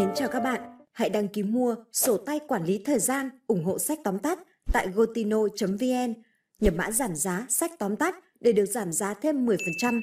mến 0.00 0.08
chào 0.14 0.28
các 0.28 0.40
bạn. 0.40 0.60
Hãy 0.92 1.10
đăng 1.10 1.28
ký 1.28 1.42
mua 1.42 1.74
sổ 1.92 2.16
tay 2.16 2.40
quản 2.48 2.64
lý 2.64 2.82
thời 2.84 2.98
gian 2.98 3.30
ủng 3.46 3.64
hộ 3.64 3.78
sách 3.78 3.98
tóm 4.04 4.18
tắt 4.18 4.38
tại 4.72 4.88
gotino.vn. 4.94 6.14
Nhập 6.60 6.74
mã 6.76 6.90
giảm 6.90 7.14
giá 7.14 7.46
sách 7.48 7.70
tóm 7.78 7.96
tắt 7.96 8.14
để 8.40 8.52
được 8.52 8.64
giảm 8.66 8.92
giá 8.92 9.14
thêm 9.14 9.46
10%. 9.46 10.00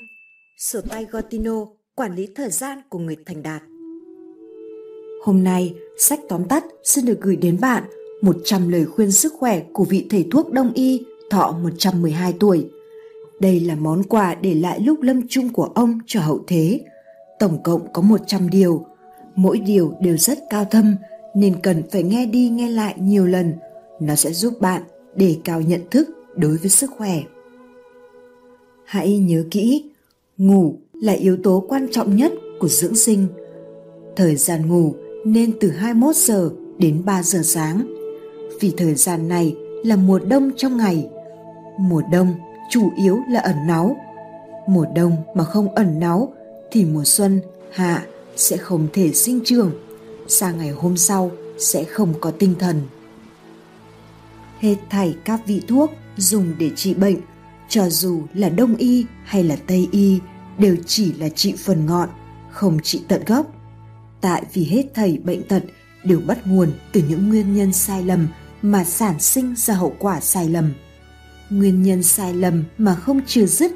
Sổ 0.58 0.82
tay 0.82 1.06
Gotino 1.12 1.66
quản 1.96 2.16
lý 2.16 2.28
thời 2.36 2.50
gian 2.50 2.82
của 2.90 3.00
người 3.00 3.16
thành 3.26 3.44
đạt. 3.44 3.62
Hôm 5.24 5.44
nay, 5.44 5.76
sách 5.98 6.20
tóm 6.30 6.48
tắt 6.48 6.64
xin 6.84 7.06
được 7.06 7.22
gửi 7.22 7.36
đến 7.36 7.58
bạn 7.62 7.84
100 8.22 8.70
lời 8.70 8.86
khuyên 8.86 9.12
sức 9.12 9.34
khỏe 9.40 9.64
của 9.74 9.84
vị 9.84 10.08
thầy 10.10 10.28
thuốc 10.32 10.52
đông 10.52 10.74
y 10.74 11.06
thọ 11.30 11.52
112 11.64 12.34
tuổi. 12.40 12.70
Đây 13.40 13.60
là 13.60 13.76
món 13.76 14.04
quà 14.04 14.36
để 14.36 14.54
lại 14.54 14.80
lúc 14.80 15.02
lâm 15.02 15.28
chung 15.30 15.54
của 15.54 15.70
ông 15.76 16.00
cho 16.06 16.22
hậu 16.22 16.44
thế. 16.48 16.82
Tổng 17.40 17.64
cộng 17.64 17.94
có 17.94 18.02
100 18.02 18.50
điều, 18.50 18.86
mỗi 19.38 19.60
điều 19.60 19.94
đều 20.02 20.18
rất 20.18 20.40
cao 20.50 20.66
thâm 20.66 20.96
nên 21.34 21.62
cần 21.62 21.84
phải 21.92 22.04
nghe 22.04 22.26
đi 22.26 22.50
nghe 22.50 22.70
lại 22.70 22.96
nhiều 22.98 23.26
lần. 23.26 23.54
Nó 24.00 24.16
sẽ 24.16 24.34
giúp 24.34 24.54
bạn 24.62 24.82
đề 25.16 25.38
cao 25.44 25.62
nhận 25.62 25.82
thức 25.92 26.10
đối 26.36 26.58
với 26.58 26.70
sức 26.70 26.92
khỏe. 26.98 27.22
Hãy 28.86 29.18
nhớ 29.18 29.44
kỹ, 29.52 29.84
ngủ 30.38 30.76
là 30.94 31.14
yếu 31.14 31.38
tố 31.44 31.66
quan 31.70 31.88
trọng 31.92 32.16
nhất 32.16 32.32
của 32.60 32.68
dưỡng 32.68 32.96
sinh. 32.96 33.28
Thời 34.16 34.36
gian 34.36 34.68
ngủ 34.68 34.94
nên 35.26 35.52
từ 35.60 35.70
21 35.70 36.16
giờ 36.16 36.50
đến 36.78 37.02
3 37.06 37.24
giờ 37.24 37.40
sáng. 37.44 37.88
Vì 38.60 38.74
thời 38.78 38.96
gian 38.96 39.28
này 39.28 39.56
là 39.84 39.96
mùa 39.96 40.20
đông 40.20 40.52
trong 40.58 40.78
ngày. 40.78 41.10
Mùa 41.80 42.02
đông 42.12 42.34
chủ 42.70 42.92
yếu 42.98 43.20
là 43.30 43.40
ẩn 43.40 43.56
náu. 43.68 43.98
Mùa 44.68 44.86
đông 44.96 45.16
mà 45.36 45.44
không 45.44 45.76
ẩn 45.76 46.00
náu 46.00 46.34
thì 46.72 46.86
mùa 46.86 47.04
xuân, 47.04 47.40
hạ 47.72 48.06
sẽ 48.38 48.58
không 48.58 48.88
thể 48.94 49.14
sinh 49.14 49.40
trưởng. 49.46 49.72
Sang 50.28 50.58
ngày 50.58 50.70
hôm 50.70 50.98
sau 50.98 51.32
sẽ 51.60 51.84
không 51.84 52.14
có 52.22 52.32
tinh 52.32 52.56
thần. 52.60 52.82
Hết 54.60 54.76
thảy 54.90 55.16
các 55.26 55.42
vị 55.48 55.62
thuốc 55.68 55.92
dùng 56.18 56.54
để 56.60 56.70
trị 56.76 56.94
bệnh, 56.94 57.18
cho 57.70 57.90
dù 57.90 58.24
là 58.34 58.50
đông 58.50 58.76
y 58.76 59.06
hay 59.24 59.44
là 59.44 59.56
tây 59.68 59.88
y, 59.92 60.20
đều 60.58 60.76
chỉ 60.86 61.14
là 61.14 61.30
trị 61.30 61.54
phần 61.58 61.86
ngọn, 61.86 62.10
không 62.52 62.80
trị 62.84 63.02
tận 63.08 63.22
gốc. 63.26 63.54
Tại 64.22 64.44
vì 64.54 64.64
hết 64.66 64.84
thảy 64.94 65.20
bệnh 65.24 65.44
tật 65.44 65.64
đều 66.04 66.20
bắt 66.28 66.48
nguồn 66.48 66.72
từ 66.92 67.04
những 67.10 67.30
nguyên 67.30 67.56
nhân 67.56 67.74
sai 67.74 68.04
lầm 68.04 68.28
mà 68.62 68.84
sản 68.84 69.20
sinh 69.20 69.56
ra 69.58 69.74
hậu 69.74 69.96
quả 70.00 70.20
sai 70.20 70.50
lầm. 70.50 70.74
Nguyên 71.50 71.84
nhân 71.84 72.04
sai 72.04 72.34
lầm 72.34 72.64
mà 72.78 72.96
không 72.96 73.22
trừ 73.28 73.46
dứt 73.46 73.72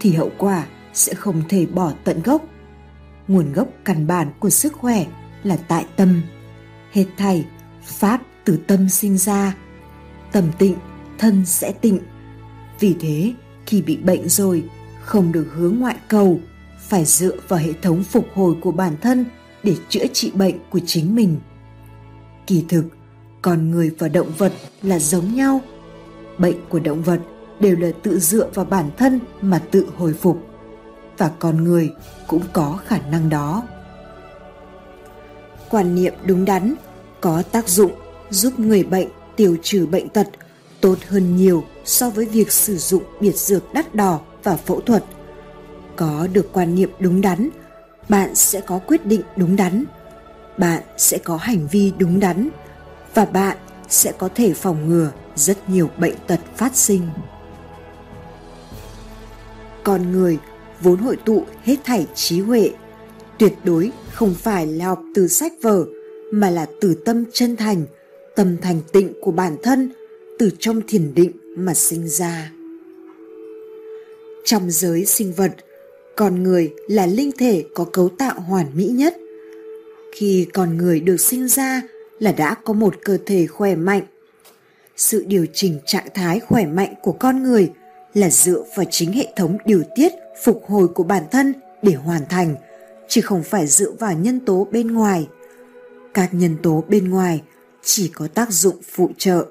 thì 0.00 0.12
hậu 0.12 0.30
quả 0.38 0.66
sẽ 0.94 1.14
không 1.14 1.42
thể 1.48 1.66
bỏ 1.66 1.92
tận 2.04 2.22
gốc. 2.22 2.44
Nguồn 3.28 3.52
gốc 3.52 3.68
căn 3.84 4.06
bản 4.06 4.28
của 4.38 4.50
sức 4.50 4.72
khỏe 4.72 5.06
là 5.42 5.56
tại 5.68 5.86
tâm. 5.96 6.22
Hết 6.92 7.04
thảy 7.16 7.46
pháp 7.82 8.22
từ 8.44 8.56
tâm 8.66 8.88
sinh 8.88 9.18
ra. 9.18 9.56
Tâm 10.32 10.44
tịnh, 10.58 10.76
thân 11.18 11.46
sẽ 11.46 11.72
tịnh. 11.72 11.98
Vì 12.80 12.96
thế, 13.00 13.32
khi 13.66 13.82
bị 13.82 13.96
bệnh 13.96 14.28
rồi, 14.28 14.64
không 15.00 15.32
được 15.32 15.46
hướng 15.52 15.78
ngoại 15.78 15.96
cầu, 16.08 16.40
phải 16.78 17.04
dựa 17.04 17.36
vào 17.48 17.58
hệ 17.58 17.72
thống 17.82 18.02
phục 18.02 18.26
hồi 18.34 18.56
của 18.60 18.72
bản 18.72 18.96
thân 19.00 19.24
để 19.62 19.76
chữa 19.88 20.06
trị 20.12 20.32
bệnh 20.34 20.54
của 20.70 20.80
chính 20.86 21.14
mình. 21.14 21.36
Kỳ 22.46 22.64
thực, 22.68 22.84
con 23.42 23.70
người 23.70 23.90
và 23.98 24.08
động 24.08 24.30
vật 24.38 24.52
là 24.82 24.98
giống 24.98 25.34
nhau. 25.34 25.60
Bệnh 26.38 26.56
của 26.68 26.78
động 26.78 27.02
vật 27.02 27.20
đều 27.60 27.76
là 27.76 27.90
tự 28.02 28.18
dựa 28.18 28.50
vào 28.54 28.64
bản 28.64 28.90
thân 28.96 29.20
mà 29.40 29.58
tự 29.58 29.88
hồi 29.96 30.12
phục 30.12 30.53
và 31.18 31.30
con 31.38 31.64
người 31.64 31.92
cũng 32.26 32.42
có 32.52 32.78
khả 32.86 32.98
năng 32.98 33.28
đó. 33.28 33.62
Quan 35.70 35.94
niệm 35.94 36.14
đúng 36.26 36.44
đắn 36.44 36.74
có 37.20 37.42
tác 37.52 37.68
dụng 37.68 37.92
giúp 38.30 38.58
người 38.58 38.84
bệnh 38.84 39.08
tiêu 39.36 39.56
trừ 39.62 39.86
bệnh 39.86 40.08
tật 40.08 40.26
tốt 40.80 40.98
hơn 41.08 41.36
nhiều 41.36 41.64
so 41.84 42.10
với 42.10 42.26
việc 42.26 42.52
sử 42.52 42.76
dụng 42.76 43.02
biệt 43.20 43.36
dược 43.36 43.72
đắt 43.72 43.94
đỏ 43.94 44.20
và 44.42 44.56
phẫu 44.56 44.80
thuật. 44.80 45.04
Có 45.96 46.28
được 46.32 46.50
quan 46.52 46.74
niệm 46.74 46.90
đúng 46.98 47.20
đắn, 47.20 47.48
bạn 48.08 48.34
sẽ 48.34 48.60
có 48.60 48.80
quyết 48.86 49.06
định 49.06 49.22
đúng 49.36 49.56
đắn, 49.56 49.84
bạn 50.58 50.82
sẽ 50.96 51.18
có 51.18 51.36
hành 51.36 51.66
vi 51.70 51.92
đúng 51.98 52.20
đắn 52.20 52.48
và 53.14 53.24
bạn 53.24 53.56
sẽ 53.88 54.12
có 54.18 54.28
thể 54.34 54.54
phòng 54.54 54.88
ngừa 54.88 55.10
rất 55.34 55.68
nhiều 55.68 55.90
bệnh 55.98 56.14
tật 56.26 56.40
phát 56.56 56.76
sinh. 56.76 57.08
Con 59.82 60.12
người 60.12 60.38
vốn 60.84 60.98
hội 60.98 61.16
tụ 61.24 61.44
hết 61.62 61.76
thảy 61.84 62.06
trí 62.14 62.40
huệ, 62.40 62.70
tuyệt 63.38 63.52
đối 63.64 63.92
không 64.12 64.34
phải 64.34 64.66
là 64.66 64.86
học 64.86 65.02
từ 65.14 65.28
sách 65.28 65.52
vở 65.62 65.84
mà 66.32 66.50
là 66.50 66.66
từ 66.80 66.94
tâm 67.04 67.24
chân 67.32 67.56
thành, 67.56 67.84
tâm 68.36 68.56
thành 68.62 68.80
tịnh 68.92 69.12
của 69.20 69.30
bản 69.30 69.56
thân, 69.62 69.90
từ 70.38 70.50
trong 70.58 70.80
thiền 70.88 71.14
định 71.14 71.30
mà 71.56 71.74
sinh 71.74 72.08
ra. 72.08 72.52
Trong 74.44 74.70
giới 74.70 75.04
sinh 75.04 75.32
vật, 75.32 75.52
con 76.16 76.42
người 76.42 76.72
là 76.88 77.06
linh 77.06 77.30
thể 77.38 77.64
có 77.74 77.84
cấu 77.84 78.08
tạo 78.08 78.40
hoàn 78.40 78.66
mỹ 78.74 78.84
nhất. 78.84 79.16
Khi 80.12 80.46
con 80.52 80.76
người 80.76 81.00
được 81.00 81.20
sinh 81.20 81.48
ra 81.48 81.82
là 82.18 82.32
đã 82.32 82.54
có 82.64 82.72
một 82.72 82.94
cơ 83.04 83.18
thể 83.26 83.46
khỏe 83.46 83.74
mạnh. 83.74 84.02
Sự 84.96 85.24
điều 85.26 85.46
chỉnh 85.52 85.78
trạng 85.86 86.06
thái 86.14 86.40
khỏe 86.40 86.66
mạnh 86.66 86.94
của 87.02 87.12
con 87.12 87.42
người 87.42 87.70
là 88.14 88.30
dựa 88.30 88.64
vào 88.76 88.86
chính 88.90 89.12
hệ 89.12 89.32
thống 89.36 89.58
điều 89.64 89.82
tiết 89.94 90.12
phục 90.42 90.64
hồi 90.66 90.88
của 90.88 91.02
bản 91.02 91.22
thân 91.30 91.54
để 91.82 91.92
hoàn 91.92 92.26
thành, 92.28 92.54
chứ 93.08 93.20
không 93.20 93.42
phải 93.42 93.66
dựa 93.66 93.90
vào 93.90 94.12
nhân 94.12 94.40
tố 94.40 94.66
bên 94.70 94.86
ngoài. 94.86 95.28
Các 96.14 96.34
nhân 96.34 96.56
tố 96.62 96.84
bên 96.88 97.10
ngoài 97.10 97.42
chỉ 97.82 98.08
có 98.08 98.28
tác 98.34 98.50
dụng 98.50 98.76
phụ 98.82 99.10
trợ. 99.18 99.46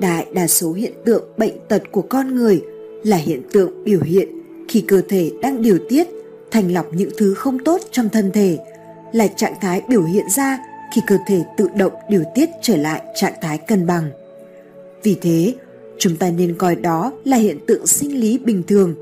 Đại 0.00 0.26
đa 0.34 0.46
số 0.46 0.72
hiện 0.72 0.92
tượng 1.04 1.24
bệnh 1.36 1.54
tật 1.68 1.82
của 1.90 2.02
con 2.02 2.34
người 2.34 2.62
là 3.04 3.16
hiện 3.16 3.42
tượng 3.52 3.84
biểu 3.84 4.00
hiện 4.02 4.28
khi 4.68 4.80
cơ 4.80 5.02
thể 5.08 5.32
đang 5.42 5.62
điều 5.62 5.78
tiết, 5.88 6.08
thành 6.50 6.72
lọc 6.72 6.94
những 6.94 7.10
thứ 7.16 7.34
không 7.34 7.64
tốt 7.64 7.80
trong 7.90 8.08
thân 8.08 8.30
thể, 8.32 8.58
là 9.12 9.26
trạng 9.26 9.54
thái 9.60 9.82
biểu 9.88 10.02
hiện 10.02 10.24
ra 10.36 10.58
khi 10.94 11.00
cơ 11.06 11.18
thể 11.26 11.44
tự 11.56 11.68
động 11.76 11.92
điều 12.08 12.22
tiết 12.34 12.48
trở 12.62 12.76
lại 12.76 13.02
trạng 13.14 13.34
thái 13.40 13.58
cân 13.58 13.86
bằng. 13.86 14.10
Vì 15.02 15.16
thế, 15.22 15.54
chúng 15.98 16.16
ta 16.16 16.30
nên 16.30 16.54
coi 16.58 16.76
đó 16.76 17.12
là 17.24 17.36
hiện 17.36 17.58
tượng 17.66 17.86
sinh 17.86 18.20
lý 18.20 18.38
bình 18.38 18.62
thường, 18.68 18.94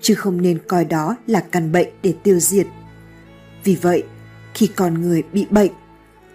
chứ 0.00 0.14
không 0.14 0.42
nên 0.42 0.58
coi 0.68 0.84
đó 0.84 1.16
là 1.26 1.40
căn 1.40 1.72
bệnh 1.72 1.88
để 2.02 2.14
tiêu 2.22 2.40
diệt. 2.40 2.66
Vì 3.64 3.76
vậy, 3.82 4.02
khi 4.54 4.66
con 4.66 5.00
người 5.02 5.22
bị 5.32 5.46
bệnh, 5.50 5.72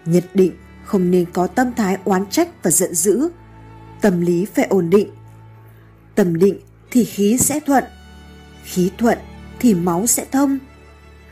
nhất 0.04 0.24
định 0.34 0.52
không 0.84 1.10
nên 1.10 1.24
có 1.32 1.46
tâm 1.46 1.74
thái 1.76 1.98
oán 2.04 2.26
trách 2.30 2.48
và 2.62 2.70
giận 2.70 2.94
dữ. 2.94 3.28
Tâm 4.00 4.20
lý 4.20 4.44
phải 4.44 4.66
ổn 4.66 4.90
định. 4.90 5.10
Tâm 6.14 6.38
định 6.38 6.60
thì 6.90 7.04
khí 7.04 7.38
sẽ 7.38 7.60
thuận, 7.60 7.84
khí 8.64 8.90
thuận 8.98 9.18
thì 9.58 9.74
máu 9.74 10.06
sẽ 10.06 10.24
thông. 10.32 10.58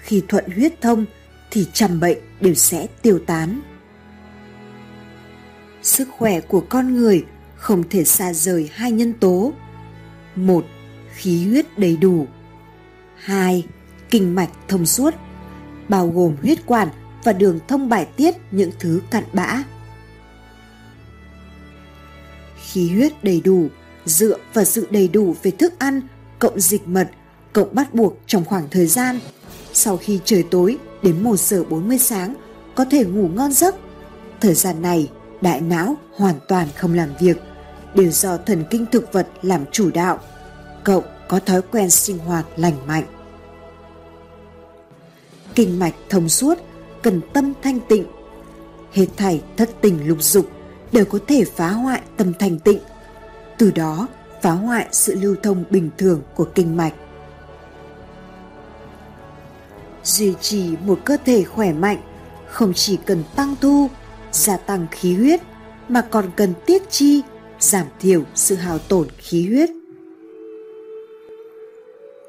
Khi 0.01 0.23
thuận 0.29 0.51
huyết 0.51 0.81
thông 0.81 1.05
thì 1.51 1.67
trăm 1.73 2.01
bệnh 2.01 2.19
đều 2.41 2.55
sẽ 2.55 2.87
tiêu 3.03 3.19
tán. 3.27 3.61
Sức 5.83 6.09
khỏe 6.19 6.41
của 6.41 6.61
con 6.61 6.97
người 6.97 7.25
không 7.65 7.83
thể 7.91 8.05
xa 8.05 8.33
rời 8.33 8.71
hai 8.73 8.93
nhân 8.93 9.13
tố. 9.13 9.53
Một, 10.37 10.65
khí 11.15 11.47
huyết 11.49 11.79
đầy 11.79 11.97
đủ. 11.97 12.27
Hai, 13.17 13.67
kinh 14.11 14.35
mạch 14.35 14.51
thông 14.69 14.87
suốt, 14.87 15.15
bao 15.89 16.09
gồm 16.09 16.37
huyết 16.43 16.67
quản 16.67 16.89
và 17.25 17.33
đường 17.33 17.59
thông 17.69 17.89
bài 17.89 18.07
tiết 18.17 18.35
những 18.51 18.71
thứ 18.79 19.01
cặn 19.11 19.25
bã. 19.33 19.63
Khí 22.67 22.91
huyết 22.91 23.25
đầy 23.25 23.41
đủ, 23.41 23.69
dựa 24.05 24.37
và 24.55 24.65
sự 24.65 24.87
đầy 24.91 25.09
đủ 25.09 25.37
về 25.43 25.51
thức 25.51 25.79
ăn, 25.79 26.01
cộng 26.39 26.61
dịch 26.61 26.89
mật, 26.89 27.11
cộng 27.53 27.75
bắt 27.75 27.95
buộc 27.95 28.19
trong 28.27 28.45
khoảng 28.45 28.69
thời 28.71 28.87
gian. 28.87 29.19
Sau 29.73 29.97
khi 29.97 30.21
trời 30.25 30.45
tối 30.51 30.79
đến 31.03 31.23
1 31.23 31.37
giờ 31.41 31.65
40 31.65 31.99
sáng, 31.99 32.35
có 32.75 32.85
thể 32.85 33.05
ngủ 33.05 33.29
ngon 33.29 33.53
giấc. 33.53 33.75
Thời 34.41 34.55
gian 34.55 34.83
này, 34.83 35.11
đại 35.41 35.61
não 35.61 35.97
hoàn 36.17 36.35
toàn 36.49 36.69
không 36.77 36.95
làm 36.95 37.09
việc, 37.21 37.37
đều 37.95 38.11
do 38.11 38.37
thần 38.37 38.65
kinh 38.71 38.87
thực 38.93 39.13
vật 39.13 39.29
làm 39.43 39.65
chủ 39.73 39.91
đạo, 39.95 40.19
cộng 40.85 41.05
có 41.29 41.41
thói 41.41 41.63
quen 41.63 41.91
sinh 41.91 42.19
hoạt 42.19 42.47
lành 42.57 42.87
mạnh. 42.87 43.05
Kinh 45.55 45.79
mạch 45.79 45.95
thông 46.09 46.29
suốt, 46.29 46.59
cần 47.03 47.21
tâm 47.33 47.53
thanh 47.63 47.81
tịnh. 47.81 48.07
Hết 48.93 49.07
thảy 49.17 49.43
thất 49.57 49.71
tình 49.81 50.09
lục 50.09 50.23
dục 50.23 50.51
đều 50.93 51.05
có 51.05 51.19
thể 51.27 51.45
phá 51.45 51.69
hoại 51.69 52.03
tâm 52.17 52.33
thanh 52.39 52.59
tịnh, 52.59 52.79
từ 53.59 53.71
đó 53.71 54.09
phá 54.43 54.51
hoại 54.51 54.89
sự 54.93 55.15
lưu 55.21 55.37
thông 55.43 55.65
bình 55.71 55.91
thường 55.99 56.23
của 56.35 56.49
kinh 56.55 56.77
mạch. 56.77 56.93
Duy 60.05 60.35
trì 60.41 60.77
một 60.85 60.99
cơ 61.05 61.17
thể 61.25 61.45
khỏe 61.45 61.73
mạnh 61.73 61.99
không 62.49 62.73
chỉ 62.75 62.99
cần 63.07 63.25
tăng 63.37 63.55
thu, 63.61 63.89
gia 64.33 64.57
tăng 64.57 64.87
khí 64.91 65.15
huyết 65.15 65.41
mà 65.89 66.01
còn 66.01 66.31
cần 66.37 66.55
tiết 66.67 66.91
chi, 66.91 67.23
giảm 67.65 67.87
thiểu 68.01 68.23
sự 68.35 68.55
hao 68.55 68.79
tổn 68.79 69.09
khí 69.19 69.47
huyết. 69.47 69.71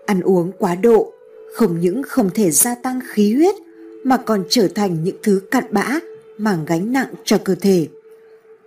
Ăn 0.06 0.22
uống 0.22 0.52
quá 0.60 0.76
độ 0.76 1.14
không 1.56 1.80
những 1.80 2.04
không 2.04 2.30
thể 2.30 2.52
gia 2.52 2.76
tăng 2.76 3.00
khí 3.08 3.34
huyết 3.34 3.56
mà 4.04 4.18
còn 4.18 4.44
trở 4.50 4.68
thành 4.68 5.04
những 5.04 5.16
thứ 5.24 5.42
cặn 5.52 5.64
bã 5.72 6.00
mang 6.38 6.66
gánh 6.66 6.94
nặng 6.94 7.14
cho 7.24 7.38
cơ 7.38 7.56
thể. 7.56 7.88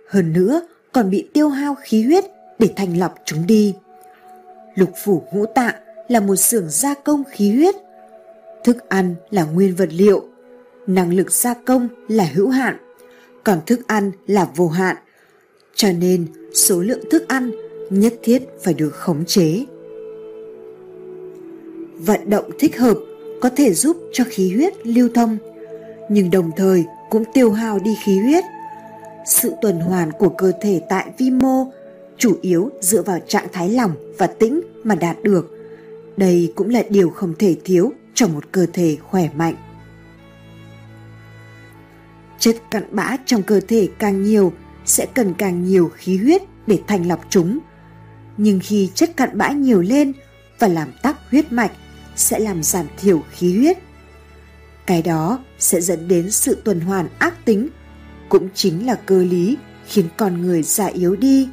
Hơn 0.07 0.33
nữa 0.33 0.61
còn 0.91 1.09
bị 1.09 1.27
tiêu 1.33 1.49
hao 1.49 1.75
khí 1.83 2.03
huyết 2.03 2.25
để 2.59 2.73
thanh 2.75 2.99
lọc 2.99 3.15
chúng 3.25 3.47
đi. 3.47 3.73
Lục 4.75 4.89
phủ 5.03 5.23
ngũ 5.33 5.45
tạng 5.45 5.75
là 6.07 6.19
một 6.19 6.35
xưởng 6.35 6.69
gia 6.69 6.93
công 6.93 7.23
khí 7.31 7.51
huyết. 7.51 7.75
Thức 8.63 8.89
ăn 8.89 9.15
là 9.29 9.43
nguyên 9.43 9.75
vật 9.75 9.89
liệu, 9.91 10.23
năng 10.87 11.13
lực 11.13 11.31
gia 11.31 11.53
công 11.53 11.87
là 12.07 12.23
hữu 12.33 12.49
hạn, 12.49 12.77
còn 13.43 13.59
thức 13.65 13.79
ăn 13.87 14.11
là 14.27 14.47
vô 14.55 14.67
hạn. 14.67 14.95
Cho 15.75 15.91
nên 15.91 16.25
số 16.53 16.81
lượng 16.81 17.01
thức 17.11 17.27
ăn 17.27 17.51
nhất 17.89 18.13
thiết 18.23 18.43
phải 18.63 18.73
được 18.73 18.95
khống 18.95 19.25
chế. 19.25 19.65
Vận 21.99 22.29
động 22.29 22.49
thích 22.59 22.77
hợp 22.77 22.97
có 23.41 23.49
thể 23.49 23.73
giúp 23.73 23.97
cho 24.13 24.23
khí 24.27 24.53
huyết 24.55 24.87
lưu 24.87 25.09
thông, 25.13 25.37
nhưng 26.09 26.31
đồng 26.31 26.51
thời 26.57 26.85
cũng 27.09 27.23
tiêu 27.33 27.51
hao 27.51 27.79
đi 27.79 27.95
khí 28.05 28.19
huyết. 28.19 28.43
Sự 29.25 29.53
tuần 29.61 29.79
hoàn 29.79 30.11
của 30.11 30.29
cơ 30.29 30.51
thể 30.61 30.81
tại 30.89 31.11
vi 31.17 31.31
mô 31.31 31.65
chủ 32.17 32.37
yếu 32.41 32.69
dựa 32.81 33.01
vào 33.01 33.19
trạng 33.27 33.47
thái 33.51 33.69
lỏng 33.69 33.91
và 34.17 34.27
tĩnh 34.27 34.61
mà 34.83 34.95
đạt 34.95 35.23
được. 35.23 35.55
Đây 36.17 36.53
cũng 36.55 36.69
là 36.69 36.83
điều 36.89 37.09
không 37.09 37.33
thể 37.39 37.55
thiếu 37.63 37.91
cho 38.13 38.27
một 38.27 38.51
cơ 38.51 38.65
thể 38.73 38.97
khỏe 39.01 39.29
mạnh. 39.35 39.55
Chất 42.39 42.55
cặn 42.71 42.83
bã 42.91 43.17
trong 43.25 43.43
cơ 43.43 43.61
thể 43.67 43.89
càng 43.99 44.23
nhiều 44.23 44.53
sẽ 44.89 45.05
cần 45.05 45.33
càng 45.33 45.63
nhiều 45.63 45.91
khí 45.95 46.17
huyết 46.17 46.41
để 46.67 46.79
thành 46.87 47.07
lọc 47.07 47.25
chúng. 47.29 47.59
Nhưng 48.37 48.59
khi 48.63 48.89
chất 48.95 49.17
cặn 49.17 49.37
bã 49.37 49.49
nhiều 49.49 49.81
lên 49.81 50.13
và 50.59 50.67
làm 50.67 50.91
tắc 51.01 51.17
huyết 51.31 51.51
mạch 51.51 51.71
sẽ 52.15 52.39
làm 52.39 52.63
giảm 52.63 52.85
thiểu 52.97 53.23
khí 53.31 53.57
huyết. 53.57 53.77
Cái 54.85 55.01
đó 55.01 55.39
sẽ 55.59 55.81
dẫn 55.81 56.07
đến 56.07 56.31
sự 56.31 56.61
tuần 56.63 56.79
hoàn 56.79 57.07
ác 57.19 57.45
tính, 57.45 57.69
cũng 58.29 58.49
chính 58.53 58.85
là 58.85 58.95
cơ 58.95 59.23
lý 59.23 59.57
khiến 59.87 60.05
con 60.17 60.41
người 60.41 60.63
già 60.63 60.85
yếu 60.85 61.15
đi. 61.15 61.49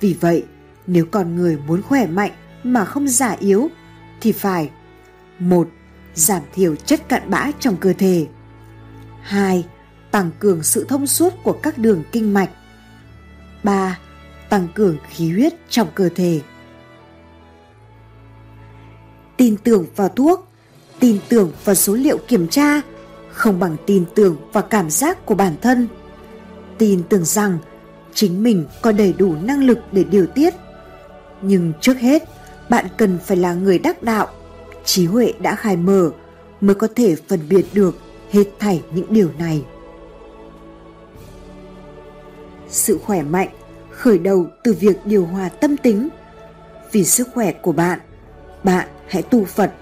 Vì 0.00 0.16
vậy, 0.20 0.44
nếu 0.86 1.06
con 1.10 1.36
người 1.36 1.58
muốn 1.66 1.82
khỏe 1.82 2.06
mạnh 2.06 2.32
mà 2.64 2.84
không 2.84 3.08
già 3.08 3.36
yếu 3.40 3.68
thì 4.20 4.32
phải 4.32 4.70
một 5.38 5.68
Giảm 6.18 6.42
thiểu 6.54 6.76
chất 6.76 7.08
cặn 7.08 7.30
bã 7.30 7.50
trong 7.60 7.76
cơ 7.76 7.92
thể 7.92 8.26
2. 9.22 9.64
Tăng 10.10 10.30
cường 10.38 10.62
sự 10.62 10.84
thông 10.88 11.06
suốt 11.06 11.34
của 11.42 11.52
các 11.62 11.78
đường 11.78 12.02
kinh 12.12 12.34
mạch 12.34 12.50
3. 13.62 13.98
Tăng 14.48 14.68
cường 14.74 14.96
khí 15.10 15.32
huyết 15.32 15.54
trong 15.68 15.88
cơ 15.94 16.08
thể 16.14 16.40
Tin 19.36 19.56
tưởng 19.56 19.86
vào 19.96 20.08
thuốc, 20.08 20.48
tin 21.00 21.18
tưởng 21.28 21.52
vào 21.64 21.74
số 21.74 21.94
liệu 21.94 22.18
kiểm 22.28 22.48
tra 22.48 22.80
không 23.32 23.58
bằng 23.58 23.76
tin 23.86 24.04
tưởng 24.14 24.36
vào 24.52 24.62
cảm 24.62 24.90
giác 24.90 25.26
của 25.26 25.34
bản 25.34 25.54
thân. 25.62 25.88
Tin 26.78 27.02
tưởng 27.08 27.24
rằng 27.24 27.58
chính 28.14 28.42
mình 28.42 28.66
có 28.82 28.92
đầy 28.92 29.12
đủ 29.12 29.34
năng 29.42 29.64
lực 29.64 29.78
để 29.92 30.04
điều 30.04 30.26
tiết. 30.26 30.54
Nhưng 31.42 31.72
trước 31.80 31.98
hết, 31.98 32.22
bạn 32.70 32.86
cần 32.96 33.18
phải 33.26 33.36
là 33.36 33.54
người 33.54 33.78
đắc 33.78 34.02
đạo, 34.02 34.28
trí 34.84 35.06
huệ 35.06 35.32
đã 35.40 35.54
khai 35.54 35.76
mở 35.76 36.10
mới 36.60 36.74
có 36.74 36.88
thể 36.96 37.16
phân 37.28 37.40
biệt 37.48 37.66
được 37.72 37.98
hết 38.30 38.44
thảy 38.58 38.82
những 38.94 39.06
điều 39.10 39.30
này. 39.38 39.64
Sự 42.70 42.98
khỏe 42.98 43.22
mạnh 43.22 43.48
khởi 43.90 44.18
đầu 44.18 44.46
từ 44.64 44.72
việc 44.72 44.96
điều 45.04 45.26
hòa 45.26 45.48
tâm 45.48 45.76
tính. 45.76 46.08
Vì 46.92 47.04
sức 47.04 47.28
khỏe 47.34 47.52
của 47.52 47.72
bạn, 47.72 47.98
bạn 48.64 48.88
hãy 49.08 49.22
tu 49.22 49.44
Phật. 49.44 49.72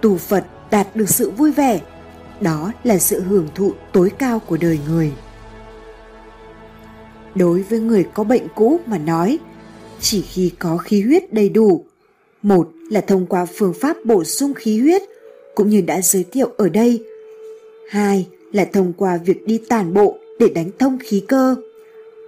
Tu 0.00 0.16
Phật 0.16 0.44
đạt 0.70 0.96
được 0.96 1.08
sự 1.08 1.30
vui 1.30 1.52
vẻ, 1.52 1.80
đó 2.40 2.72
là 2.84 2.98
sự 2.98 3.20
hưởng 3.20 3.48
thụ 3.54 3.72
tối 3.92 4.10
cao 4.18 4.38
của 4.38 4.56
đời 4.56 4.78
người 4.88 5.12
đối 7.34 7.62
với 7.62 7.80
người 7.80 8.06
có 8.14 8.24
bệnh 8.24 8.46
cũ 8.54 8.80
mà 8.86 8.98
nói 8.98 9.38
chỉ 10.00 10.22
khi 10.22 10.52
có 10.58 10.76
khí 10.76 11.02
huyết 11.02 11.32
đầy 11.32 11.48
đủ 11.48 11.84
một 12.42 12.68
là 12.90 13.00
thông 13.00 13.26
qua 13.26 13.46
phương 13.54 13.72
pháp 13.80 13.96
bổ 14.04 14.24
sung 14.24 14.54
khí 14.54 14.80
huyết 14.80 15.02
cũng 15.54 15.68
như 15.68 15.80
đã 15.80 16.00
giới 16.00 16.24
thiệu 16.32 16.50
ở 16.56 16.68
đây 16.68 17.04
hai 17.90 18.28
là 18.52 18.64
thông 18.64 18.92
qua 18.92 19.18
việc 19.24 19.46
đi 19.46 19.60
tàn 19.68 19.94
bộ 19.94 20.18
để 20.38 20.48
đánh 20.48 20.70
thông 20.78 20.98
khí 20.98 21.24
cơ 21.28 21.56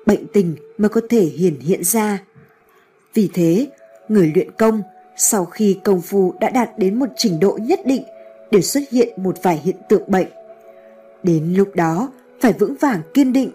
bệnh 0.06 0.26
tình 0.32 0.54
mới 0.78 0.88
có 0.88 1.00
thể 1.08 1.20
hiển 1.20 1.60
hiện 1.60 1.84
ra 1.84 2.22
vì 3.14 3.28
thế 3.34 3.66
người 4.08 4.32
luyện 4.34 4.50
công 4.50 4.82
sau 5.16 5.44
khi 5.44 5.78
công 5.84 6.00
phu 6.00 6.34
đã 6.40 6.50
đạt 6.50 6.78
đến 6.78 6.98
một 6.98 7.08
trình 7.16 7.40
độ 7.40 7.58
nhất 7.62 7.80
định 7.86 8.02
để 8.50 8.62
xuất 8.62 8.82
hiện 8.90 9.08
một 9.16 9.42
vài 9.42 9.60
hiện 9.64 9.76
tượng 9.88 10.10
bệnh 10.10 10.28
đến 11.22 11.54
lúc 11.54 11.74
đó 11.74 12.12
phải 12.40 12.52
vững 12.52 12.74
vàng 12.80 13.00
kiên 13.14 13.32
định 13.32 13.50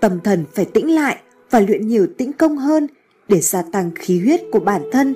tâm 0.00 0.20
thần 0.24 0.44
phải 0.54 0.64
tĩnh 0.64 0.94
lại 0.94 1.16
và 1.50 1.60
luyện 1.60 1.88
nhiều 1.88 2.06
tĩnh 2.18 2.32
công 2.32 2.56
hơn 2.56 2.86
để 3.28 3.40
gia 3.40 3.62
tăng 3.62 3.90
khí 3.94 4.20
huyết 4.20 4.40
của 4.52 4.60
bản 4.60 4.82
thân 4.92 5.14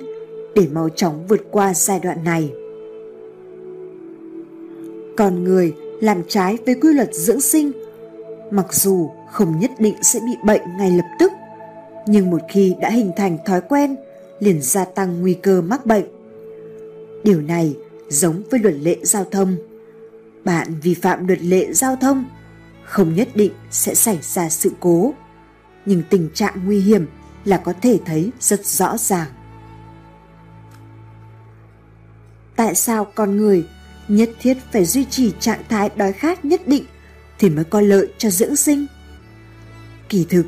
để 0.55 0.67
mau 0.73 0.89
chóng 0.89 1.27
vượt 1.27 1.41
qua 1.51 1.73
giai 1.73 1.99
đoạn 1.99 2.23
này. 2.23 2.51
Con 5.17 5.43
người 5.43 5.73
làm 6.01 6.21
trái 6.27 6.57
với 6.65 6.75
quy 6.75 6.93
luật 6.93 7.13
dưỡng 7.13 7.41
sinh, 7.41 7.71
mặc 8.51 8.73
dù 8.73 9.09
không 9.31 9.59
nhất 9.59 9.71
định 9.79 9.95
sẽ 10.01 10.19
bị 10.19 10.31
bệnh 10.43 10.61
ngay 10.77 10.91
lập 10.91 11.05
tức, 11.19 11.31
nhưng 12.07 12.29
một 12.29 12.41
khi 12.49 12.75
đã 12.81 12.89
hình 12.89 13.11
thành 13.17 13.37
thói 13.45 13.61
quen 13.61 13.95
liền 14.39 14.61
gia 14.61 14.85
tăng 14.85 15.21
nguy 15.21 15.33
cơ 15.33 15.61
mắc 15.61 15.85
bệnh. 15.85 16.05
Điều 17.23 17.41
này 17.41 17.75
giống 18.09 18.43
với 18.51 18.59
luật 18.59 18.75
lệ 18.75 18.97
giao 19.03 19.25
thông. 19.25 19.55
Bạn 20.43 20.67
vi 20.81 20.93
phạm 20.93 21.27
luật 21.27 21.41
lệ 21.41 21.73
giao 21.73 21.95
thông 21.95 22.25
không 22.85 23.13
nhất 23.15 23.27
định 23.35 23.53
sẽ 23.71 23.95
xảy 23.95 24.19
ra 24.21 24.49
sự 24.49 24.71
cố 24.79 25.13
nhưng 25.85 26.03
tình 26.09 26.29
trạng 26.33 26.65
nguy 26.65 26.79
hiểm 26.79 27.07
là 27.45 27.57
có 27.57 27.73
thể 27.81 27.99
thấy 28.05 28.31
rất 28.39 28.65
rõ 28.65 28.97
ràng 28.97 29.27
tại 32.55 32.75
sao 32.75 33.07
con 33.15 33.37
người 33.37 33.65
nhất 34.07 34.29
thiết 34.39 34.57
phải 34.71 34.85
duy 34.85 35.05
trì 35.05 35.31
trạng 35.39 35.63
thái 35.69 35.89
đói 35.95 36.13
khát 36.13 36.45
nhất 36.45 36.67
định 36.67 36.83
thì 37.39 37.49
mới 37.49 37.65
có 37.65 37.81
lợi 37.81 38.07
cho 38.17 38.29
dưỡng 38.29 38.55
sinh 38.55 38.85
kỳ 40.09 40.25
thực 40.29 40.45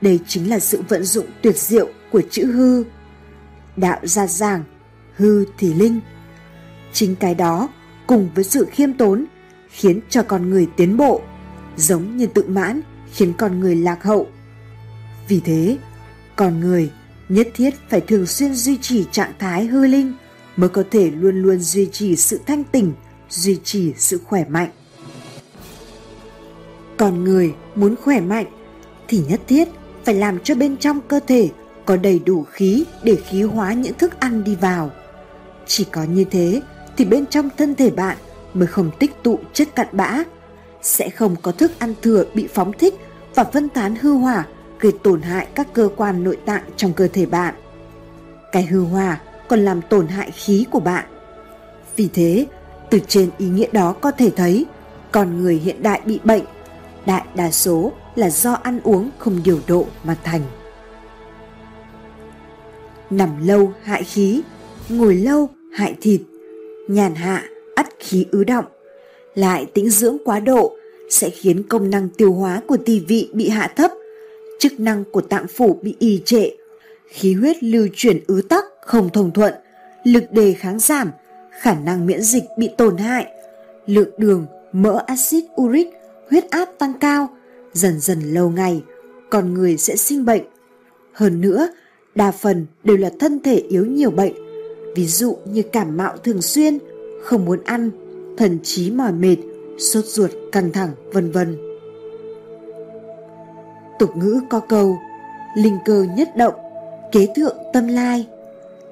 đây 0.00 0.20
chính 0.26 0.50
là 0.50 0.58
sự 0.58 0.82
vận 0.88 1.04
dụng 1.04 1.26
tuyệt 1.42 1.56
diệu 1.56 1.88
của 2.12 2.22
chữ 2.30 2.46
hư 2.46 2.84
đạo 3.76 3.98
gia 4.02 4.26
giảng 4.26 4.64
hư 5.16 5.44
thì 5.58 5.74
linh 5.74 6.00
chính 6.92 7.16
cái 7.16 7.34
đó 7.34 7.68
cùng 8.06 8.30
với 8.34 8.44
sự 8.44 8.66
khiêm 8.70 8.92
tốn 8.92 9.24
khiến 9.68 10.00
cho 10.08 10.22
con 10.22 10.50
người 10.50 10.68
tiến 10.76 10.96
bộ 10.96 11.22
giống 11.76 12.16
như 12.16 12.26
tự 12.26 12.44
mãn 12.48 12.80
khiến 13.12 13.32
con 13.38 13.60
người 13.60 13.76
lạc 13.76 14.02
hậu. 14.02 14.26
Vì 15.28 15.40
thế, 15.40 15.76
con 16.36 16.60
người 16.60 16.90
nhất 17.28 17.48
thiết 17.54 17.74
phải 17.88 18.00
thường 18.00 18.26
xuyên 18.26 18.54
duy 18.54 18.78
trì 18.82 19.04
trạng 19.12 19.32
thái 19.38 19.64
hư 19.66 19.86
linh 19.86 20.12
mới 20.56 20.68
có 20.68 20.84
thể 20.90 21.10
luôn 21.10 21.42
luôn 21.42 21.58
duy 21.58 21.88
trì 21.92 22.16
sự 22.16 22.40
thanh 22.46 22.64
tỉnh, 22.64 22.92
duy 23.30 23.60
trì 23.64 23.92
sự 23.96 24.20
khỏe 24.24 24.44
mạnh. 24.48 24.70
Con 26.96 27.24
người 27.24 27.54
muốn 27.74 27.96
khỏe 27.96 28.20
mạnh 28.20 28.46
thì 29.08 29.22
nhất 29.28 29.40
thiết 29.48 29.68
phải 30.04 30.14
làm 30.14 30.38
cho 30.40 30.54
bên 30.54 30.76
trong 30.76 31.00
cơ 31.00 31.20
thể 31.26 31.50
có 31.84 31.96
đầy 31.96 32.18
đủ 32.18 32.44
khí 32.50 32.84
để 33.02 33.16
khí 33.16 33.42
hóa 33.42 33.72
những 33.72 33.94
thức 33.94 34.20
ăn 34.20 34.44
đi 34.44 34.54
vào. 34.54 34.90
Chỉ 35.66 35.84
có 35.84 36.04
như 36.04 36.24
thế 36.24 36.60
thì 36.96 37.04
bên 37.04 37.26
trong 37.26 37.48
thân 37.58 37.74
thể 37.74 37.90
bạn 37.90 38.16
mới 38.54 38.66
không 38.66 38.90
tích 38.98 39.22
tụ 39.22 39.38
chất 39.52 39.74
cặn 39.74 39.86
bã 39.92 40.22
sẽ 40.82 41.10
không 41.10 41.36
có 41.42 41.52
thức 41.52 41.72
ăn 41.78 41.94
thừa 42.02 42.24
bị 42.34 42.48
phóng 42.54 42.72
thích 42.72 42.94
và 43.34 43.44
phân 43.44 43.68
tán 43.68 43.94
hư 44.00 44.12
hỏa 44.12 44.44
gây 44.80 44.92
tổn 45.02 45.22
hại 45.22 45.46
các 45.54 45.72
cơ 45.72 45.88
quan 45.96 46.24
nội 46.24 46.36
tạng 46.46 46.62
trong 46.76 46.92
cơ 46.92 47.08
thể 47.08 47.26
bạn. 47.26 47.54
Cái 48.52 48.62
hư 48.62 48.84
hỏa 48.84 49.20
còn 49.48 49.60
làm 49.60 49.82
tổn 49.82 50.08
hại 50.08 50.30
khí 50.30 50.66
của 50.70 50.80
bạn. 50.80 51.04
Vì 51.96 52.08
thế, 52.14 52.46
từ 52.90 52.98
trên 53.08 53.30
ý 53.38 53.46
nghĩa 53.46 53.70
đó 53.72 53.92
có 53.92 54.10
thể 54.10 54.30
thấy 54.36 54.66
con 55.12 55.42
người 55.42 55.54
hiện 55.54 55.82
đại 55.82 56.00
bị 56.04 56.20
bệnh, 56.24 56.44
đại 57.06 57.24
đa 57.34 57.50
số 57.50 57.92
là 58.14 58.30
do 58.30 58.52
ăn 58.52 58.80
uống 58.84 59.10
không 59.18 59.40
điều 59.44 59.60
độ 59.66 59.86
mà 60.04 60.16
thành. 60.24 60.42
Nằm 63.10 63.46
lâu 63.46 63.72
hại 63.82 64.04
khí, 64.04 64.42
ngồi 64.88 65.14
lâu 65.14 65.48
hại 65.72 65.94
thịt, 66.00 66.20
nhàn 66.88 67.14
hạ 67.14 67.44
ắt 67.74 67.86
khí 67.98 68.26
ứ 68.30 68.44
động– 68.44 68.64
lại 69.34 69.66
tĩnh 69.74 69.90
dưỡng 69.90 70.16
quá 70.24 70.40
độ 70.40 70.76
sẽ 71.10 71.30
khiến 71.30 71.62
công 71.68 71.90
năng 71.90 72.08
tiêu 72.08 72.32
hóa 72.32 72.60
của 72.66 72.76
tỳ 72.76 73.00
vị 73.00 73.30
bị 73.32 73.48
hạ 73.48 73.72
thấp, 73.76 73.90
chức 74.58 74.80
năng 74.80 75.04
của 75.12 75.20
tạng 75.20 75.46
phủ 75.48 75.78
bị 75.82 75.96
y 75.98 76.22
trệ, 76.24 76.50
khí 77.08 77.34
huyết 77.34 77.62
lưu 77.62 77.88
chuyển 77.94 78.20
ứ 78.26 78.42
tắc 78.48 78.64
không 78.86 79.10
thông 79.12 79.30
thuận, 79.30 79.54
lực 80.04 80.32
đề 80.32 80.52
kháng 80.52 80.78
giảm, 80.78 81.10
khả 81.60 81.74
năng 81.74 82.06
miễn 82.06 82.22
dịch 82.22 82.44
bị 82.58 82.70
tổn 82.78 82.96
hại, 82.96 83.26
lượng 83.86 84.10
đường, 84.18 84.46
mỡ 84.72 85.04
axit 85.06 85.44
uric, 85.60 85.88
huyết 86.30 86.50
áp 86.50 86.68
tăng 86.78 86.92
cao, 87.00 87.28
dần 87.72 88.00
dần 88.00 88.20
lâu 88.20 88.50
ngày, 88.50 88.82
con 89.30 89.54
người 89.54 89.76
sẽ 89.76 89.96
sinh 89.96 90.24
bệnh. 90.24 90.42
Hơn 91.12 91.40
nữa, 91.40 91.68
đa 92.14 92.32
phần 92.32 92.66
đều 92.84 92.96
là 92.96 93.10
thân 93.20 93.40
thể 93.42 93.54
yếu 93.54 93.86
nhiều 93.86 94.10
bệnh, 94.10 94.32
ví 94.96 95.06
dụ 95.06 95.36
như 95.44 95.62
cảm 95.72 95.96
mạo 95.96 96.16
thường 96.16 96.42
xuyên, 96.42 96.78
không 97.22 97.44
muốn 97.44 97.58
ăn, 97.64 97.90
thần 98.36 98.58
trí 98.62 98.90
mỏi 98.90 99.12
mệt, 99.12 99.36
sốt 99.78 100.04
ruột 100.04 100.30
căng 100.52 100.72
thẳng 100.72 100.90
vân 101.12 101.30
vân. 101.30 101.56
Tục 103.98 104.16
ngữ 104.16 104.40
có 104.50 104.60
câu 104.60 104.98
linh 105.56 105.78
cơ 105.84 106.06
nhất 106.16 106.28
động, 106.36 106.54
kế 107.12 107.26
thượng 107.36 107.56
tâm 107.72 107.88
lai, 107.88 108.26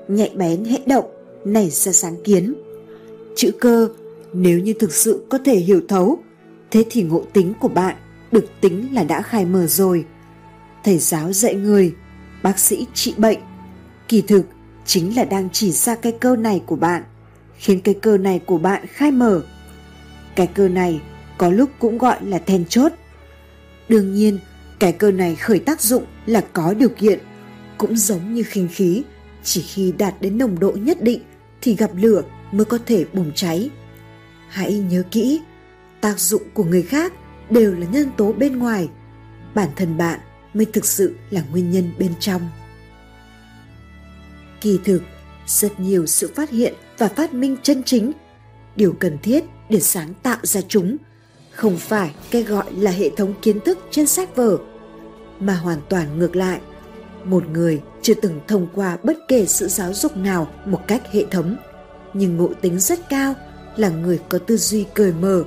nhạy 0.08 0.32
bén 0.36 0.64
hệ 0.64 0.78
động, 0.86 1.04
nảy 1.44 1.70
ra 1.70 1.92
sáng 1.92 2.16
kiến. 2.24 2.54
Chữ 3.36 3.50
cơ 3.60 3.88
nếu 4.32 4.58
như 4.58 4.72
thực 4.72 4.92
sự 4.92 5.24
có 5.28 5.38
thể 5.44 5.56
hiểu 5.56 5.80
thấu, 5.88 6.18
thế 6.70 6.84
thì 6.90 7.02
ngộ 7.02 7.22
tính 7.32 7.52
của 7.60 7.68
bạn 7.68 7.96
được 8.32 8.44
tính 8.60 8.94
là 8.94 9.04
đã 9.04 9.22
khai 9.22 9.44
mở 9.44 9.66
rồi. 9.66 10.04
Thầy 10.84 10.98
giáo 10.98 11.32
dạy 11.32 11.54
người, 11.54 11.94
bác 12.42 12.58
sĩ 12.58 12.86
trị 12.94 13.14
bệnh, 13.16 13.38
kỳ 14.08 14.20
thực 14.20 14.46
chính 14.84 15.16
là 15.16 15.24
đang 15.24 15.48
chỉ 15.52 15.72
ra 15.72 15.94
cái 15.94 16.12
cơ 16.20 16.36
này 16.36 16.62
của 16.66 16.76
bạn, 16.76 17.02
khiến 17.56 17.80
cái 17.80 17.94
cơ 17.94 18.18
này 18.18 18.40
của 18.46 18.58
bạn 18.58 18.86
khai 18.86 19.10
mở. 19.10 19.42
Cái 20.36 20.46
cơ 20.46 20.68
này 20.68 21.00
có 21.38 21.50
lúc 21.50 21.70
cũng 21.78 21.98
gọi 21.98 22.24
là 22.24 22.38
then 22.38 22.64
chốt. 22.64 22.92
Đương 23.88 24.14
nhiên, 24.14 24.38
cái 24.78 24.92
cơ 24.92 25.10
này 25.10 25.36
khởi 25.36 25.58
tác 25.58 25.80
dụng 25.80 26.04
là 26.26 26.44
có 26.52 26.74
điều 26.74 26.88
kiện, 26.88 27.18
cũng 27.78 27.96
giống 27.96 28.34
như 28.34 28.42
khinh 28.42 28.68
khí, 28.72 29.02
chỉ 29.42 29.62
khi 29.62 29.92
đạt 29.98 30.14
đến 30.20 30.38
nồng 30.38 30.58
độ 30.58 30.72
nhất 30.72 31.02
định 31.02 31.20
thì 31.60 31.76
gặp 31.76 31.90
lửa 31.94 32.22
mới 32.52 32.64
có 32.64 32.78
thể 32.86 33.04
bùng 33.12 33.32
cháy. 33.34 33.70
Hãy 34.48 34.78
nhớ 34.90 35.02
kỹ, 35.10 35.40
tác 36.00 36.18
dụng 36.20 36.42
của 36.54 36.64
người 36.64 36.82
khác 36.82 37.12
đều 37.50 37.74
là 37.74 37.86
nhân 37.86 38.10
tố 38.16 38.32
bên 38.32 38.58
ngoài, 38.58 38.88
bản 39.54 39.68
thân 39.76 39.96
bạn 39.96 40.20
mới 40.54 40.66
thực 40.66 40.84
sự 40.84 41.16
là 41.30 41.42
nguyên 41.50 41.70
nhân 41.70 41.92
bên 41.98 42.12
trong. 42.20 42.42
Kỳ 44.60 44.78
thực, 44.84 45.02
rất 45.46 45.80
nhiều 45.80 46.06
sự 46.06 46.32
phát 46.34 46.50
hiện 46.50 46.74
và 46.98 47.08
phát 47.08 47.34
minh 47.34 47.56
chân 47.62 47.82
chính, 47.82 48.12
điều 48.76 48.92
cần 48.92 49.18
thiết 49.18 49.44
để 49.68 49.80
sáng 49.80 50.14
tạo 50.22 50.38
ra 50.42 50.60
chúng 50.68 50.96
không 51.50 51.76
phải 51.76 52.14
cái 52.30 52.42
gọi 52.42 52.72
là 52.74 52.90
hệ 52.90 53.10
thống 53.16 53.34
kiến 53.42 53.60
thức 53.60 53.78
trên 53.90 54.06
sách 54.06 54.36
vở 54.36 54.58
mà 55.40 55.54
hoàn 55.54 55.78
toàn 55.88 56.18
ngược 56.18 56.36
lại. 56.36 56.60
Một 57.24 57.48
người 57.48 57.80
chưa 58.02 58.14
từng 58.14 58.40
thông 58.48 58.68
qua 58.74 58.98
bất 59.02 59.16
kể 59.28 59.46
sự 59.46 59.68
giáo 59.68 59.94
dục 59.94 60.16
nào 60.16 60.48
một 60.64 60.80
cách 60.86 61.02
hệ 61.12 61.24
thống 61.30 61.56
nhưng 62.14 62.36
ngộ 62.36 62.48
tính 62.60 62.80
rất 62.80 63.08
cao 63.08 63.34
là 63.76 63.88
người 63.88 64.20
có 64.28 64.38
tư 64.38 64.56
duy 64.56 64.86
cởi 64.94 65.12
mở 65.12 65.44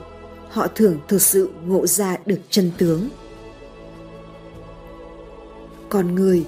họ 0.53 0.67
thường 0.75 0.99
thực 1.07 1.21
sự 1.21 1.49
ngộ 1.65 1.87
ra 1.87 2.17
được 2.25 2.39
chân 2.49 2.71
tướng. 2.77 3.09
Con 5.89 6.15
người 6.15 6.45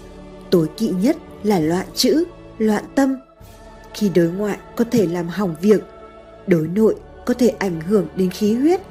tối 0.50 0.68
kỵ 0.78 0.90
nhất 0.90 1.18
là 1.44 1.60
loạn 1.60 1.86
chữ, 1.94 2.24
loạn 2.58 2.84
tâm. 2.96 3.16
Khi 3.94 4.10
đối 4.10 4.28
ngoại 4.28 4.58
có 4.76 4.86
thể 4.92 5.08
làm 5.08 5.28
hỏng 5.28 5.56
việc, 5.62 5.82
đối 6.48 6.68
nội 6.68 6.96
có 7.26 7.34
thể 7.34 7.50
ảnh 7.50 7.82
hưởng 7.82 8.08
đến 8.16 8.30
khí 8.30 8.54
huyết, 8.54 8.82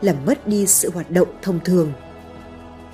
làm 0.00 0.16
mất 0.26 0.48
đi 0.48 0.66
sự 0.66 0.90
hoạt 0.90 1.10
động 1.10 1.28
thông 1.42 1.60
thường. 1.64 1.92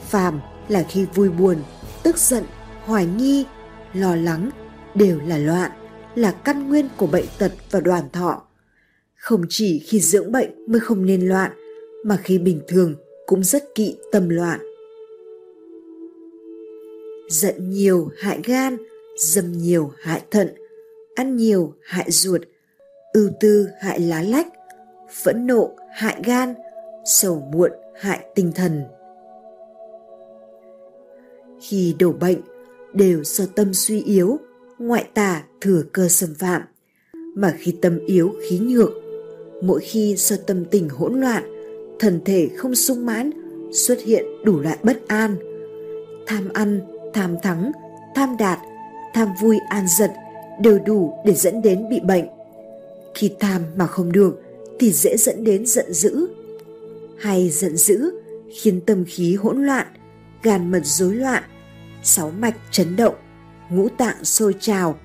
Phàm 0.09 0.41
là 0.69 0.85
khi 0.89 1.07
vui 1.15 1.29
buồn, 1.29 1.57
tức 2.03 2.19
giận, 2.19 2.45
hoài 2.85 3.07
nghi, 3.07 3.45
lo 3.93 4.17
lắng 4.17 4.51
đều 4.95 5.21
là 5.21 5.39
loạn, 5.39 5.71
là 6.15 6.33
căn 6.33 6.69
nguyên 6.69 6.89
của 6.97 7.07
bệnh 7.07 7.27
tật 7.39 7.53
và 7.71 7.81
đoàn 7.81 8.05
thọ. 8.13 8.43
Không 9.15 9.43
chỉ 9.49 9.79
khi 9.79 10.01
dưỡng 10.01 10.33
bệnh 10.33 10.73
mới 10.73 10.81
không 10.81 11.07
nên 11.07 11.29
loạn 11.29 11.53
mà 12.05 12.17
khi 12.25 12.39
bình 12.39 12.61
thường 12.69 12.95
cũng 13.27 13.45
rất 13.45 13.75
kỵ 13.75 13.97
tâm 14.13 14.29
loạn. 14.29 14.61
Giận 17.29 17.71
nhiều 17.71 18.09
hại 18.17 18.41
gan, 18.45 18.77
dâm 19.19 19.53
nhiều 19.53 19.93
hại 19.99 20.23
thận, 20.31 20.49
ăn 21.15 21.37
nhiều 21.37 21.75
hại 21.81 22.11
ruột, 22.11 22.41
ưu 23.13 23.31
tư 23.41 23.69
hại 23.81 24.01
lá 24.01 24.23
lách, 24.23 24.47
phẫn 25.25 25.47
nộ 25.47 25.71
hại 25.93 26.23
gan, 26.25 26.55
sầu 27.05 27.43
muộn 27.53 27.71
hại 27.95 28.27
tinh 28.35 28.53
thần. 28.55 28.83
Khi 31.61 31.95
đổ 31.99 32.13
bệnh, 32.13 32.41
đều 32.93 33.25
do 33.25 33.45
tâm 33.55 33.75
suy 33.75 34.03
yếu, 34.03 34.39
ngoại 34.79 35.09
tà 35.15 35.45
thừa 35.61 35.83
cơ 35.93 36.09
xâm 36.09 36.35
phạm. 36.35 36.63
Mà 37.35 37.55
khi 37.59 37.77
tâm 37.83 37.99
yếu 38.07 38.33
khí 38.43 38.59
nhược, 38.59 38.91
mỗi 39.63 39.81
khi 39.81 40.15
do 40.17 40.37
tâm 40.47 40.65
tình 40.65 40.89
hỗn 40.89 41.21
loạn 41.21 41.58
thần 41.99 42.21
thể 42.25 42.51
không 42.57 42.75
sung 42.75 43.07
mãn, 43.07 43.31
xuất 43.73 43.99
hiện 44.05 44.25
đủ 44.45 44.61
loại 44.61 44.79
bất 44.83 45.09
an. 45.09 45.37
Tham 46.27 46.49
ăn, 46.55 46.81
tham 47.15 47.37
thắng, 47.43 47.73
tham 48.15 48.37
đạt, 48.39 48.59
tham 49.15 49.29
vui, 49.41 49.59
an 49.69 49.87
giật 49.99 50.13
đều 50.61 50.79
đủ 50.79 51.15
để 51.25 51.35
dẫn 51.35 51.63
đến 51.63 51.89
bị 51.91 52.01
bệnh. 52.01 52.25
Khi 53.15 53.31
tham 53.41 53.63
mà 53.77 53.87
không 53.87 54.13
được 54.13 54.43
thì 54.79 54.93
dễ 54.93 55.17
dẫn 55.17 55.45
đến 55.45 55.67
giận 55.67 55.93
dữ. 55.93 56.27
Hay 57.19 57.51
giận 57.51 57.77
dữ 57.77 58.11
khiến 58.61 58.81
tâm 58.81 59.05
khí 59.09 59.35
hỗn 59.35 59.67
loạn, 59.67 59.87
gan 60.43 60.71
mật 60.71 60.83
rối 60.85 61.15
loạn, 61.15 61.43
sáu 62.03 62.31
mạch 62.31 62.57
chấn 62.71 62.97
động, 62.97 63.15
ngũ 63.71 63.89
tạng 63.89 64.25
sôi 64.25 64.55
trào. 64.61 64.99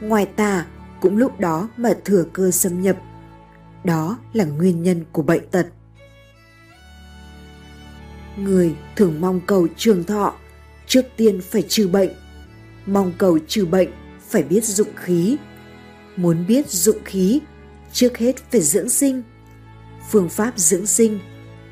Ngoài 0.00 0.26
tà 0.26 0.66
cũng 1.00 1.16
lúc 1.16 1.40
đó 1.40 1.68
mà 1.76 1.94
thừa 2.04 2.24
cơ 2.32 2.50
xâm 2.50 2.82
nhập. 2.82 2.96
Đó 3.84 4.18
là 4.32 4.44
nguyên 4.44 4.82
nhân 4.82 5.04
của 5.12 5.22
bệnh 5.22 5.48
tật 5.50 5.66
người 8.44 8.74
thường 8.96 9.20
mong 9.20 9.40
cầu 9.46 9.68
trường 9.76 10.04
thọ, 10.04 10.34
trước 10.86 11.02
tiên 11.16 11.40
phải 11.40 11.62
trừ 11.62 11.88
bệnh. 11.88 12.10
Mong 12.86 13.12
cầu 13.18 13.38
trừ 13.48 13.66
bệnh 13.66 13.88
phải 14.28 14.42
biết 14.42 14.64
dụng 14.64 14.94
khí. 14.96 15.36
Muốn 16.16 16.46
biết 16.46 16.68
dụng 16.68 17.04
khí, 17.04 17.40
trước 17.92 18.18
hết 18.18 18.36
phải 18.50 18.60
dưỡng 18.60 18.88
sinh. 18.88 19.22
Phương 20.10 20.28
pháp 20.28 20.58
dưỡng 20.58 20.86
sinh, 20.86 21.18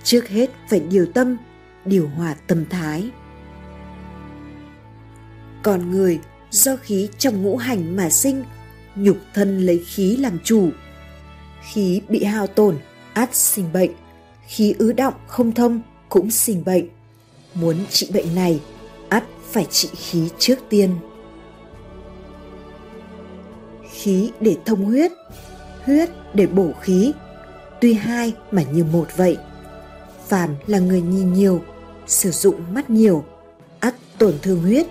trước 0.02 0.28
hết 0.28 0.50
phải 0.70 0.80
điều 0.80 1.06
tâm, 1.06 1.36
điều 1.84 2.08
hòa 2.08 2.34
tâm 2.46 2.64
thái. 2.70 3.10
Còn 5.62 5.90
người 5.90 6.20
do 6.50 6.76
khí 6.76 7.08
trong 7.18 7.42
ngũ 7.42 7.56
hành 7.56 7.96
mà 7.96 8.10
sinh, 8.10 8.44
nhục 8.94 9.16
thân 9.34 9.66
lấy 9.66 9.84
khí 9.86 10.16
làm 10.16 10.38
chủ. 10.44 10.70
Khí 11.72 12.00
bị 12.08 12.24
hao 12.24 12.46
tổn, 12.46 12.78
át 13.12 13.34
sinh 13.34 13.72
bệnh, 13.72 13.90
khí 14.46 14.74
ứ 14.78 14.92
động 14.92 15.14
không 15.26 15.52
thông 15.52 15.80
cũng 16.08 16.30
sinh 16.30 16.64
bệnh. 16.64 16.88
Muốn 17.54 17.76
trị 17.90 18.10
bệnh 18.14 18.34
này, 18.34 18.60
ắt 19.08 19.24
phải 19.50 19.64
trị 19.64 19.88
khí 19.96 20.28
trước 20.38 20.58
tiên. 20.68 20.90
Khí 23.92 24.30
để 24.40 24.56
thông 24.64 24.84
huyết 24.84 25.12
huyết 25.88 26.10
để 26.34 26.46
bổ 26.46 26.72
khí. 26.80 27.12
Tuy 27.80 27.92
hai 27.92 28.32
mà 28.50 28.62
như 28.62 28.84
một 28.84 29.06
vậy. 29.16 29.36
Phàm 30.28 30.50
là 30.66 30.78
người 30.78 31.00
nhìn 31.00 31.32
nhiều, 31.32 31.62
sử 32.06 32.30
dụng 32.30 32.54
mắt 32.74 32.90
nhiều, 32.90 33.24
ắt 33.80 33.94
tổn 34.18 34.34
thương 34.42 34.60
huyết. 34.60 34.86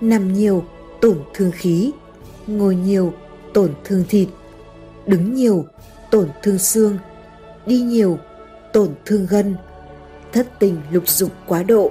Nằm 0.00 0.32
nhiều, 0.32 0.64
tổn 1.00 1.18
thương 1.34 1.50
khí. 1.54 1.90
Ngồi 2.46 2.76
nhiều, 2.76 3.12
tổn 3.54 3.74
thương 3.84 4.04
thịt. 4.08 4.28
Đứng 5.06 5.34
nhiều, 5.34 5.64
tổn 6.10 6.28
thương 6.42 6.58
xương. 6.58 6.98
Đi 7.66 7.80
nhiều, 7.80 8.18
tổn 8.72 8.88
thương 9.04 9.26
gân 9.30 9.56
thất 10.32 10.46
tình 10.58 10.80
lục 10.90 11.08
dục 11.08 11.30
quá 11.46 11.62
độ, 11.62 11.90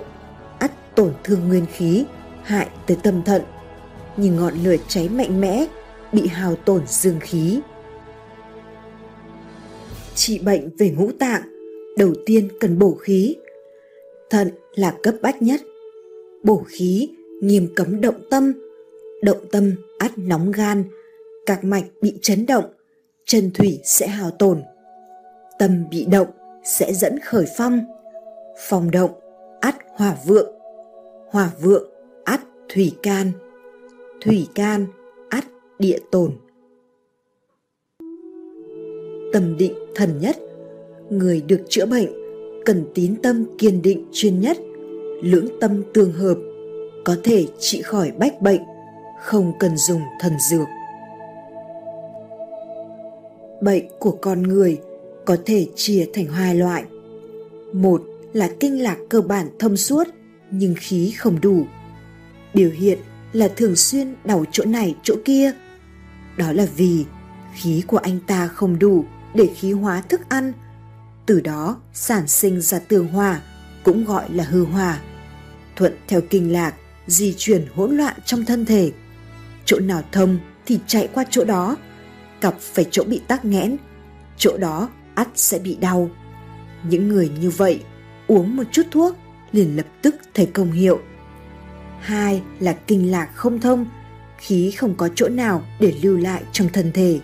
ắt 0.60 0.96
tổn 0.96 1.14
thương 1.24 1.48
nguyên 1.48 1.66
khí, 1.74 2.06
hại 2.44 2.68
tới 2.88 2.98
tâm 3.04 3.24
thận. 3.24 3.42
Như 4.18 4.32
ngọn 4.32 4.54
lửa 4.64 4.76
cháy 4.88 5.10
mạnh 5.10 5.42
mẽ, 5.42 5.66
bị 6.14 6.28
hao 6.28 6.56
tổn 6.56 6.82
dương 6.88 7.20
khí. 7.20 7.60
Trị 10.16 10.40
bệnh 10.40 10.70
về 10.78 10.90
ngũ 10.90 11.12
tạng, 11.12 11.42
đầu 11.98 12.14
tiên 12.26 12.50
cần 12.60 12.80
bổ 12.80 12.94
khí. 12.94 13.36
Thận 14.30 14.52
là 14.76 14.96
cấp 15.04 15.16
bách 15.22 15.42
nhất. 15.42 15.62
Bổ 16.44 16.64
khí 16.68 17.10
nghiêm 17.42 17.68
cấm 17.76 18.02
động 18.02 18.22
tâm 18.30 18.54
động 19.22 19.46
tâm 19.52 19.76
át 19.98 20.12
nóng 20.18 20.52
gan, 20.52 20.84
các 21.46 21.64
mạch 21.64 21.84
bị 22.02 22.14
chấn 22.22 22.46
động, 22.46 22.66
chân 23.26 23.52
thủy 23.54 23.80
sẽ 23.84 24.08
hao 24.08 24.32
tổn, 24.32 24.62
tâm 25.60 25.86
bị 25.92 26.06
động 26.06 26.28
sẽ 26.66 26.94
dẫn 26.94 27.20
khởi 27.20 27.46
phong 27.58 27.80
phong 28.70 28.92
động, 28.92 29.12
ắt 29.62 29.76
hỏa 29.96 30.18
vượng. 30.26 30.50
Hỏa 31.32 31.52
vượng, 31.62 31.90
ắt 32.24 32.42
thủy 32.74 32.96
can. 33.04 33.32
Thủy 34.22 34.48
can, 34.56 34.86
ắt 35.30 35.46
địa 35.80 35.98
tồn. 36.12 36.32
tâm 39.34 39.58
định 39.58 39.74
thần 39.96 40.20
nhất, 40.20 40.38
người 41.10 41.42
được 41.42 41.62
chữa 41.70 41.86
bệnh, 41.86 42.10
cần 42.66 42.86
tín 42.94 43.16
tâm 43.24 43.46
kiên 43.58 43.82
định 43.82 44.06
chuyên 44.12 44.40
nhất, 44.40 44.58
lưỡng 45.22 45.48
tâm 45.60 45.84
tương 45.94 46.12
hợp, 46.12 46.38
có 47.06 47.16
thể 47.24 47.48
trị 47.60 47.82
khỏi 47.82 48.12
bách 48.20 48.42
bệnh, 48.42 48.62
không 49.22 49.54
cần 49.60 49.78
dùng 49.78 50.02
thần 50.20 50.34
dược. 50.50 50.68
Bệnh 53.62 53.86
của 54.00 54.18
con 54.22 54.44
người 54.44 54.80
có 55.26 55.38
thể 55.46 55.68
chia 55.76 56.08
thành 56.14 56.26
hai 56.26 56.56
loại. 56.56 56.84
Một 57.74 58.02
là 58.34 58.50
kinh 58.60 58.84
lạc 58.84 58.98
cơ 59.10 59.22
bản 59.22 59.50
thông 59.60 59.78
suốt 59.78 60.08
nhưng 60.52 60.76
khí 60.78 61.14
không 61.18 61.42
đủ 61.42 61.66
biểu 62.54 62.70
hiện 62.70 63.00
là 63.34 63.48
thường 63.48 63.76
xuyên 63.76 64.16
đau 64.24 64.46
chỗ 64.52 64.66
này 64.66 64.96
chỗ 65.04 65.16
kia 65.26 65.52
đó 66.38 66.52
là 66.52 66.66
vì 66.76 67.06
khí 67.54 67.84
của 67.88 67.98
anh 67.98 68.20
ta 68.28 68.48
không 68.48 68.80
đủ 68.80 69.06
để 69.34 69.50
khí 69.56 69.72
hóa 69.72 70.02
thức 70.02 70.22
ăn. 70.30 70.54
Từ 71.26 71.42
đó 71.42 71.82
sản 71.94 72.28
sinh 72.28 72.62
ra 72.62 72.80
tường 72.80 73.08
hòa, 73.08 73.42
cũng 73.84 74.06
gọi 74.06 74.30
là 74.30 74.44
hư 74.44 74.66
hòa. 74.66 75.00
Thuận 75.76 75.98
theo 76.08 76.22
kinh 76.30 76.52
lạc, 76.52 76.74
di 77.08 77.34
chuyển 77.38 77.66
hỗn 77.76 77.98
loạn 77.98 78.16
trong 78.26 78.46
thân 78.46 78.66
thể. 78.66 78.92
Chỗ 79.66 79.80
nào 79.80 80.04
thông 80.12 80.40
thì 80.66 80.80
chạy 80.88 81.10
qua 81.14 81.24
chỗ 81.30 81.44
đó, 81.44 81.78
cặp 82.42 82.60
phải 82.60 82.86
chỗ 82.92 83.04
bị 83.04 83.22
tắc 83.28 83.46
nghẽn, 83.46 83.78
chỗ 84.38 84.58
đó 84.58 84.90
ắt 85.16 85.28
sẽ 85.36 85.60
bị 85.60 85.76
đau. 85.76 86.10
Những 86.84 87.08
người 87.08 87.32
như 87.42 87.50
vậy 87.50 87.84
uống 88.32 88.56
một 88.56 88.64
chút 88.72 88.84
thuốc 88.92 89.16
liền 89.52 89.76
lập 89.76 89.86
tức 90.02 90.16
thấy 90.34 90.46
công 90.46 90.72
hiệu. 90.72 91.00
Hai 92.00 92.42
là 92.60 92.74
kinh 92.88 93.12
lạc 93.12 93.30
không 93.36 93.60
thông, 93.60 93.86
khí 94.38 94.72
không 94.72 94.96
có 94.96 95.10
chỗ 95.16 95.30
nào 95.30 95.64
để 95.80 95.94
lưu 96.02 96.18
lại 96.18 96.44
trong 96.52 96.70
thân 96.74 96.92
thể. 96.92 97.20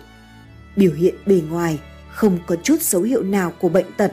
Biểu 0.76 0.92
hiện 0.92 1.14
bề 1.26 1.42
ngoài 1.50 1.78
không 2.10 2.38
có 2.46 2.56
chút 2.56 2.82
dấu 2.82 3.02
hiệu 3.02 3.22
nào 3.22 3.52
của 3.60 3.68
bệnh 3.68 3.92
tật, 3.96 4.12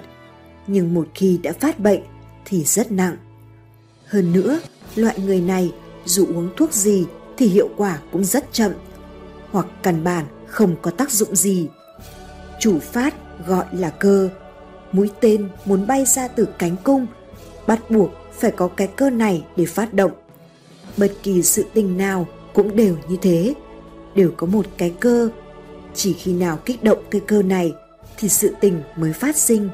nhưng 0.67 0.93
một 0.93 1.07
khi 1.13 1.39
đã 1.43 1.53
phát 1.59 1.79
bệnh 1.79 2.01
thì 2.45 2.63
rất 2.63 2.91
nặng. 2.91 3.17
Hơn 4.05 4.33
nữa, 4.33 4.59
loại 4.95 5.19
người 5.19 5.41
này 5.41 5.73
dù 6.05 6.25
uống 6.25 6.49
thuốc 6.57 6.73
gì 6.73 7.05
thì 7.37 7.47
hiệu 7.47 7.69
quả 7.77 7.99
cũng 8.11 8.23
rất 8.23 8.53
chậm, 8.53 8.71
hoặc 9.51 9.65
căn 9.83 10.03
bản 10.03 10.25
không 10.47 10.75
có 10.81 10.91
tác 10.91 11.11
dụng 11.11 11.35
gì. 11.35 11.67
Chủ 12.59 12.79
phát 12.79 13.15
gọi 13.47 13.65
là 13.71 13.89
cơ, 13.89 14.29
mũi 14.95 15.09
tên 15.19 15.49
muốn 15.65 15.87
bay 15.87 16.05
ra 16.05 16.27
từ 16.27 16.47
cánh 16.59 16.75
cung, 16.83 17.07
bắt 17.67 17.91
buộc 17.91 18.09
phải 18.31 18.51
có 18.51 18.67
cái 18.67 18.87
cơ 18.87 19.09
này 19.09 19.43
để 19.55 19.65
phát 19.65 19.93
động. 19.93 20.11
Bất 20.97 21.11
kỳ 21.23 21.43
sự 21.43 21.65
tình 21.73 21.97
nào 21.97 22.27
cũng 22.53 22.75
đều 22.75 22.95
như 23.09 23.17
thế, 23.21 23.53
đều 24.15 24.31
có 24.37 24.47
một 24.47 24.65
cái 24.77 24.93
cơ. 24.99 25.29
Chỉ 25.93 26.13
khi 26.13 26.33
nào 26.33 26.59
kích 26.65 26.83
động 26.83 27.03
cái 27.11 27.21
cơ 27.27 27.41
này 27.41 27.73
thì 28.17 28.29
sự 28.29 28.55
tình 28.59 28.81
mới 28.95 29.13
phát 29.13 29.35
sinh. 29.35 29.69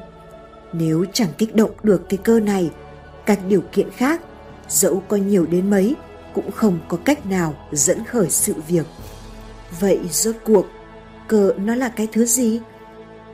Nếu 0.72 1.04
chẳng 1.12 1.28
kích 1.38 1.54
động 1.54 1.70
được 1.82 2.08
cái 2.08 2.18
cơ 2.22 2.40
này, 2.40 2.70
các 3.26 3.38
điều 3.48 3.62
kiện 3.72 3.90
khác, 3.90 4.20
dẫu 4.68 5.02
có 5.08 5.16
nhiều 5.16 5.46
đến 5.46 5.70
mấy, 5.70 5.94
cũng 6.34 6.50
không 6.50 6.78
có 6.88 6.96
cách 7.04 7.26
nào 7.26 7.54
dẫn 7.72 8.04
khởi 8.04 8.30
sự 8.30 8.54
việc. 8.68 8.86
Vậy 9.80 10.00
rốt 10.10 10.34
cuộc, 10.44 10.66
cơ 11.28 11.52
nó 11.56 11.74
là 11.74 11.88
cái 11.88 12.08
thứ 12.12 12.24
gì? 12.24 12.60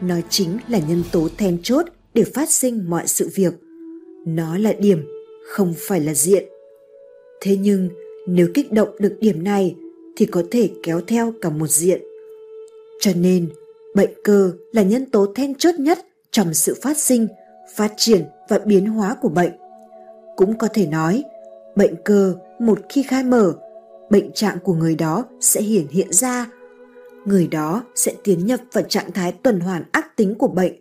Nó 0.00 0.14
chính 0.30 0.58
là 0.68 0.78
nhân 0.88 1.02
tố 1.12 1.28
then 1.38 1.58
chốt 1.62 1.86
để 2.14 2.24
phát 2.24 2.50
sinh 2.50 2.90
mọi 2.90 3.06
sự 3.06 3.30
việc. 3.34 3.54
Nó 4.26 4.58
là 4.58 4.72
điểm, 4.72 5.04
không 5.48 5.74
phải 5.78 6.00
là 6.00 6.14
diện. 6.14 6.44
Thế 7.40 7.56
nhưng, 7.56 7.88
nếu 8.26 8.48
kích 8.54 8.72
động 8.72 8.88
được 8.98 9.16
điểm 9.20 9.44
này 9.44 9.76
thì 10.16 10.26
có 10.26 10.42
thể 10.50 10.70
kéo 10.82 11.00
theo 11.00 11.34
cả 11.40 11.50
một 11.50 11.70
diện. 11.70 12.00
Cho 13.00 13.10
nên, 13.16 13.48
bệnh 13.94 14.10
cơ 14.24 14.52
là 14.72 14.82
nhân 14.82 15.06
tố 15.10 15.26
then 15.34 15.54
chốt 15.54 15.74
nhất 15.78 15.98
trong 16.30 16.54
sự 16.54 16.74
phát 16.82 16.98
sinh, 16.98 17.28
phát 17.74 17.92
triển 17.96 18.24
và 18.48 18.58
biến 18.58 18.86
hóa 18.86 19.16
của 19.20 19.28
bệnh. 19.28 19.52
Cũng 20.36 20.58
có 20.58 20.68
thể 20.74 20.86
nói, 20.86 21.24
bệnh 21.76 21.94
cơ 22.04 22.34
một 22.58 22.78
khi 22.88 23.02
khai 23.02 23.24
mở, 23.24 23.54
bệnh 24.10 24.32
trạng 24.32 24.58
của 24.64 24.74
người 24.74 24.94
đó 24.94 25.24
sẽ 25.40 25.62
hiển 25.62 25.86
hiện 25.90 26.12
ra. 26.12 26.46
Người 27.24 27.46
đó 27.46 27.84
sẽ 27.94 28.12
tiến 28.24 28.46
nhập 28.46 28.60
vào 28.72 28.84
trạng 28.88 29.12
thái 29.12 29.32
tuần 29.32 29.60
hoàn 29.60 29.82
ác 29.92 30.16
tính 30.16 30.34
của 30.34 30.48
bệnh. 30.48 30.72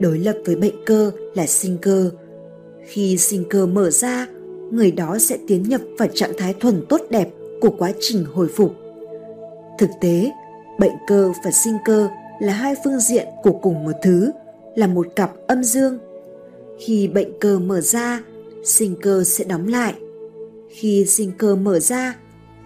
Đối 0.00 0.18
lập 0.18 0.36
với 0.44 0.56
bệnh 0.56 0.84
cơ 0.86 1.10
là 1.34 1.46
sinh 1.46 1.78
cơ. 1.82 2.10
Khi 2.86 3.16
sinh 3.16 3.44
cơ 3.50 3.66
mở 3.66 3.90
ra, 3.90 4.26
người 4.70 4.90
đó 4.90 5.18
sẽ 5.18 5.38
tiến 5.46 5.62
nhập 5.62 5.80
vào 5.98 6.08
trạng 6.14 6.32
thái 6.38 6.54
thuần 6.54 6.84
tốt 6.88 7.00
đẹp 7.10 7.28
của 7.60 7.70
quá 7.78 7.92
trình 8.00 8.24
hồi 8.24 8.48
phục. 8.48 8.74
Thực 9.78 9.90
tế, 10.00 10.30
bệnh 10.78 10.94
cơ 11.06 11.32
và 11.44 11.50
sinh 11.50 11.76
cơ 11.84 12.08
là 12.40 12.52
hai 12.52 12.74
phương 12.84 13.00
diện 13.00 13.26
của 13.42 13.52
cùng 13.52 13.84
một 13.84 13.92
thứ, 14.02 14.30
là 14.74 14.86
một 14.86 15.06
cặp 15.16 15.32
âm 15.46 15.64
dương. 15.64 15.98
Khi 16.78 17.08
bệnh 17.08 17.38
cơ 17.40 17.58
mở 17.58 17.80
ra, 17.80 18.22
sinh 18.64 18.96
cơ 19.02 19.24
sẽ 19.24 19.44
đóng 19.44 19.68
lại. 19.68 19.94
Khi 20.68 21.04
sinh 21.06 21.32
cơ 21.38 21.56
mở 21.56 21.80
ra, 21.80 22.16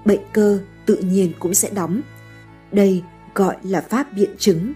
bệnh 0.05 0.21
cơ 0.33 0.59
tự 0.87 0.97
nhiên 0.97 1.33
cũng 1.39 1.55
sẽ 1.55 1.71
đóng. 1.75 2.01
Đây 2.73 3.03
gọi 3.35 3.57
là 3.63 3.81
pháp 3.81 4.13
biện 4.13 4.31
chứng. 4.39 4.73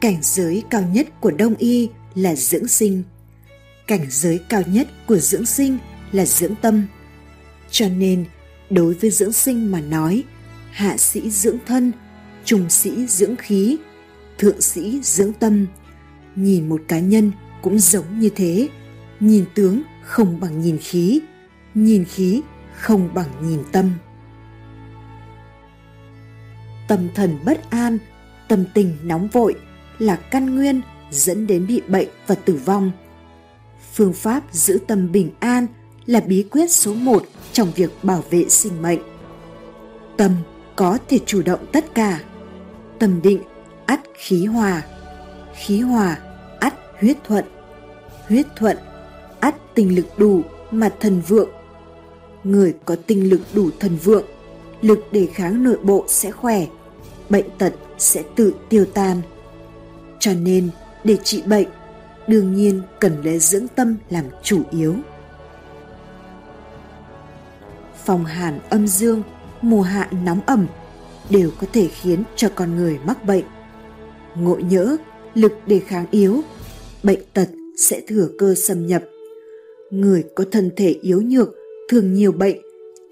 Cảnh 0.00 0.18
giới 0.22 0.62
cao 0.70 0.82
nhất 0.82 1.06
của 1.20 1.30
Đông 1.30 1.54
y 1.54 1.88
là 2.14 2.34
dưỡng 2.34 2.68
sinh. 2.68 3.02
Cảnh 3.86 4.06
giới 4.10 4.40
cao 4.48 4.62
nhất 4.66 4.88
của 5.06 5.16
dưỡng 5.18 5.46
sinh 5.46 5.78
là 6.12 6.24
dưỡng 6.26 6.54
tâm. 6.54 6.86
Cho 7.70 7.88
nên, 7.88 8.24
đối 8.70 8.94
với 8.94 9.10
dưỡng 9.10 9.32
sinh 9.32 9.70
mà 9.70 9.80
nói, 9.80 10.24
hạ 10.70 10.96
sĩ 10.96 11.30
dưỡng 11.30 11.58
thân, 11.66 11.92
trung 12.44 12.70
sĩ 12.70 13.06
dưỡng 13.06 13.36
khí, 13.36 13.76
thượng 14.38 14.60
sĩ 14.60 15.00
dưỡng 15.02 15.32
tâm. 15.32 15.66
Nhìn 16.36 16.68
một 16.68 16.82
cá 16.88 16.98
nhân 16.98 17.32
cũng 17.62 17.78
giống 17.78 18.18
như 18.18 18.30
thế, 18.36 18.68
nhìn 19.20 19.44
tướng 19.54 19.82
không 20.04 20.40
bằng 20.40 20.60
nhìn 20.60 20.78
khí, 20.78 21.20
nhìn 21.74 22.04
khí 22.04 22.42
không 22.74 23.14
bằng 23.14 23.28
nhìn 23.42 23.60
tâm. 23.72 23.90
Tâm 26.88 27.08
thần 27.14 27.38
bất 27.44 27.70
an, 27.70 27.98
tâm 28.48 28.64
tình 28.74 28.96
nóng 29.02 29.28
vội 29.28 29.54
là 29.98 30.16
căn 30.16 30.56
nguyên 30.56 30.80
dẫn 31.10 31.46
đến 31.46 31.66
bị 31.66 31.82
bệnh 31.88 32.08
và 32.26 32.34
tử 32.34 32.60
vong. 32.64 32.90
Phương 33.94 34.12
pháp 34.12 34.42
giữ 34.52 34.78
tâm 34.86 35.12
bình 35.12 35.30
an 35.40 35.66
là 36.06 36.20
bí 36.20 36.42
quyết 36.50 36.70
số 36.70 36.94
một 36.94 37.24
trong 37.52 37.72
việc 37.74 37.90
bảo 38.02 38.24
vệ 38.30 38.48
sinh 38.48 38.82
mệnh. 38.82 39.00
Tâm 40.16 40.32
có 40.76 40.98
thể 41.08 41.18
chủ 41.26 41.42
động 41.42 41.66
tất 41.72 41.94
cả. 41.94 42.20
Tâm 42.98 43.22
định 43.22 43.42
ắt 43.86 44.00
khí 44.14 44.44
hòa. 44.44 44.82
Khí 45.54 45.80
hòa 45.80 46.18
ắt 46.60 46.74
huyết 47.00 47.16
thuận. 47.24 47.44
Huyết 48.28 48.46
thuận 48.56 48.76
ắt 49.40 49.54
tinh 49.74 49.96
lực 49.96 50.06
đủ 50.18 50.42
mà 50.70 50.88
thần 51.00 51.22
vượng. 51.28 51.50
Người 52.44 52.74
có 52.84 52.96
tinh 53.06 53.30
lực 53.30 53.40
đủ 53.54 53.70
thần 53.80 53.96
vượng, 53.96 54.24
lực 54.80 55.12
đề 55.12 55.26
kháng 55.34 55.64
nội 55.64 55.78
bộ 55.82 56.04
sẽ 56.08 56.30
khỏe, 56.30 56.66
bệnh 57.30 57.46
tật 57.58 57.72
sẽ 57.98 58.22
tự 58.36 58.54
tiêu 58.68 58.84
tan. 58.94 59.20
Cho 60.18 60.32
nên, 60.34 60.70
để 61.04 61.16
trị 61.24 61.42
bệnh, 61.42 61.68
đương 62.26 62.54
nhiên 62.54 62.82
cần 63.00 63.22
lấy 63.24 63.38
dưỡng 63.38 63.66
tâm 63.68 63.96
làm 64.10 64.24
chủ 64.42 64.62
yếu. 64.70 64.94
Phòng 68.04 68.24
hàn 68.24 68.58
âm 68.70 68.88
dương, 68.88 69.22
mùa 69.62 69.82
hạ 69.82 70.08
nóng 70.24 70.40
ẩm 70.46 70.66
đều 71.30 71.50
có 71.60 71.66
thể 71.72 71.88
khiến 71.88 72.22
cho 72.36 72.48
con 72.54 72.76
người 72.76 72.98
mắc 73.06 73.24
bệnh. 73.24 73.44
Ngộ 74.34 74.56
nhỡ, 74.56 74.96
lực 75.34 75.52
đề 75.66 75.80
kháng 75.80 76.06
yếu, 76.10 76.40
bệnh 77.02 77.20
tật 77.34 77.48
sẽ 77.76 78.00
thừa 78.08 78.28
cơ 78.38 78.54
xâm 78.54 78.86
nhập. 78.86 79.02
Người 79.90 80.24
có 80.36 80.44
thân 80.52 80.70
thể 80.76 80.98
yếu 81.02 81.22
nhược 81.22 81.48
thường 81.88 82.14
nhiều 82.14 82.32
bệnh 82.32 82.56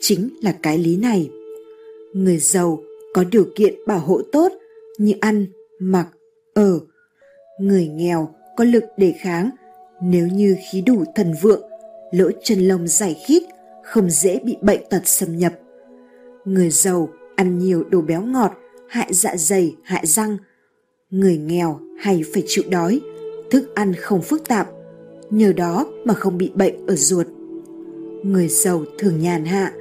chính 0.00 0.28
là 0.42 0.54
cái 0.62 0.78
lý 0.78 0.96
này. 0.96 1.30
Người 2.12 2.38
giàu 2.38 2.82
có 3.16 3.24
điều 3.24 3.46
kiện 3.54 3.74
bảo 3.86 3.98
hộ 3.98 4.20
tốt 4.32 4.52
như 4.98 5.14
ăn, 5.20 5.46
mặc, 5.78 6.08
ở. 6.54 6.80
Người 7.60 7.88
nghèo 7.88 8.34
có 8.56 8.64
lực 8.64 8.84
đề 8.96 9.14
kháng 9.20 9.50
nếu 10.02 10.26
như 10.26 10.56
khí 10.70 10.80
đủ 10.80 11.04
thần 11.14 11.34
vượng, 11.42 11.62
lỗ 12.12 12.30
chân 12.42 12.58
lông 12.58 12.88
dài 12.88 13.16
khít, 13.26 13.42
không 13.84 14.10
dễ 14.10 14.38
bị 14.44 14.56
bệnh 14.60 14.80
tật 14.90 15.00
xâm 15.04 15.36
nhập. 15.36 15.52
Người 16.44 16.70
giàu 16.70 17.08
ăn 17.36 17.58
nhiều 17.58 17.84
đồ 17.90 18.00
béo 18.00 18.22
ngọt, 18.22 18.52
hại 18.88 19.08
dạ 19.14 19.36
dày, 19.36 19.74
hại 19.82 20.06
răng. 20.06 20.36
Người 21.10 21.38
nghèo 21.38 21.80
hay 21.98 22.22
phải 22.34 22.42
chịu 22.46 22.64
đói, 22.70 23.00
thức 23.50 23.74
ăn 23.74 23.94
không 23.94 24.22
phức 24.22 24.48
tạp, 24.48 24.68
nhờ 25.30 25.52
đó 25.52 25.86
mà 26.04 26.14
không 26.14 26.38
bị 26.38 26.50
bệnh 26.54 26.86
ở 26.86 26.94
ruột. 26.96 27.26
Người 28.22 28.48
giàu 28.48 28.84
thường 28.98 29.20
nhàn 29.20 29.44
hạ, 29.44 29.72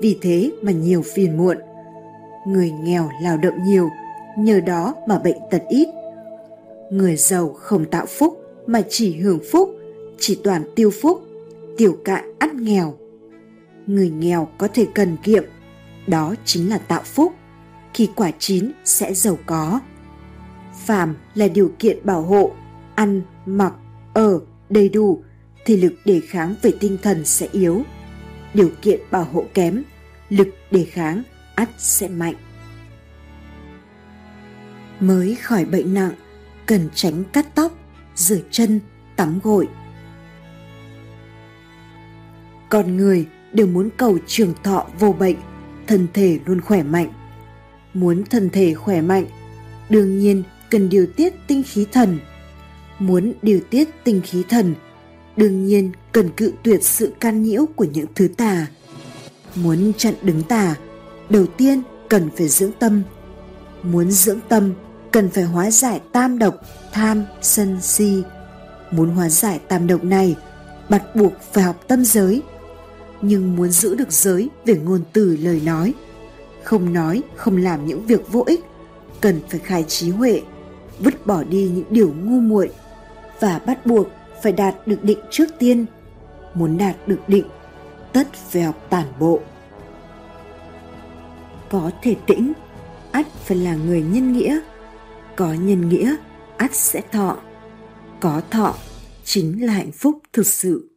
vì 0.00 0.18
thế 0.20 0.50
mà 0.62 0.72
nhiều 0.72 1.02
phiền 1.02 1.36
muộn. 1.36 1.56
Người 2.46 2.70
nghèo 2.70 3.10
lao 3.22 3.36
động 3.36 3.64
nhiều, 3.64 3.90
nhờ 4.38 4.60
đó 4.60 4.94
mà 5.06 5.18
bệnh 5.18 5.38
tật 5.50 5.62
ít. 5.68 5.88
Người 6.90 7.16
giàu 7.16 7.48
không 7.48 7.84
tạo 7.84 8.06
phúc 8.06 8.40
mà 8.66 8.82
chỉ 8.88 9.16
hưởng 9.20 9.40
phúc, 9.52 9.70
chỉ 10.18 10.40
toàn 10.44 10.62
tiêu 10.74 10.90
phúc, 11.02 11.22
tiểu 11.76 11.96
cạn 12.04 12.32
ăn 12.38 12.64
nghèo. 12.64 12.94
Người 13.86 14.10
nghèo 14.10 14.48
có 14.58 14.68
thể 14.68 14.86
cần 14.94 15.16
kiệm, 15.22 15.44
đó 16.06 16.34
chính 16.44 16.70
là 16.70 16.78
tạo 16.78 17.02
phúc 17.04 17.32
khi 17.94 18.08
quả 18.14 18.30
chín 18.38 18.72
sẽ 18.84 19.14
giàu 19.14 19.38
có 19.46 19.80
phàm 20.84 21.16
là 21.34 21.48
điều 21.48 21.72
kiện 21.78 21.98
bảo 22.04 22.22
hộ 22.22 22.52
ăn 22.94 23.22
mặc 23.46 23.72
ở 24.14 24.40
đầy 24.68 24.88
đủ 24.88 25.22
thì 25.64 25.76
lực 25.76 25.92
đề 26.04 26.20
kháng 26.20 26.54
về 26.62 26.72
tinh 26.80 26.98
thần 27.02 27.24
sẽ 27.24 27.48
yếu 27.52 27.82
điều 28.54 28.70
kiện 28.82 29.00
bảo 29.10 29.24
hộ 29.24 29.44
kém 29.54 29.82
lực 30.28 30.48
đề 30.70 30.84
kháng 30.84 31.22
ắt 31.56 31.68
sẽ 31.78 32.08
mạnh 32.08 32.34
mới 35.00 35.34
khỏi 35.34 35.64
bệnh 35.64 35.94
nặng 35.94 36.12
cần 36.66 36.88
tránh 36.94 37.24
cắt 37.32 37.46
tóc 37.54 37.72
rửa 38.14 38.40
chân 38.50 38.80
tắm 39.16 39.40
gội 39.42 39.68
con 42.68 42.96
người 42.96 43.26
đều 43.52 43.66
muốn 43.66 43.88
cầu 43.96 44.18
trường 44.26 44.54
thọ 44.62 44.86
vô 44.98 45.12
bệnh 45.12 45.36
thân 45.86 46.06
thể 46.14 46.38
luôn 46.46 46.60
khỏe 46.60 46.82
mạnh 46.82 47.12
muốn 47.94 48.24
thân 48.24 48.50
thể 48.50 48.74
khỏe 48.74 49.00
mạnh 49.00 49.26
đương 49.88 50.18
nhiên 50.18 50.42
cần 50.70 50.88
điều 50.88 51.06
tiết 51.06 51.34
tinh 51.46 51.62
khí 51.62 51.86
thần. 51.92 52.18
Muốn 52.98 53.32
điều 53.42 53.60
tiết 53.70 53.88
tinh 54.04 54.20
khí 54.24 54.44
thần, 54.48 54.74
đương 55.36 55.66
nhiên 55.66 55.90
cần 56.12 56.30
cự 56.30 56.52
tuyệt 56.62 56.84
sự 56.84 57.12
can 57.20 57.42
nhiễu 57.42 57.66
của 57.76 57.84
những 57.84 58.06
thứ 58.14 58.28
tà. 58.36 58.66
Muốn 59.54 59.92
chặn 59.98 60.14
đứng 60.22 60.42
tà, 60.42 60.74
đầu 61.30 61.46
tiên 61.46 61.82
cần 62.08 62.30
phải 62.36 62.48
dưỡng 62.48 62.72
tâm. 62.78 63.02
Muốn 63.82 64.10
dưỡng 64.10 64.40
tâm, 64.48 64.72
cần 65.12 65.30
phải 65.30 65.44
hóa 65.44 65.70
giải 65.70 66.00
tam 66.12 66.38
độc, 66.38 66.54
tham, 66.92 67.24
sân, 67.42 67.78
si. 67.82 68.22
Muốn 68.90 69.10
hóa 69.10 69.28
giải 69.28 69.60
tam 69.68 69.86
độc 69.86 70.04
này, 70.04 70.36
bắt 70.88 71.16
buộc 71.16 71.32
phải 71.52 71.64
học 71.64 71.76
tâm 71.88 72.04
giới. 72.04 72.42
Nhưng 73.22 73.56
muốn 73.56 73.70
giữ 73.70 73.94
được 73.94 74.12
giới 74.12 74.50
về 74.64 74.74
ngôn 74.74 75.00
từ 75.12 75.36
lời 75.40 75.62
nói, 75.64 75.94
không 76.62 76.92
nói, 76.92 77.22
không 77.36 77.56
làm 77.56 77.86
những 77.86 78.06
việc 78.06 78.32
vô 78.32 78.44
ích, 78.46 78.60
cần 79.20 79.40
phải 79.48 79.60
khai 79.60 79.84
trí 79.88 80.10
huệ, 80.10 80.42
vứt 80.98 81.26
bỏ 81.26 81.42
đi 81.42 81.70
những 81.74 81.84
điều 81.90 82.14
ngu 82.24 82.40
muội 82.40 82.70
và 83.40 83.58
bắt 83.58 83.86
buộc 83.86 84.06
phải 84.42 84.52
đạt 84.52 84.74
được 84.86 85.04
định 85.04 85.18
trước 85.30 85.46
tiên. 85.58 85.86
Muốn 86.54 86.78
đạt 86.78 86.96
được 87.08 87.20
định, 87.28 87.46
tất 88.12 88.28
phải 88.50 88.62
học 88.62 88.86
tản 88.90 89.06
bộ. 89.18 89.40
Có 91.70 91.90
thể 92.02 92.14
tĩnh, 92.26 92.52
ắt 93.12 93.26
phải 93.44 93.56
là 93.56 93.76
người 93.76 94.02
nhân 94.02 94.32
nghĩa. 94.32 94.60
Có 95.36 95.52
nhân 95.52 95.88
nghĩa, 95.88 96.16
ắt 96.56 96.74
sẽ 96.74 97.02
thọ. 97.12 97.38
Có 98.20 98.42
thọ, 98.50 98.74
chính 99.24 99.66
là 99.66 99.72
hạnh 99.72 99.92
phúc 99.92 100.18
thực 100.32 100.46
sự. 100.46 100.90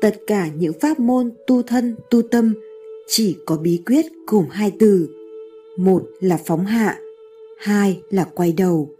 Tất 0.00 0.16
cả 0.26 0.48
những 0.58 0.72
pháp 0.80 1.00
môn 1.00 1.30
tu 1.46 1.62
thân, 1.62 1.96
tu 2.10 2.22
tâm 2.22 2.54
chỉ 3.06 3.36
có 3.46 3.56
bí 3.56 3.82
quyết 3.86 4.06
gồm 4.26 4.46
hai 4.50 4.72
từ. 4.78 5.08
Một 5.78 6.02
là 6.20 6.38
phóng 6.44 6.66
hạ, 6.66 6.98
hai 7.58 8.00
là 8.10 8.24
quay 8.34 8.52
đầu. 8.52 8.90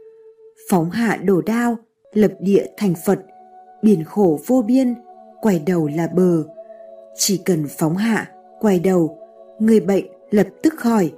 Phóng 0.68 0.90
hạ 0.90 1.20
đổ 1.24 1.40
đao, 1.40 1.78
lập 2.12 2.32
địa 2.40 2.66
thành 2.76 2.94
Phật, 3.06 3.20
biển 3.82 4.04
khổ 4.04 4.40
vô 4.46 4.62
biên, 4.62 4.94
quay 5.40 5.62
đầu 5.66 5.88
là 5.96 6.08
bờ. 6.14 6.44
Chỉ 7.16 7.40
cần 7.44 7.66
phóng 7.78 7.96
hạ, 7.96 8.30
quay 8.60 8.78
đầu, 8.78 9.18
người 9.66 9.80
bệnh 9.80 10.04
lập 10.30 10.46
tức 10.62 10.74
khỏi, 10.76 11.12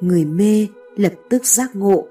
người 0.00 0.24
mê 0.24 0.66
lập 0.96 1.12
tức 1.30 1.46
giác 1.46 1.76
ngộ. 1.76 2.06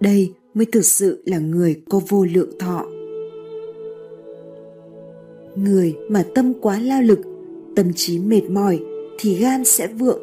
Đây 0.00 0.32
mới 0.54 0.66
thực 0.72 0.84
sự 0.84 1.22
là 1.26 1.38
người 1.38 1.82
có 1.90 2.00
vô 2.08 2.24
lượng 2.24 2.58
thọ. 2.58 2.86
Người 5.54 5.96
mà 6.08 6.24
tâm 6.34 6.52
quá 6.60 6.78
lao 6.78 7.02
lực, 7.02 7.20
tâm 7.76 7.92
trí 7.96 8.18
mệt 8.18 8.42
mỏi 8.50 8.80
thì 9.18 9.34
gan 9.34 9.64
sẽ 9.64 9.86
vượng. 9.86 10.20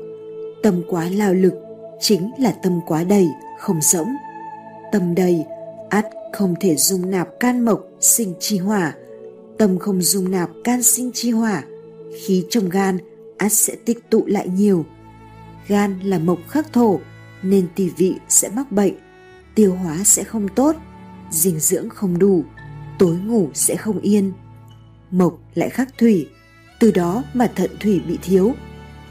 Tâm 0.63 0.81
quá 0.87 1.09
lao 1.15 1.33
lực 1.33 1.53
chính 1.99 2.31
là 2.39 2.51
tâm 2.63 2.79
quá 2.87 3.03
đầy, 3.03 3.27
không 3.59 3.81
rỗng. 3.81 4.09
Tâm 4.91 5.15
đầy, 5.15 5.43
át 5.89 6.05
không 6.33 6.53
thể 6.61 6.75
dung 6.75 7.11
nạp 7.11 7.39
can 7.39 7.65
mộc 7.65 7.87
sinh 7.99 8.33
chi 8.39 8.57
hỏa. 8.57 8.95
Tâm 9.57 9.79
không 9.79 10.01
dung 10.01 10.31
nạp 10.31 10.49
can 10.63 10.83
sinh 10.83 11.11
chi 11.13 11.31
hỏa, 11.31 11.63
khí 12.15 12.45
trong 12.49 12.69
gan 12.69 12.97
ắt 13.37 13.53
sẽ 13.53 13.75
tích 13.85 14.09
tụ 14.09 14.25
lại 14.25 14.47
nhiều. 14.47 14.85
Gan 15.67 15.99
là 15.99 16.19
mộc 16.19 16.39
khắc 16.49 16.73
thổ 16.73 16.99
nên 17.43 17.67
tỳ 17.75 17.89
vị 17.89 18.15
sẽ 18.29 18.49
mắc 18.49 18.71
bệnh, 18.71 18.93
tiêu 19.55 19.75
hóa 19.75 19.97
sẽ 20.03 20.23
không 20.23 20.47
tốt, 20.47 20.75
dinh 21.31 21.59
dưỡng 21.59 21.89
không 21.89 22.19
đủ, 22.19 22.43
tối 22.99 23.15
ngủ 23.15 23.49
sẽ 23.53 23.75
không 23.75 23.99
yên. 23.99 24.33
Mộc 25.11 25.39
lại 25.55 25.69
khắc 25.69 25.97
thủy, 25.97 26.29
từ 26.79 26.91
đó 26.91 27.23
mà 27.33 27.51
thận 27.55 27.71
thủy 27.79 28.01
bị 28.07 28.17
thiếu, 28.21 28.53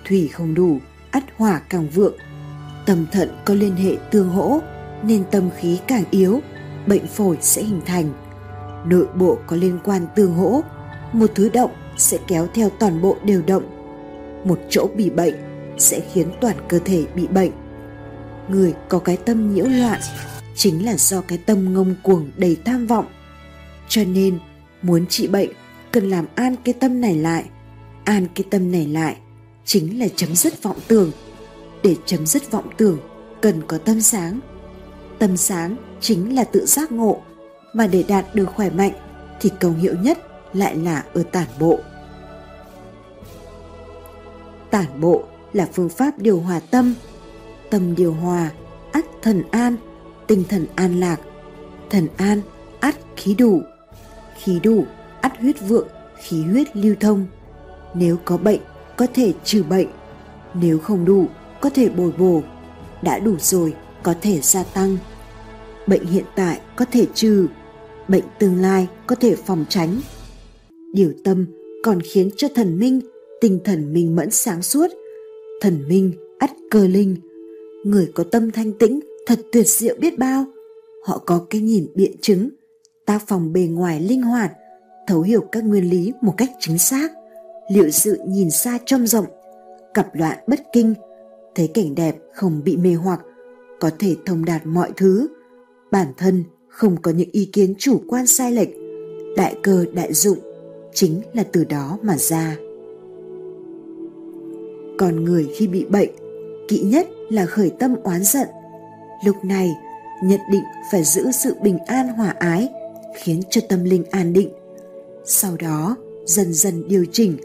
thủy 0.08 0.28
không 0.28 0.54
đủ, 0.54 0.78
ắt 1.10 1.24
hỏa 1.36 1.60
càng 1.68 1.88
vượng. 1.88 2.16
Tâm 2.86 3.06
thận 3.12 3.28
có 3.44 3.54
liên 3.54 3.76
hệ 3.76 3.96
tương 4.10 4.28
hỗ 4.28 4.60
nên 5.02 5.24
tâm 5.30 5.50
khí 5.56 5.78
càng 5.86 6.04
yếu, 6.10 6.40
bệnh 6.86 7.06
phổi 7.06 7.38
sẽ 7.40 7.62
hình 7.62 7.80
thành. 7.86 8.12
Nội 8.86 9.06
bộ 9.18 9.38
có 9.46 9.56
liên 9.56 9.78
quan 9.84 10.06
tương 10.16 10.34
hỗ, 10.34 10.60
một 11.12 11.30
thứ 11.34 11.48
động 11.48 11.70
sẽ 11.96 12.18
kéo 12.26 12.46
theo 12.54 12.70
toàn 12.70 13.02
bộ 13.02 13.16
đều 13.24 13.42
động. 13.46 13.71
Một 14.44 14.58
chỗ 14.70 14.88
bị 14.96 15.10
bệnh 15.10 15.34
sẽ 15.78 16.00
khiến 16.12 16.28
toàn 16.40 16.56
cơ 16.68 16.78
thể 16.78 17.04
bị 17.14 17.26
bệnh. 17.26 17.50
Người 18.48 18.74
có 18.88 18.98
cái 18.98 19.16
tâm 19.16 19.54
nhiễu 19.54 19.66
loạn 19.66 20.00
chính 20.54 20.84
là 20.84 20.96
do 20.96 21.20
cái 21.20 21.38
tâm 21.38 21.74
ngông 21.74 21.94
cuồng 22.02 22.30
đầy 22.36 22.56
tham 22.64 22.86
vọng. 22.86 23.06
Cho 23.88 24.04
nên, 24.04 24.38
muốn 24.82 25.06
trị 25.06 25.28
bệnh 25.28 25.50
cần 25.92 26.10
làm 26.10 26.26
an 26.34 26.56
cái 26.64 26.74
tâm 26.80 27.00
này 27.00 27.16
lại. 27.16 27.44
An 28.04 28.26
cái 28.34 28.44
tâm 28.50 28.72
này 28.72 28.86
lại 28.86 29.16
chính 29.64 29.98
là 29.98 30.06
chấm 30.16 30.36
dứt 30.36 30.62
vọng 30.62 30.78
tưởng. 30.88 31.10
Để 31.82 31.96
chấm 32.06 32.26
dứt 32.26 32.50
vọng 32.50 32.70
tưởng 32.76 32.98
cần 33.40 33.62
có 33.66 33.78
tâm 33.78 34.00
sáng. 34.00 34.40
Tâm 35.18 35.36
sáng 35.36 35.76
chính 36.00 36.34
là 36.34 36.44
tự 36.44 36.66
giác 36.66 36.92
ngộ 36.92 37.22
mà 37.74 37.86
để 37.86 38.04
đạt 38.08 38.34
được 38.34 38.46
khỏe 38.46 38.70
mạnh 38.70 38.92
thì 39.40 39.50
công 39.60 39.78
hiệu 39.78 39.94
nhất 40.02 40.18
lại 40.52 40.76
là 40.76 41.04
ở 41.14 41.22
tản 41.22 41.46
bộ. 41.60 41.78
Tản 44.72 45.00
bộ 45.00 45.22
là 45.52 45.68
phương 45.72 45.88
pháp 45.88 46.18
điều 46.18 46.40
hòa 46.40 46.60
tâm. 46.70 46.94
Tâm 47.70 47.94
điều 47.94 48.12
hòa, 48.12 48.50
ắt 48.92 49.04
thần 49.22 49.42
an, 49.50 49.76
tinh 50.26 50.44
thần 50.48 50.66
an 50.74 51.00
lạc. 51.00 51.20
Thần 51.90 52.08
an, 52.16 52.40
ắt 52.80 52.96
khí 53.16 53.34
đủ. 53.34 53.62
Khí 54.42 54.60
đủ, 54.62 54.84
ắt 55.20 55.40
huyết 55.40 55.56
vượng, 55.68 55.88
khí 56.22 56.42
huyết 56.42 56.76
lưu 56.76 56.94
thông. 57.00 57.26
Nếu 57.94 58.16
có 58.24 58.36
bệnh, 58.36 58.60
có 58.96 59.06
thể 59.14 59.32
trừ 59.44 59.62
bệnh. 59.62 59.88
Nếu 60.54 60.78
không 60.78 61.04
đủ, 61.04 61.26
có 61.60 61.70
thể 61.70 61.88
bồi 61.88 62.12
bổ. 62.18 62.42
Đã 63.02 63.18
đủ 63.18 63.34
rồi, 63.38 63.74
có 64.02 64.14
thể 64.22 64.40
gia 64.40 64.62
tăng. 64.62 64.98
Bệnh 65.86 66.06
hiện 66.06 66.24
tại 66.36 66.60
có 66.76 66.84
thể 66.92 67.06
trừ, 67.14 67.46
bệnh 68.08 68.24
tương 68.38 68.56
lai 68.56 68.88
có 69.06 69.14
thể 69.14 69.36
phòng 69.36 69.64
tránh. 69.68 70.00
Điều 70.92 71.12
tâm 71.24 71.46
còn 71.84 72.00
khiến 72.00 72.30
cho 72.36 72.48
thần 72.54 72.78
minh, 72.78 73.00
tinh 73.42 73.58
thần 73.64 73.92
minh 73.92 74.16
mẫn 74.16 74.30
sáng 74.30 74.62
suốt, 74.62 74.86
thần 75.60 75.88
minh 75.88 76.12
ắt 76.38 76.50
cơ 76.70 76.86
linh. 76.86 77.16
Người 77.84 78.10
có 78.14 78.24
tâm 78.24 78.50
thanh 78.50 78.72
tĩnh 78.72 79.00
thật 79.26 79.38
tuyệt 79.52 79.66
diệu 79.66 79.96
biết 79.98 80.18
bao. 80.18 80.44
Họ 81.04 81.18
có 81.26 81.46
cái 81.50 81.60
nhìn 81.60 81.86
biện 81.94 82.12
chứng, 82.20 82.48
tác 83.06 83.18
phòng 83.26 83.52
bề 83.52 83.60
ngoài 83.60 84.00
linh 84.00 84.22
hoạt, 84.22 84.52
thấu 85.06 85.22
hiểu 85.22 85.40
các 85.52 85.64
nguyên 85.64 85.90
lý 85.90 86.12
một 86.20 86.34
cách 86.36 86.50
chính 86.60 86.78
xác, 86.78 87.12
liệu 87.70 87.90
sự 87.90 88.18
nhìn 88.26 88.50
xa 88.50 88.78
trông 88.86 89.06
rộng, 89.06 89.26
cặp 89.94 90.14
loạn 90.14 90.38
bất 90.46 90.60
kinh, 90.72 90.94
thấy 91.54 91.68
cảnh 91.74 91.94
đẹp 91.94 92.16
không 92.34 92.60
bị 92.64 92.76
mê 92.76 92.94
hoặc, 92.94 93.20
có 93.80 93.90
thể 93.98 94.16
thông 94.26 94.44
đạt 94.44 94.66
mọi 94.66 94.90
thứ, 94.96 95.28
bản 95.90 96.06
thân 96.16 96.44
không 96.68 96.96
có 97.02 97.10
những 97.10 97.30
ý 97.32 97.50
kiến 97.52 97.74
chủ 97.78 98.02
quan 98.08 98.26
sai 98.26 98.52
lệch, 98.52 98.70
đại 99.36 99.56
cơ 99.62 99.84
đại 99.94 100.12
dụng 100.12 100.38
chính 100.94 101.20
là 101.32 101.44
từ 101.52 101.64
đó 101.64 101.98
mà 102.02 102.16
ra. 102.18 102.56
Còn 105.02 105.24
người 105.24 105.48
khi 105.56 105.66
bị 105.66 105.84
bệnh, 105.84 106.10
kỵ 106.68 106.80
nhất 106.80 107.06
là 107.28 107.46
khởi 107.46 107.72
tâm 107.78 107.94
oán 108.02 108.24
giận. 108.24 108.48
Lúc 109.24 109.44
này, 109.44 109.70
nhất 110.24 110.40
định 110.50 110.62
phải 110.92 111.04
giữ 111.04 111.30
sự 111.32 111.54
bình 111.62 111.78
an 111.78 112.08
hòa 112.08 112.34
ái, 112.38 112.68
khiến 113.16 113.40
cho 113.50 113.60
tâm 113.68 113.84
linh 113.84 114.04
an 114.10 114.32
định. 114.32 114.50
Sau 115.24 115.56
đó, 115.56 115.96
dần 116.26 116.52
dần 116.52 116.88
điều 116.88 117.04
chỉnh, 117.12 117.36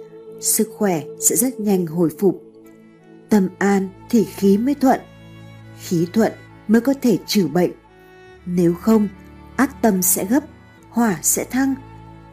sức 0.41 0.69
khỏe 0.77 1.03
sẽ 1.19 1.35
rất 1.35 1.59
nhanh 1.59 1.85
hồi 1.85 2.09
phục. 2.19 2.43
Tâm 3.29 3.49
an 3.57 3.89
thì 4.09 4.23
khí 4.23 4.57
mới 4.57 4.75
thuận, 4.75 4.99
khí 5.81 6.07
thuận 6.13 6.31
mới 6.67 6.81
có 6.81 6.93
thể 7.01 7.17
trừ 7.27 7.47
bệnh. 7.47 7.71
Nếu 8.45 8.73
không, 8.73 9.07
ác 9.55 9.81
tâm 9.81 10.01
sẽ 10.01 10.25
gấp, 10.25 10.43
hỏa 10.89 11.19
sẽ 11.21 11.43
thăng, 11.43 11.75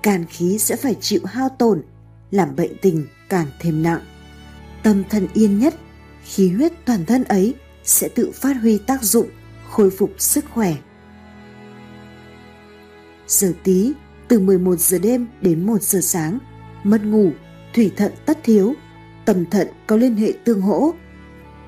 càn 0.02 0.24
khí 0.24 0.58
sẽ 0.58 0.76
phải 0.76 0.94
chịu 1.00 1.20
hao 1.24 1.48
tổn, 1.48 1.82
làm 2.30 2.56
bệnh 2.56 2.72
tình 2.82 3.06
càng 3.28 3.46
thêm 3.60 3.82
nặng. 3.82 4.00
Tâm 4.84 5.04
thần 5.10 5.26
yên 5.34 5.58
nhất, 5.58 5.74
khí 6.24 6.50
huyết 6.50 6.72
toàn 6.84 7.04
thân 7.04 7.24
ấy 7.24 7.54
sẽ 7.84 8.08
tự 8.08 8.30
phát 8.34 8.56
huy 8.62 8.78
tác 8.78 9.02
dụng, 9.02 9.28
khôi 9.70 9.90
phục 9.90 10.10
sức 10.18 10.44
khỏe. 10.50 10.76
Giờ 13.26 13.52
tí, 13.62 13.92
từ 14.28 14.40
11 14.40 14.76
giờ 14.76 14.98
đêm 14.98 15.26
đến 15.40 15.66
1 15.66 15.82
giờ 15.82 16.00
sáng, 16.02 16.38
mất 16.84 17.04
ngủ, 17.04 17.30
thủy 17.74 17.92
thận 17.96 18.12
tất 18.26 18.38
thiếu, 18.42 18.74
tâm 19.24 19.46
thận 19.50 19.68
có 19.86 19.96
liên 19.96 20.16
hệ 20.16 20.32
tương 20.44 20.60
hỗ. 20.60 20.94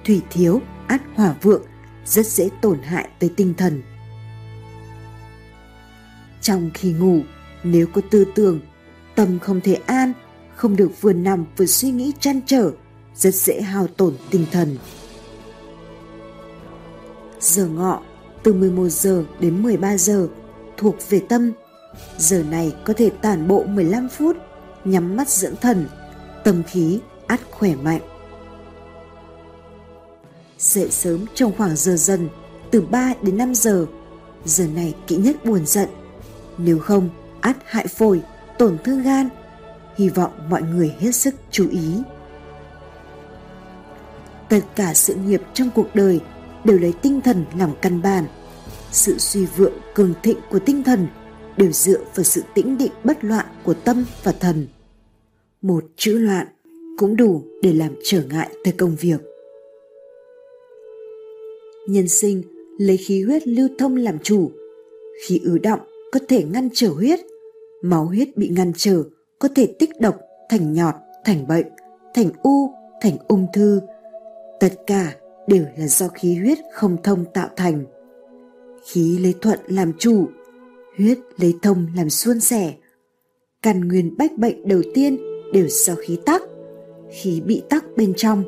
Thủy 0.04 0.22
thiếu, 0.30 0.60
át 0.86 1.02
hỏa 1.14 1.34
vượng, 1.42 1.62
rất 2.06 2.26
dễ 2.26 2.48
tổn 2.62 2.82
hại 2.82 3.08
tới 3.18 3.30
tinh 3.36 3.54
thần. 3.54 3.82
Trong 6.40 6.70
khi 6.74 6.92
ngủ, 6.92 7.20
nếu 7.62 7.86
có 7.86 8.00
tư 8.10 8.24
tưởng, 8.34 8.60
tâm 9.14 9.38
không 9.38 9.60
thể 9.60 9.74
an, 9.86 10.12
không 10.56 10.76
được 10.76 11.00
vừa 11.00 11.12
nằm 11.12 11.44
vừa 11.56 11.66
suy 11.66 11.90
nghĩ 11.90 12.12
chăn 12.20 12.40
trở, 12.46 12.72
rất 13.16 13.34
dễ 13.34 13.60
hao 13.60 13.86
tổn 13.86 14.16
tinh 14.30 14.46
thần. 14.52 14.76
Giờ 17.40 17.66
ngọ 17.66 18.02
từ 18.42 18.52
11 18.52 18.88
giờ 18.88 19.24
đến 19.40 19.62
13 19.62 19.96
giờ 19.96 20.28
thuộc 20.76 20.96
về 21.10 21.20
tâm. 21.28 21.52
Giờ 22.18 22.42
này 22.42 22.74
có 22.84 22.92
thể 22.96 23.10
tản 23.10 23.48
bộ 23.48 23.64
15 23.64 24.08
phút, 24.08 24.36
nhắm 24.84 25.16
mắt 25.16 25.28
dưỡng 25.28 25.56
thần, 25.56 25.88
tâm 26.44 26.62
khí 26.62 27.00
át 27.26 27.40
khỏe 27.50 27.74
mạnh. 27.74 28.00
Dậy 30.58 30.90
sớm 30.90 31.24
trong 31.34 31.52
khoảng 31.56 31.76
giờ 31.76 31.96
dần, 31.96 32.28
từ 32.70 32.80
3 32.80 33.14
đến 33.22 33.38
5 33.38 33.54
giờ. 33.54 33.86
Giờ 34.44 34.66
này 34.66 34.94
kỹ 35.06 35.16
nhất 35.16 35.44
buồn 35.44 35.66
giận. 35.66 35.88
Nếu 36.58 36.78
không, 36.78 37.08
át 37.40 37.56
hại 37.64 37.86
phổi, 37.86 38.22
tổn 38.58 38.78
thương 38.84 39.02
gan. 39.02 39.28
Hy 39.96 40.08
vọng 40.08 40.32
mọi 40.50 40.62
người 40.62 40.94
hết 41.00 41.12
sức 41.12 41.34
chú 41.50 41.68
ý. 41.68 42.02
Tất 44.48 44.60
cả 44.76 44.94
sự 44.94 45.14
nghiệp 45.14 45.42
trong 45.54 45.70
cuộc 45.74 45.86
đời 45.94 46.20
đều 46.64 46.78
lấy 46.78 46.92
tinh 47.02 47.20
thần 47.20 47.44
làm 47.58 47.70
căn 47.82 48.02
bản. 48.02 48.24
Sự 48.90 49.18
suy 49.18 49.46
vượng 49.46 49.72
cường 49.94 50.14
thịnh 50.22 50.38
của 50.50 50.58
tinh 50.58 50.82
thần 50.82 51.06
đều 51.56 51.72
dựa 51.72 51.98
vào 52.14 52.24
sự 52.24 52.42
tĩnh 52.54 52.78
định 52.78 52.92
bất 53.04 53.24
loạn 53.24 53.46
của 53.64 53.74
tâm 53.74 54.04
và 54.22 54.32
thần. 54.32 54.66
Một 55.62 55.84
chữ 55.96 56.18
loạn 56.18 56.46
cũng 56.98 57.16
đủ 57.16 57.42
để 57.62 57.72
làm 57.72 57.94
trở 58.04 58.22
ngại 58.30 58.48
tới 58.64 58.74
công 58.78 58.96
việc. 59.00 59.20
Nhân 61.88 62.08
sinh 62.08 62.42
lấy 62.78 62.96
khí 62.96 63.22
huyết 63.22 63.46
lưu 63.46 63.68
thông 63.78 63.96
làm 63.96 64.18
chủ. 64.18 64.50
Khí 65.26 65.40
ứ 65.44 65.58
động 65.58 65.80
có 66.12 66.20
thể 66.28 66.44
ngăn 66.44 66.68
trở 66.74 66.88
huyết, 66.88 67.20
máu 67.82 68.04
huyết 68.04 68.36
bị 68.36 68.48
ngăn 68.48 68.72
trở 68.76 69.02
có 69.38 69.48
thể 69.54 69.66
tích 69.78 69.90
độc 70.00 70.16
thành 70.48 70.72
nhọt, 70.72 70.94
thành 71.24 71.46
bệnh, 71.48 71.66
thành 72.14 72.30
u, 72.42 72.70
thành 73.02 73.16
ung 73.28 73.46
thư. 73.52 73.80
Tất 74.60 74.72
cả 74.86 75.14
đều 75.46 75.64
là 75.78 75.86
do 75.86 76.08
khí 76.08 76.34
huyết 76.34 76.58
không 76.72 76.96
thông 77.02 77.24
tạo 77.34 77.48
thành. 77.56 77.84
Khí 78.86 79.18
lấy 79.18 79.34
thuận 79.40 79.58
làm 79.66 79.92
chủ, 79.98 80.26
huyết 80.98 81.18
lấy 81.38 81.54
thông 81.62 81.86
làm 81.96 82.10
suôn 82.10 82.40
sẻ. 82.40 82.74
Căn 83.62 83.88
nguyên 83.88 84.16
bách 84.18 84.38
bệnh 84.38 84.68
đầu 84.68 84.82
tiên 84.94 85.16
đều 85.52 85.68
do 85.68 85.94
khí 85.94 86.18
tắc. 86.26 86.42
Khí 87.10 87.40
bị 87.40 87.62
tắc 87.68 87.84
bên 87.96 88.14
trong, 88.16 88.44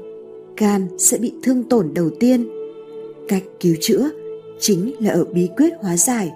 gan 0.57 0.89
sẽ 0.99 1.19
bị 1.19 1.35
thương 1.43 1.69
tổn 1.69 1.95
đầu 1.95 2.11
tiên. 2.21 2.49
Cách 3.29 3.43
cứu 3.61 3.77
chữa 3.81 4.11
chính 4.61 4.95
là 5.01 5.11
ở 5.11 5.25
bí 5.25 5.49
quyết 5.57 5.73
hóa 5.81 5.97
giải, 5.97 6.33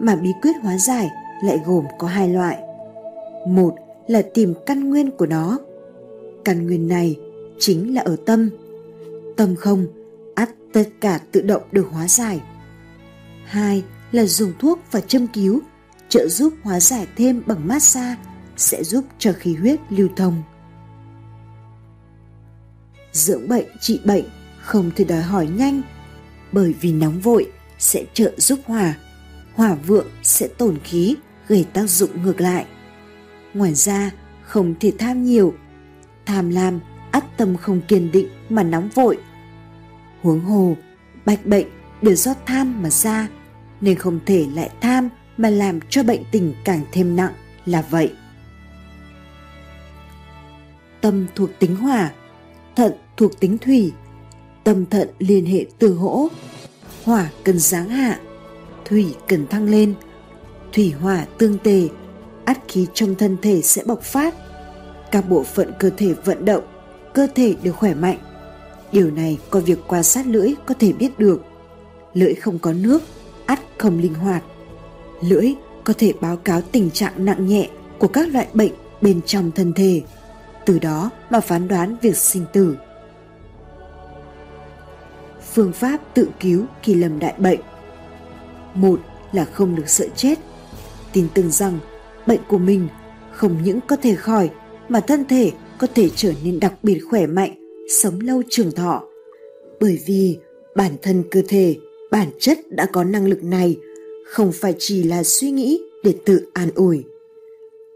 mà 0.00 0.16
bí 0.16 0.28
quyết 0.42 0.52
hóa 0.62 0.78
giải 0.78 1.08
lại 1.44 1.58
gồm 1.66 1.84
có 1.98 2.06
hai 2.06 2.28
loại. 2.28 2.58
Một 3.46 3.74
là 4.06 4.22
tìm 4.34 4.54
căn 4.66 4.90
nguyên 4.90 5.10
của 5.10 5.26
nó. 5.26 5.58
Căn 6.44 6.66
nguyên 6.66 6.88
này 6.88 7.16
chính 7.58 7.94
là 7.94 8.02
ở 8.02 8.16
tâm. 8.26 8.50
Tâm 9.36 9.56
không, 9.56 9.86
ắt 10.34 10.50
tất 10.72 10.88
cả 11.00 11.20
tự 11.32 11.40
động 11.40 11.62
được 11.72 11.88
hóa 11.90 12.08
giải. 12.08 12.40
Hai 13.44 13.84
là 14.12 14.24
dùng 14.24 14.52
thuốc 14.58 14.80
và 14.90 15.00
châm 15.00 15.26
cứu 15.26 15.60
trợ 16.08 16.28
giúp 16.28 16.54
hóa 16.62 16.80
giải 16.80 17.06
thêm 17.16 17.42
bằng 17.46 17.68
massage 17.68 18.20
sẽ 18.56 18.84
giúp 18.84 19.04
cho 19.18 19.32
khí 19.32 19.54
huyết 19.54 19.80
lưu 19.90 20.08
thông. 20.16 20.42
Dưỡng 23.12 23.48
bệnh 23.48 23.66
trị 23.80 24.00
bệnh 24.04 24.24
không 24.62 24.90
thể 24.96 25.04
đòi 25.04 25.22
hỏi 25.22 25.48
nhanh 25.56 25.82
bởi 26.52 26.74
vì 26.80 26.92
nóng 26.92 27.20
vội 27.20 27.52
sẽ 27.78 28.04
trợ 28.14 28.32
giúp 28.36 28.60
hỏa, 28.66 28.94
hỏa 29.54 29.74
vượng 29.74 30.06
sẽ 30.22 30.48
tổn 30.58 30.78
khí 30.84 31.16
gây 31.48 31.66
tác 31.72 31.86
dụng 31.90 32.22
ngược 32.22 32.40
lại. 32.40 32.66
Ngoài 33.54 33.74
ra 33.74 34.10
không 34.42 34.74
thể 34.80 34.92
tham 34.98 35.24
nhiều, 35.24 35.54
tham 36.26 36.50
lam 36.50 36.80
ắt 37.10 37.24
tâm 37.36 37.56
không 37.56 37.80
kiên 37.80 38.12
định 38.12 38.28
mà 38.54 38.62
nóng 38.62 38.88
vội. 38.94 39.18
Huống 40.22 40.40
hồ, 40.40 40.76
bạch 41.24 41.46
bệnh 41.46 41.66
đều 42.02 42.14
do 42.14 42.34
tham 42.46 42.82
mà 42.82 42.90
ra 42.90 43.28
nên 43.80 43.98
không 43.98 44.20
thể 44.26 44.46
lại 44.54 44.70
tham 44.80 45.08
mà 45.36 45.50
làm 45.50 45.80
cho 45.88 46.02
bệnh 46.02 46.22
tình 46.32 46.54
càng 46.64 46.80
thêm 46.92 47.16
nặng 47.16 47.32
là 47.66 47.82
vậy. 47.90 48.12
Tâm 51.00 51.26
thuộc 51.34 51.50
tính 51.58 51.76
hỏa, 51.76 52.10
thận 52.76 52.92
thuộc 53.16 53.40
tính 53.40 53.58
thủy, 53.58 53.92
tâm 54.64 54.86
thận 54.86 55.08
liên 55.18 55.46
hệ 55.46 55.66
từ 55.78 55.94
hỗ, 55.94 56.28
hỏa 57.04 57.30
cần 57.44 57.58
giáng 57.58 57.88
hạ, 57.88 58.20
thủy 58.84 59.14
cần 59.28 59.46
thăng 59.46 59.68
lên, 59.68 59.94
thủy 60.72 60.94
hỏa 61.00 61.26
tương 61.38 61.58
tề, 61.58 61.88
át 62.44 62.58
khí 62.68 62.86
trong 62.94 63.14
thân 63.14 63.36
thể 63.42 63.62
sẽ 63.62 63.82
bộc 63.86 64.02
phát, 64.02 64.34
các 65.10 65.28
bộ 65.28 65.42
phận 65.42 65.72
cơ 65.78 65.90
thể 65.96 66.14
vận 66.24 66.44
động, 66.44 66.64
cơ 67.14 67.26
thể 67.34 67.56
đều 67.62 67.72
khỏe 67.72 67.94
mạnh. 67.94 68.18
Điều 68.92 69.10
này 69.10 69.38
qua 69.50 69.60
việc 69.60 69.78
quan 69.86 70.02
sát 70.02 70.26
lưỡi 70.26 70.54
có 70.66 70.74
thể 70.78 70.92
biết 70.92 71.18
được. 71.18 71.42
Lưỡi 72.14 72.34
không 72.34 72.58
có 72.58 72.72
nước 72.72 73.02
ắt 73.46 73.60
không 73.78 73.98
linh 73.98 74.14
hoạt. 74.14 74.42
Lưỡi 75.20 75.54
có 75.84 75.94
thể 75.98 76.12
báo 76.20 76.36
cáo 76.36 76.60
tình 76.60 76.90
trạng 76.90 77.24
nặng 77.24 77.46
nhẹ 77.46 77.68
của 77.98 78.08
các 78.08 78.28
loại 78.28 78.46
bệnh 78.54 78.72
bên 79.00 79.20
trong 79.26 79.50
thân 79.50 79.72
thể, 79.72 80.02
từ 80.66 80.78
đó 80.78 81.10
mà 81.30 81.40
phán 81.40 81.68
đoán 81.68 81.96
việc 82.02 82.16
sinh 82.16 82.44
tử. 82.52 82.76
Phương 85.52 85.72
pháp 85.72 86.00
tự 86.14 86.28
cứu 86.40 86.64
khi 86.82 86.94
lầm 86.94 87.18
đại 87.18 87.34
bệnh 87.38 87.60
Một 88.74 89.00
là 89.32 89.44
không 89.44 89.74
được 89.74 89.88
sợ 89.88 90.06
chết. 90.16 90.38
Tin 91.12 91.28
tưởng 91.34 91.50
rằng 91.50 91.78
bệnh 92.26 92.40
của 92.48 92.58
mình 92.58 92.88
không 93.32 93.62
những 93.62 93.80
có 93.80 93.96
thể 93.96 94.14
khỏi 94.14 94.50
mà 94.88 95.00
thân 95.00 95.24
thể 95.24 95.52
có 95.78 95.86
thể 95.94 96.10
trở 96.16 96.32
nên 96.44 96.60
đặc 96.60 96.72
biệt 96.82 97.00
khỏe 97.10 97.26
mạnh, 97.26 97.54
sống 97.92 98.20
lâu 98.20 98.42
trường 98.48 98.72
thọ. 98.72 99.02
Bởi 99.80 99.98
vì 100.06 100.38
bản 100.76 100.92
thân 101.02 101.24
cơ 101.30 101.42
thể, 101.48 101.76
bản 102.10 102.28
chất 102.38 102.58
đã 102.70 102.86
có 102.86 103.04
năng 103.04 103.26
lực 103.26 103.44
này, 103.44 103.78
không 104.26 104.52
phải 104.52 104.74
chỉ 104.78 105.02
là 105.02 105.22
suy 105.22 105.50
nghĩ 105.50 105.82
để 106.04 106.14
tự 106.24 106.46
an 106.52 106.68
ủi. 106.74 107.04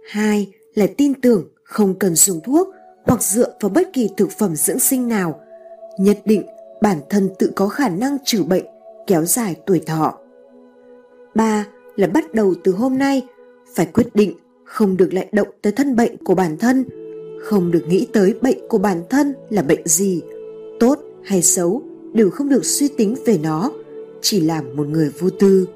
Hai 0.09 0.49
là 0.75 0.87
tin 0.97 1.15
tưởng 1.21 1.49
không 1.63 1.95
cần 1.95 2.15
dùng 2.15 2.41
thuốc 2.45 2.69
hoặc 3.05 3.23
dựa 3.23 3.55
vào 3.61 3.69
bất 3.69 3.93
kỳ 3.93 4.09
thực 4.17 4.31
phẩm 4.31 4.57
dưỡng 4.57 4.79
sinh 4.79 5.09
nào, 5.09 5.41
nhất 5.99 6.19
định 6.25 6.43
bản 6.83 6.99
thân 7.11 7.29
tự 7.39 7.53
có 7.55 7.69
khả 7.69 7.89
năng 7.89 8.17
trừ 8.25 8.43
bệnh, 8.43 8.65
kéo 9.07 9.25
dài 9.25 9.57
tuổi 9.67 9.81
thọ. 9.87 10.19
Ba 11.35 11.67
là 11.97 12.07
bắt 12.07 12.35
đầu 12.35 12.55
từ 12.65 12.73
hôm 12.73 12.99
nay, 12.99 13.27
phải 13.75 13.87
quyết 13.87 14.07
định 14.15 14.33
không 14.65 14.97
được 14.97 15.15
lại 15.15 15.29
động 15.33 15.49
tới 15.63 15.73
thân 15.73 15.97
bệnh 15.97 16.17
của 16.25 16.35
bản 16.35 16.59
thân 16.59 16.85
không 17.47 17.71
được 17.71 17.85
nghĩ 17.89 18.07
tới 18.13 18.35
bệnh 18.43 18.59
của 18.69 18.79
bản 18.79 19.03
thân 19.11 19.35
là 19.51 19.63
bệnh 19.63 19.81
gì 19.85 20.23
tốt 20.81 20.99
hay 21.25 21.43
xấu 21.43 21.83
đều 22.13 22.31
không 22.31 22.49
được 22.49 22.65
suy 22.65 22.89
tính 22.89 23.17
về 23.27 23.39
nó 23.39 23.73
chỉ 24.23 24.41
làm 24.41 24.77
một 24.77 24.87
người 24.87 25.11
vô 25.19 25.31
tư. 25.31 25.69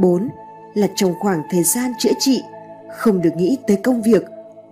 4. 0.00 0.28
Là 0.74 0.88
trong 0.96 1.14
khoảng 1.20 1.42
thời 1.50 1.62
gian 1.64 1.90
chữa 1.98 2.10
trị, 2.18 2.40
không 2.98 3.22
được 3.22 3.30
nghĩ 3.36 3.58
tới 3.66 3.76
công 3.84 4.02
việc, 4.02 4.22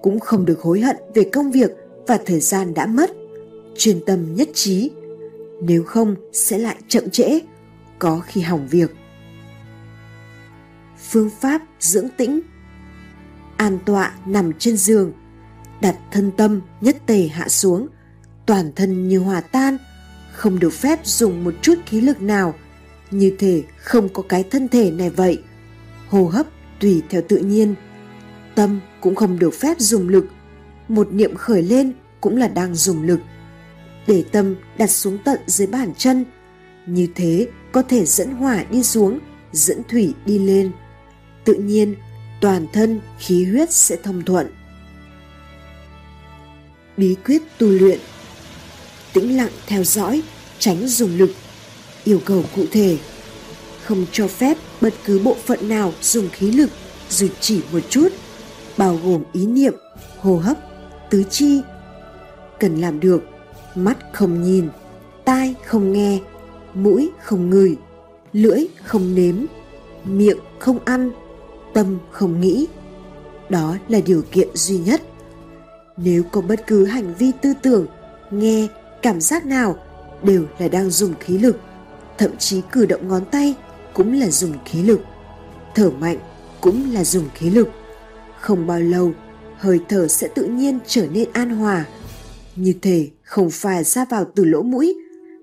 cũng 0.02 0.20
không 0.20 0.44
được 0.44 0.60
hối 0.60 0.80
hận 0.80 0.96
về 1.14 1.24
công 1.32 1.50
việc 1.50 1.70
và 2.06 2.18
thời 2.26 2.40
gian 2.40 2.74
đã 2.74 2.86
mất. 2.86 3.10
Chuyên 3.76 4.00
tâm 4.06 4.34
nhất 4.34 4.48
trí, 4.54 4.90
nếu 5.60 5.82
không 5.82 6.16
sẽ 6.32 6.58
lại 6.58 6.76
chậm 6.88 7.10
trễ, 7.10 7.40
có 7.98 8.20
khi 8.26 8.40
hỏng 8.40 8.68
việc. 8.70 8.90
Phương 11.10 11.30
pháp 11.40 11.62
dưỡng 11.80 12.08
tĩnh 12.16 12.40
An 13.56 13.78
tọa 13.86 14.14
nằm 14.26 14.52
trên 14.58 14.76
giường, 14.76 15.12
đặt 15.80 15.96
thân 16.10 16.30
tâm 16.36 16.60
nhất 16.80 16.96
tề 17.06 17.28
hạ 17.28 17.48
xuống, 17.48 17.88
toàn 18.46 18.72
thân 18.76 19.08
như 19.08 19.18
hòa 19.18 19.40
tan, 19.40 19.78
không 20.32 20.58
được 20.58 20.72
phép 20.72 21.06
dùng 21.06 21.44
một 21.44 21.54
chút 21.62 21.74
khí 21.86 22.00
lực 22.00 22.22
nào. 22.22 22.54
Như 23.10 23.36
thể 23.38 23.62
không 23.76 24.08
có 24.08 24.22
cái 24.28 24.42
thân 24.42 24.68
thể 24.68 24.90
này 24.90 25.10
vậy. 25.10 25.42
Hô 26.08 26.24
hấp 26.24 26.46
tùy 26.80 27.02
theo 27.10 27.22
tự 27.28 27.36
nhiên. 27.36 27.74
Tâm 28.54 28.80
cũng 29.00 29.14
không 29.14 29.38
được 29.38 29.54
phép 29.54 29.80
dùng 29.80 30.08
lực. 30.08 30.26
Một 30.88 31.12
niệm 31.12 31.34
khởi 31.34 31.62
lên 31.62 31.92
cũng 32.20 32.36
là 32.36 32.48
đang 32.48 32.74
dùng 32.74 33.02
lực. 33.02 33.20
Để 34.06 34.24
tâm 34.32 34.54
đặt 34.78 34.90
xuống 34.90 35.18
tận 35.24 35.40
dưới 35.46 35.66
bàn 35.66 35.92
chân 35.98 36.24
như 36.86 37.08
thế 37.14 37.48
có 37.72 37.82
thể 37.82 38.04
dẫn 38.04 38.30
hỏa 38.30 38.64
đi 38.70 38.82
xuống 38.82 39.18
dẫn 39.52 39.82
thủy 39.88 40.14
đi 40.26 40.38
lên. 40.38 40.72
Tự 41.44 41.54
nhiên 41.54 41.94
toàn 42.40 42.66
thân 42.72 43.00
khí 43.18 43.44
huyết 43.44 43.72
sẽ 43.72 43.96
thông 44.02 44.22
thuận 44.22 44.46
bí 46.96 47.16
quyết 47.24 47.42
tu 47.58 47.66
luyện. 47.66 47.98
Tĩnh 49.12 49.36
lặng 49.36 49.52
theo 49.66 49.84
dõi, 49.84 50.22
tránh 50.58 50.88
dùng 50.88 51.18
lực. 51.18 51.30
Yêu 52.04 52.20
cầu 52.24 52.44
cụ 52.56 52.64
thể, 52.72 52.98
không 53.84 54.06
cho 54.12 54.28
phép 54.28 54.56
bất 54.80 54.94
cứ 55.04 55.18
bộ 55.18 55.36
phận 55.46 55.68
nào 55.68 55.92
dùng 56.02 56.28
khí 56.32 56.52
lực, 56.52 56.70
dù 57.10 57.26
chỉ 57.40 57.60
một 57.72 57.80
chút, 57.88 58.08
bao 58.76 59.00
gồm 59.04 59.22
ý 59.32 59.46
niệm, 59.46 59.74
hô 60.18 60.36
hấp, 60.36 60.56
tứ 61.10 61.22
chi. 61.30 61.60
Cần 62.60 62.80
làm 62.80 63.00
được, 63.00 63.22
mắt 63.74 63.98
không 64.12 64.42
nhìn, 64.42 64.68
tai 65.24 65.54
không 65.64 65.92
nghe, 65.92 66.18
mũi 66.74 67.10
không 67.22 67.50
ngửi, 67.50 67.76
lưỡi 68.32 68.66
không 68.84 69.14
nếm, 69.14 69.36
miệng 70.04 70.38
không 70.58 70.78
ăn, 70.84 71.10
tâm 71.74 71.98
không 72.10 72.40
nghĩ. 72.40 72.66
Đó 73.48 73.76
là 73.88 74.00
điều 74.06 74.22
kiện 74.32 74.48
duy 74.54 74.78
nhất 74.78 75.02
nếu 75.96 76.22
có 76.32 76.40
bất 76.40 76.66
cứ 76.66 76.84
hành 76.84 77.14
vi 77.18 77.32
tư 77.42 77.52
tưởng, 77.62 77.86
nghe, 78.30 78.66
cảm 79.02 79.20
giác 79.20 79.46
nào 79.46 79.76
đều 80.22 80.44
là 80.58 80.68
đang 80.68 80.90
dùng 80.90 81.14
khí 81.20 81.38
lực. 81.38 81.60
Thậm 82.18 82.36
chí 82.38 82.60
cử 82.72 82.86
động 82.86 83.08
ngón 83.08 83.24
tay 83.24 83.54
cũng 83.94 84.20
là 84.20 84.30
dùng 84.30 84.52
khí 84.64 84.82
lực. 84.82 85.00
Thở 85.74 85.90
mạnh 85.90 86.18
cũng 86.60 86.92
là 86.92 87.04
dùng 87.04 87.24
khí 87.34 87.50
lực. 87.50 87.68
Không 88.40 88.66
bao 88.66 88.80
lâu, 88.80 89.12
hơi 89.56 89.80
thở 89.88 90.08
sẽ 90.08 90.28
tự 90.28 90.44
nhiên 90.44 90.78
trở 90.86 91.06
nên 91.06 91.28
an 91.32 91.50
hòa. 91.50 91.84
Như 92.56 92.72
thể 92.82 93.08
không 93.22 93.50
phải 93.50 93.84
ra 93.84 94.04
vào 94.04 94.24
từ 94.34 94.44
lỗ 94.44 94.62
mũi, 94.62 94.94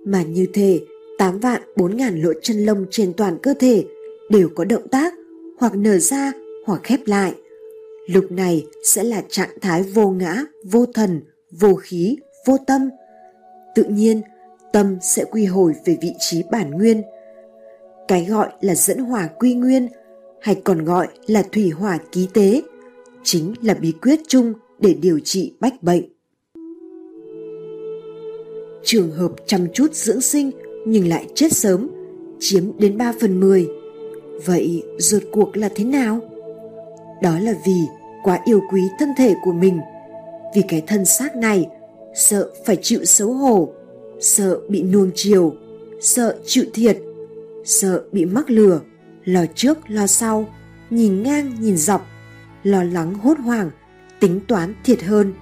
mà 0.05 0.23
như 0.23 0.47
thể 0.53 0.81
8 1.17 1.39
vạn 1.39 1.61
4 1.75 1.97
ngàn 1.97 2.21
lỗ 2.21 2.33
chân 2.41 2.65
lông 2.65 2.85
trên 2.91 3.13
toàn 3.13 3.37
cơ 3.41 3.53
thể 3.59 3.85
đều 4.29 4.49
có 4.55 4.65
động 4.65 4.87
tác 4.87 5.13
hoặc 5.59 5.75
nở 5.75 5.97
ra 5.97 6.31
hoặc 6.65 6.81
khép 6.83 6.99
lại. 7.05 7.33
Lúc 8.07 8.31
này 8.31 8.65
sẽ 8.83 9.03
là 9.03 9.23
trạng 9.29 9.59
thái 9.61 9.83
vô 9.83 10.09
ngã, 10.09 10.43
vô 10.63 10.85
thần, 10.85 11.21
vô 11.51 11.75
khí, 11.75 12.17
vô 12.45 12.57
tâm. 12.67 12.89
Tự 13.75 13.83
nhiên, 13.83 14.21
tâm 14.73 14.97
sẽ 15.01 15.23
quy 15.31 15.45
hồi 15.45 15.73
về 15.85 15.97
vị 16.01 16.11
trí 16.19 16.43
bản 16.51 16.71
nguyên. 16.71 17.01
Cái 18.07 18.25
gọi 18.25 18.49
là 18.61 18.75
dẫn 18.75 18.97
hỏa 18.97 19.29
quy 19.39 19.53
nguyên 19.53 19.87
hay 20.41 20.61
còn 20.63 20.85
gọi 20.85 21.07
là 21.27 21.43
thủy 21.51 21.69
hỏa 21.69 21.99
ký 22.11 22.27
tế 22.33 22.61
chính 23.23 23.53
là 23.61 23.73
bí 23.73 23.91
quyết 24.01 24.19
chung 24.27 24.53
để 24.79 24.93
điều 24.93 25.19
trị 25.19 25.53
bách 25.59 25.83
bệnh. 25.83 26.03
Trường 28.83 29.11
hợp 29.11 29.31
chăm 29.45 29.67
chút 29.73 29.93
dưỡng 29.93 30.21
sinh 30.21 30.51
nhưng 30.87 31.07
lại 31.07 31.27
chết 31.35 31.53
sớm, 31.53 31.89
chiếm 32.39 32.63
đến 32.77 32.97
3 32.97 33.13
phần 33.21 33.39
10. 33.39 33.67
Vậy 34.45 34.83
rốt 34.97 35.23
cuộc 35.31 35.57
là 35.57 35.69
thế 35.75 35.83
nào? 35.83 36.21
Đó 37.23 37.39
là 37.39 37.53
vì 37.65 37.88
quá 38.23 38.39
yêu 38.45 38.62
quý 38.71 38.81
thân 38.99 39.09
thể 39.17 39.36
của 39.43 39.53
mình, 39.53 39.79
vì 40.55 40.62
cái 40.67 40.83
thân 40.88 41.05
xác 41.05 41.36
này 41.36 41.67
sợ 42.15 42.49
phải 42.65 42.77
chịu 42.81 43.05
xấu 43.05 43.33
hổ, 43.33 43.69
sợ 44.19 44.59
bị 44.69 44.83
nuông 44.83 45.12
chiều, 45.15 45.53
sợ 46.01 46.38
chịu 46.45 46.65
thiệt, 46.73 46.97
sợ 47.65 48.03
bị 48.12 48.25
mắc 48.25 48.49
lừa, 48.49 48.79
lo 49.25 49.45
trước 49.55 49.77
lo 49.88 50.07
sau, 50.07 50.45
nhìn 50.89 51.23
ngang 51.23 51.55
nhìn 51.59 51.77
dọc, 51.77 52.07
lo 52.63 52.83
lắng 52.83 53.13
hốt 53.13 53.38
hoảng, 53.39 53.71
tính 54.19 54.39
toán 54.47 54.73
thiệt 54.83 55.03
hơn. 55.03 55.33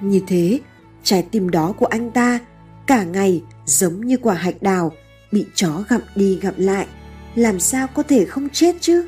Như 0.00 0.20
thế, 0.26 0.60
trái 1.02 1.26
tim 1.30 1.50
đó 1.50 1.74
của 1.78 1.86
anh 1.86 2.10
ta 2.10 2.38
cả 2.86 3.04
ngày 3.04 3.42
giống 3.64 4.06
như 4.06 4.16
quả 4.16 4.34
hạch 4.34 4.62
đào 4.62 4.92
bị 5.32 5.46
chó 5.54 5.84
gặm 5.88 6.00
đi 6.14 6.38
gặm 6.42 6.54
lại, 6.56 6.86
làm 7.34 7.60
sao 7.60 7.86
có 7.94 8.02
thể 8.02 8.24
không 8.24 8.48
chết 8.48 8.76
chứ? 8.80 9.06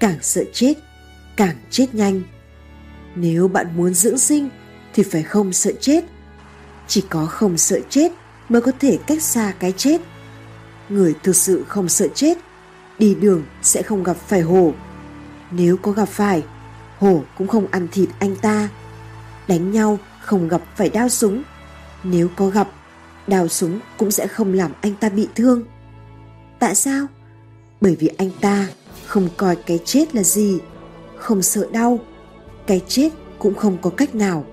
Càng 0.00 0.18
sợ 0.22 0.44
chết, 0.52 0.74
càng 1.36 1.56
chết 1.70 1.94
nhanh. 1.94 2.22
Nếu 3.14 3.48
bạn 3.48 3.66
muốn 3.76 3.94
dưỡng 3.94 4.18
sinh 4.18 4.48
thì 4.94 5.02
phải 5.02 5.22
không 5.22 5.52
sợ 5.52 5.72
chết. 5.80 6.04
Chỉ 6.86 7.04
có 7.10 7.26
không 7.26 7.58
sợ 7.58 7.80
chết 7.88 8.12
mới 8.48 8.62
có 8.62 8.72
thể 8.80 8.98
cách 9.06 9.22
xa 9.22 9.54
cái 9.58 9.72
chết. 9.72 10.00
Người 10.88 11.14
thực 11.22 11.36
sự 11.36 11.64
không 11.68 11.88
sợ 11.88 12.08
chết, 12.14 12.38
đi 12.98 13.14
đường 13.14 13.42
sẽ 13.62 13.82
không 13.82 14.02
gặp 14.02 14.16
phải 14.16 14.40
hổ. 14.40 14.72
Nếu 15.50 15.76
có 15.76 15.92
gặp 15.92 16.08
phải, 16.08 16.42
hổ 16.98 17.22
cũng 17.38 17.48
không 17.48 17.66
ăn 17.70 17.88
thịt 17.92 18.08
anh 18.18 18.36
ta. 18.36 18.68
Đánh 19.48 19.70
nhau 19.70 19.98
không 20.20 20.48
gặp 20.48 20.62
phải 20.76 20.88
đao 20.88 21.08
súng. 21.08 21.42
Nếu 22.04 22.28
có 22.36 22.46
gặp, 22.46 22.68
đao 23.26 23.48
súng 23.48 23.80
cũng 23.96 24.10
sẽ 24.10 24.26
không 24.26 24.52
làm 24.52 24.72
anh 24.80 24.94
ta 24.94 25.08
bị 25.08 25.28
thương. 25.34 25.62
Tại 26.58 26.74
sao? 26.74 27.06
Bởi 27.80 27.96
vì 28.00 28.06
anh 28.06 28.30
ta 28.40 28.66
không 29.06 29.28
coi 29.36 29.56
cái 29.56 29.78
chết 29.84 30.14
là 30.14 30.22
gì, 30.22 30.58
không 31.24 31.42
sợ 31.42 31.66
đau, 31.72 31.98
cái 32.66 32.80
chết 32.88 33.08
cũng 33.38 33.54
không 33.54 33.76
có 33.82 33.90
cách 33.90 34.14
nào. 34.14 34.44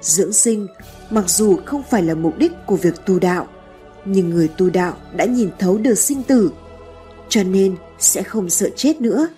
Dưỡng 0.00 0.32
sinh 0.32 0.66
mặc 1.10 1.24
dù 1.28 1.56
không 1.66 1.82
phải 1.90 2.02
là 2.02 2.14
mục 2.14 2.38
đích 2.38 2.52
của 2.66 2.76
việc 2.76 2.94
tu 3.06 3.18
đạo, 3.18 3.46
nhưng 4.04 4.30
người 4.30 4.48
tu 4.48 4.70
đạo 4.70 4.96
đã 5.16 5.24
nhìn 5.24 5.50
thấu 5.58 5.78
được 5.78 5.94
sinh 5.94 6.22
tử, 6.22 6.50
cho 7.28 7.42
nên 7.42 7.76
sẽ 7.98 8.22
không 8.22 8.50
sợ 8.50 8.68
chết 8.76 9.00
nữa. 9.00 9.28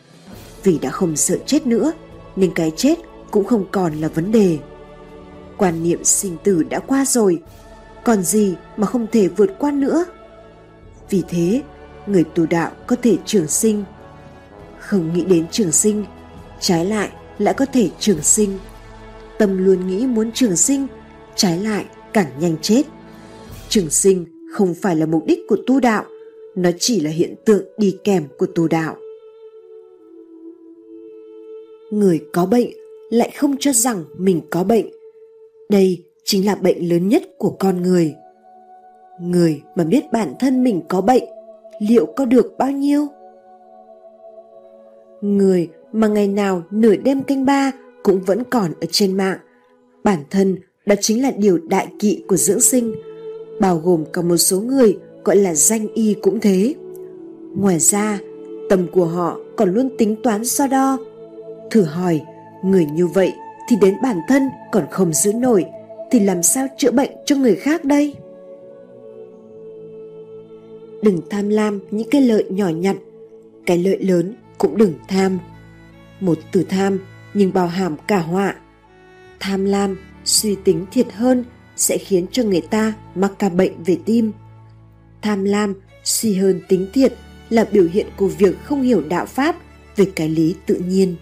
Vì 0.62 0.78
đã 0.78 0.90
không 0.90 1.16
sợ 1.16 1.36
chết 1.46 1.66
nữa, 1.66 1.92
nên 2.36 2.52
cái 2.54 2.72
chết 2.76 2.98
cũng 3.30 3.44
không 3.44 3.64
còn 3.70 3.94
là 3.94 4.08
vấn 4.08 4.32
đề. 4.32 4.58
Quan 5.56 5.82
niệm 5.82 6.04
sinh 6.04 6.36
tử 6.44 6.62
đã 6.62 6.78
qua 6.78 7.04
rồi, 7.04 7.42
còn 8.04 8.22
gì 8.22 8.54
mà 8.76 8.86
không 8.86 9.06
thể 9.12 9.28
vượt 9.28 9.50
qua 9.58 9.70
nữa. 9.70 10.04
Vì 11.10 11.22
thế, 11.28 11.62
người 12.06 12.24
tu 12.24 12.46
đạo 12.46 12.70
có 12.86 12.96
thể 13.02 13.16
trường 13.24 13.48
sinh. 13.48 13.84
Không 14.78 15.14
nghĩ 15.14 15.24
đến 15.24 15.46
trường 15.50 15.72
sinh, 15.72 16.04
trái 16.62 16.84
lại 16.84 17.08
lại 17.38 17.54
có 17.54 17.66
thể 17.66 17.90
trường 17.98 18.22
sinh. 18.22 18.58
Tâm 19.38 19.66
luôn 19.66 19.86
nghĩ 19.86 20.06
muốn 20.06 20.32
trường 20.32 20.56
sinh, 20.56 20.86
trái 21.34 21.58
lại 21.58 21.84
càng 22.12 22.26
nhanh 22.40 22.56
chết. 22.62 22.82
Trường 23.68 23.90
sinh 23.90 24.24
không 24.52 24.74
phải 24.74 24.96
là 24.96 25.06
mục 25.06 25.26
đích 25.26 25.40
của 25.48 25.56
tu 25.66 25.80
đạo, 25.80 26.04
nó 26.54 26.70
chỉ 26.78 27.00
là 27.00 27.10
hiện 27.10 27.34
tượng 27.44 27.64
đi 27.78 27.96
kèm 28.04 28.24
của 28.38 28.46
tu 28.46 28.68
đạo. 28.68 28.96
Người 31.90 32.20
có 32.32 32.46
bệnh 32.46 32.70
lại 33.10 33.30
không 33.36 33.56
cho 33.60 33.72
rằng 33.72 34.04
mình 34.18 34.40
có 34.50 34.64
bệnh. 34.64 34.86
Đây 35.68 36.04
chính 36.24 36.46
là 36.46 36.54
bệnh 36.54 36.88
lớn 36.88 37.08
nhất 37.08 37.22
của 37.38 37.56
con 37.58 37.82
người. 37.82 38.14
Người 39.20 39.62
mà 39.74 39.84
biết 39.84 40.12
bản 40.12 40.34
thân 40.40 40.64
mình 40.64 40.82
có 40.88 41.00
bệnh, 41.00 41.24
liệu 41.80 42.06
có 42.06 42.24
được 42.24 42.52
bao 42.58 42.70
nhiêu? 42.70 43.06
Người 45.20 45.68
mà 45.92 46.08
ngày 46.08 46.28
nào 46.28 46.62
nửa 46.70 46.96
đêm 46.96 47.22
canh 47.22 47.44
ba 47.44 47.72
cũng 48.02 48.20
vẫn 48.20 48.44
còn 48.50 48.72
ở 48.80 48.86
trên 48.90 49.16
mạng. 49.16 49.38
Bản 50.04 50.18
thân 50.30 50.56
đó 50.86 50.94
chính 51.00 51.22
là 51.22 51.30
điều 51.30 51.58
đại 51.58 51.88
kỵ 51.98 52.24
của 52.28 52.36
dưỡng 52.36 52.60
sinh, 52.60 52.94
bao 53.60 53.78
gồm 53.78 54.04
cả 54.12 54.22
một 54.22 54.36
số 54.36 54.60
người 54.60 54.98
gọi 55.24 55.36
là 55.36 55.54
danh 55.54 55.86
y 55.94 56.14
cũng 56.22 56.40
thế. 56.40 56.74
Ngoài 57.56 57.78
ra, 57.78 58.18
tâm 58.68 58.86
của 58.92 59.04
họ 59.04 59.38
còn 59.56 59.74
luôn 59.74 59.90
tính 59.98 60.16
toán 60.22 60.44
so 60.44 60.66
đo. 60.66 60.98
Thử 61.70 61.82
hỏi, 61.82 62.20
người 62.64 62.86
như 62.92 63.06
vậy 63.06 63.32
thì 63.68 63.76
đến 63.80 63.94
bản 64.02 64.20
thân 64.28 64.42
còn 64.72 64.84
không 64.90 65.12
giữ 65.12 65.32
nổi 65.32 65.64
thì 66.10 66.20
làm 66.20 66.42
sao 66.42 66.66
chữa 66.76 66.90
bệnh 66.90 67.10
cho 67.24 67.36
người 67.36 67.54
khác 67.54 67.84
đây? 67.84 68.14
Đừng 71.02 71.20
tham 71.30 71.48
lam 71.48 71.80
những 71.90 72.10
cái 72.10 72.20
lợi 72.20 72.44
nhỏ 72.50 72.68
nhặt, 72.68 72.96
cái 73.66 73.78
lợi 73.78 73.98
lớn 73.98 74.34
cũng 74.58 74.76
đừng 74.76 74.94
tham 75.08 75.38
một 76.22 76.38
từ 76.52 76.62
tham 76.62 76.98
nhưng 77.34 77.52
bao 77.52 77.66
hàm 77.66 77.96
cả 77.96 78.18
họa. 78.18 78.54
Tham 79.40 79.64
lam, 79.64 79.98
suy 80.24 80.56
tính 80.64 80.86
thiệt 80.92 81.12
hơn 81.12 81.44
sẽ 81.76 81.98
khiến 81.98 82.26
cho 82.32 82.42
người 82.42 82.60
ta 82.60 82.92
mắc 83.14 83.32
ca 83.38 83.48
bệnh 83.48 83.82
về 83.82 83.98
tim. 84.04 84.32
Tham 85.22 85.44
lam, 85.44 85.74
suy 86.04 86.34
hơn 86.34 86.60
tính 86.68 86.86
thiệt 86.92 87.14
là 87.50 87.64
biểu 87.72 87.88
hiện 87.92 88.06
của 88.16 88.28
việc 88.28 88.64
không 88.64 88.82
hiểu 88.82 89.02
đạo 89.08 89.26
pháp 89.26 89.56
về 89.96 90.04
cái 90.16 90.28
lý 90.28 90.54
tự 90.66 90.74
nhiên. 90.74 91.16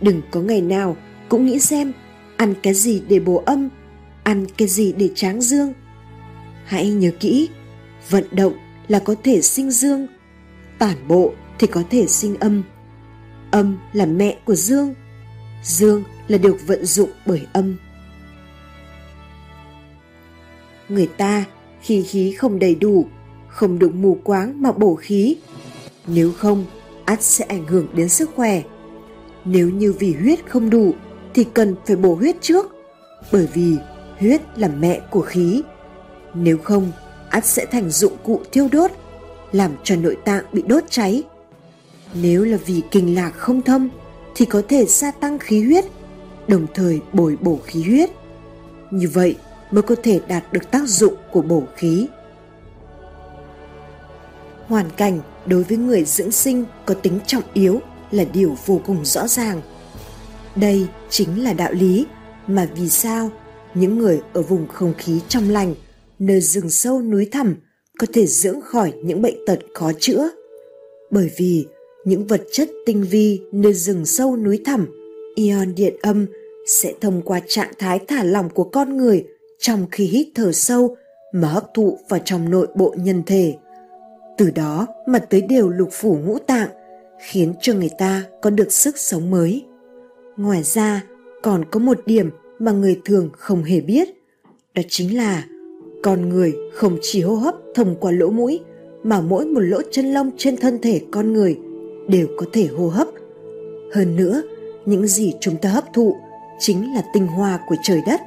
Đừng 0.00 0.22
có 0.30 0.40
ngày 0.40 0.60
nào 0.60 0.96
cũng 1.28 1.46
nghĩ 1.46 1.60
xem 1.60 1.92
ăn 2.36 2.54
cái 2.62 2.74
gì 2.74 3.02
để 3.08 3.20
bổ 3.20 3.42
âm, 3.46 3.68
ăn 4.22 4.46
cái 4.56 4.68
gì 4.68 4.92
để 4.92 5.10
tráng 5.14 5.40
dương. 5.40 5.72
Hãy 6.64 6.90
nhớ 6.90 7.10
kỹ, 7.20 7.48
vận 8.10 8.24
động 8.30 8.52
là 8.88 8.98
có 8.98 9.14
thể 9.24 9.40
sinh 9.40 9.70
dương, 9.70 10.06
tản 10.78 10.96
bộ 11.08 11.32
thì 11.60 11.66
có 11.66 11.82
thể 11.90 12.06
sinh 12.06 12.36
âm. 12.36 12.62
Âm 13.50 13.78
là 13.92 14.06
mẹ 14.06 14.36
của 14.44 14.54
dương, 14.54 14.94
dương 15.62 16.04
là 16.28 16.38
được 16.38 16.56
vận 16.66 16.84
dụng 16.84 17.10
bởi 17.26 17.46
âm. 17.52 17.76
Người 20.88 21.06
ta 21.06 21.44
khi 21.80 22.02
khí 22.02 22.32
không 22.32 22.58
đầy 22.58 22.74
đủ, 22.74 23.06
không 23.48 23.78
được 23.78 23.94
mù 23.94 24.18
quáng 24.24 24.62
mà 24.62 24.72
bổ 24.72 24.94
khí. 24.94 25.36
Nếu 26.06 26.32
không, 26.32 26.64
ắt 27.04 27.22
sẽ 27.22 27.44
ảnh 27.44 27.66
hưởng 27.66 27.86
đến 27.94 28.08
sức 28.08 28.30
khỏe. 28.36 28.62
Nếu 29.44 29.70
như 29.70 29.92
vì 29.92 30.12
huyết 30.12 30.38
không 30.48 30.70
đủ 30.70 30.94
thì 31.34 31.44
cần 31.54 31.74
phải 31.86 31.96
bổ 31.96 32.14
huyết 32.14 32.36
trước, 32.40 32.74
bởi 33.32 33.48
vì 33.54 33.76
huyết 34.18 34.40
là 34.56 34.68
mẹ 34.68 35.00
của 35.10 35.20
khí. 35.20 35.62
Nếu 36.34 36.58
không, 36.58 36.92
ắt 37.30 37.44
sẽ 37.44 37.66
thành 37.66 37.90
dụng 37.90 38.16
cụ 38.24 38.40
thiêu 38.52 38.68
đốt, 38.72 38.90
làm 39.52 39.70
cho 39.84 39.96
nội 39.96 40.16
tạng 40.24 40.44
bị 40.52 40.62
đốt 40.62 40.84
cháy 40.90 41.24
nếu 42.14 42.44
là 42.44 42.58
vì 42.66 42.82
kinh 42.90 43.14
lạc 43.14 43.30
không 43.30 43.62
thâm 43.62 43.88
thì 44.34 44.46
có 44.46 44.62
thể 44.68 44.86
gia 44.86 45.10
tăng 45.10 45.38
khí 45.38 45.64
huyết, 45.64 45.84
đồng 46.48 46.66
thời 46.74 47.00
bồi 47.12 47.36
bổ 47.40 47.58
khí 47.64 47.82
huyết. 47.82 48.10
Như 48.90 49.08
vậy 49.12 49.36
mới 49.70 49.82
có 49.82 49.94
thể 50.02 50.20
đạt 50.28 50.52
được 50.52 50.70
tác 50.70 50.88
dụng 50.88 51.14
của 51.32 51.42
bổ 51.42 51.62
khí. 51.76 52.06
Hoàn 54.66 54.90
cảnh 54.96 55.20
đối 55.46 55.62
với 55.62 55.78
người 55.78 56.04
dưỡng 56.04 56.30
sinh 56.30 56.64
có 56.84 56.94
tính 56.94 57.18
trọng 57.26 57.42
yếu 57.54 57.80
là 58.10 58.24
điều 58.32 58.56
vô 58.66 58.80
cùng 58.86 59.04
rõ 59.04 59.28
ràng. 59.28 59.60
Đây 60.56 60.86
chính 61.10 61.44
là 61.44 61.52
đạo 61.52 61.72
lý 61.72 62.06
mà 62.46 62.68
vì 62.76 62.88
sao 62.88 63.30
những 63.74 63.98
người 63.98 64.20
ở 64.32 64.42
vùng 64.42 64.68
không 64.68 64.94
khí 64.98 65.20
trong 65.28 65.48
lành, 65.50 65.74
nơi 66.18 66.40
rừng 66.40 66.70
sâu 66.70 67.02
núi 67.02 67.28
thẳm 67.32 67.56
có 67.98 68.06
thể 68.12 68.26
dưỡng 68.26 68.60
khỏi 68.60 68.92
những 69.04 69.22
bệnh 69.22 69.46
tật 69.46 69.58
khó 69.74 69.92
chữa. 70.00 70.30
Bởi 71.10 71.30
vì 71.36 71.66
những 72.04 72.26
vật 72.26 72.42
chất 72.52 72.70
tinh 72.86 73.04
vi 73.10 73.40
nơi 73.52 73.74
rừng 73.74 74.06
sâu 74.06 74.36
núi 74.36 74.62
thẳm, 74.64 74.86
ion 75.34 75.74
điện 75.74 75.96
âm 76.02 76.26
sẽ 76.66 76.92
thông 77.00 77.22
qua 77.22 77.40
trạng 77.46 77.72
thái 77.78 77.98
thả 78.08 78.24
lỏng 78.24 78.50
của 78.50 78.64
con 78.64 78.96
người 78.96 79.24
trong 79.58 79.86
khi 79.90 80.04
hít 80.04 80.28
thở 80.34 80.52
sâu 80.52 80.96
mà 81.32 81.48
hấp 81.48 81.74
thụ 81.74 81.98
vào 82.08 82.20
trong 82.24 82.50
nội 82.50 82.66
bộ 82.74 82.94
nhân 82.98 83.22
thể. 83.26 83.54
Từ 84.38 84.50
đó 84.50 84.86
mà 85.06 85.18
tới 85.18 85.40
đều 85.40 85.68
lục 85.68 85.88
phủ 85.92 86.18
ngũ 86.24 86.38
tạng, 86.38 86.68
khiến 87.26 87.54
cho 87.60 87.74
người 87.74 87.90
ta 87.98 88.24
có 88.42 88.50
được 88.50 88.72
sức 88.72 88.98
sống 88.98 89.30
mới. 89.30 89.64
Ngoài 90.36 90.62
ra, 90.62 91.04
còn 91.42 91.64
có 91.70 91.80
một 91.80 91.98
điểm 92.06 92.30
mà 92.58 92.72
người 92.72 93.00
thường 93.04 93.30
không 93.32 93.62
hề 93.62 93.80
biết, 93.80 94.08
đó 94.74 94.82
chính 94.88 95.16
là 95.16 95.44
Con 96.02 96.28
người 96.28 96.54
không 96.72 96.98
chỉ 97.02 97.22
hô 97.22 97.34
hấp 97.34 97.54
thông 97.74 97.96
qua 98.00 98.12
lỗ 98.12 98.30
mũi 98.30 98.60
mà 99.02 99.20
mỗi 99.20 99.46
một 99.46 99.60
lỗ 99.60 99.82
chân 99.90 100.12
lông 100.12 100.30
trên 100.36 100.56
thân 100.56 100.78
thể 100.82 101.00
con 101.10 101.32
người 101.32 101.58
đều 102.10 102.26
có 102.36 102.46
thể 102.52 102.66
hô 102.66 102.88
hấp. 102.88 103.08
Hơn 103.94 104.16
nữa, 104.16 104.42
những 104.86 105.06
gì 105.06 105.32
chúng 105.40 105.56
ta 105.56 105.68
hấp 105.68 105.84
thụ 105.92 106.16
chính 106.58 106.94
là 106.94 107.02
tinh 107.14 107.26
hoa 107.26 107.60
của 107.68 107.76
trời 107.82 108.00
đất. 108.06 108.20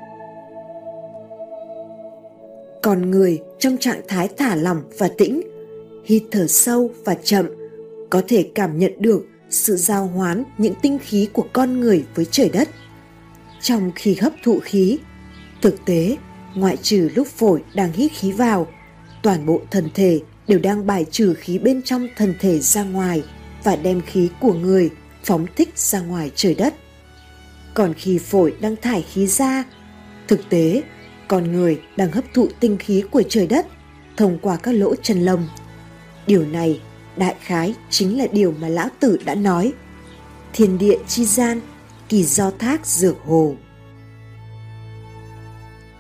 Còn 2.82 3.12
người 3.12 3.42
trong 3.60 3.78
trạng 3.78 4.02
thái 4.08 4.30
thả 4.38 4.56
lỏng 4.56 4.82
và 4.98 5.10
tĩnh, 5.18 5.42
hít 6.06 6.24
thở 6.32 6.48
sâu 6.48 6.90
và 7.06 7.16
chậm, 7.24 7.46
có 8.10 8.22
thể 8.28 8.50
cảm 8.56 8.80
nhận 8.80 8.92
được 9.00 9.26
sự 9.50 9.76
giao 9.76 10.08
hoán 10.08 10.44
những 10.58 10.74
tinh 10.82 10.98
khí 11.02 11.28
của 11.34 11.46
con 11.54 11.80
người 11.80 12.06
với 12.16 12.26
trời 12.32 12.50
đất. 12.50 12.70
Trong 13.62 13.92
khi 13.96 14.16
hấp 14.16 14.34
thụ 14.44 14.60
khí, 14.64 15.00
thực 15.62 15.86
tế, 15.86 16.18
ngoại 16.56 16.78
trừ 16.78 17.10
lúc 17.16 17.28
phổi 17.28 17.64
đang 17.76 17.92
hít 17.92 18.12
khí 18.12 18.32
vào, 18.32 18.68
toàn 19.24 19.46
bộ 19.46 19.62
thân 19.72 19.90
thể 19.94 20.20
đều 20.48 20.60
đang 20.60 20.88
bài 20.88 21.06
trừ 21.12 21.34
khí 21.34 21.60
bên 21.60 21.82
trong 21.82 22.08
thân 22.18 22.34
thể 22.40 22.60
ra 22.60 22.84
ngoài 22.84 23.24
và 23.64 23.76
đem 23.76 24.02
khí 24.02 24.30
của 24.40 24.54
người 24.54 24.92
phóng 25.24 25.46
thích 25.56 25.78
ra 25.78 26.00
ngoài 26.02 26.32
trời 26.36 26.56
đất. 26.56 26.74
Còn 27.74 27.94
khi 27.94 28.18
phổi 28.18 28.56
đang 28.62 28.76
thải 28.76 29.02
khí 29.02 29.28
ra, 29.28 29.64
thực 30.28 30.50
tế 30.50 30.84
con 31.28 31.52
người 31.52 31.82
đang 31.96 32.12
hấp 32.12 32.24
thụ 32.34 32.48
tinh 32.60 32.78
khí 32.78 33.04
của 33.12 33.24
trời 33.30 33.48
đất 33.48 33.68
thông 34.18 34.40
qua 34.42 34.58
các 34.64 34.72
lỗ 34.72 34.96
chân 34.96 35.26
lông. 35.26 35.48
Điều 36.28 36.46
này 36.46 36.82
đại 37.18 37.36
khái 37.42 37.76
chính 37.90 38.18
là 38.18 38.28
điều 38.32 38.54
mà 38.62 38.68
lão 38.68 38.88
tử 39.00 39.20
đã 39.26 39.36
nói. 39.36 39.74
Thiên 40.54 40.78
địa 40.78 40.98
chi 41.08 41.26
gian, 41.26 41.62
kỳ 42.10 42.24
do 42.24 42.52
thác 42.52 42.86
dược 42.86 43.16
hồ. 43.26 43.56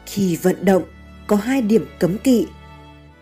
Khi 0.05 0.35
vận 0.35 0.65
động 0.65 0.83
có 1.27 1.35
hai 1.35 1.61
điểm 1.61 1.85
cấm 1.99 2.17
kỵ. 2.17 2.47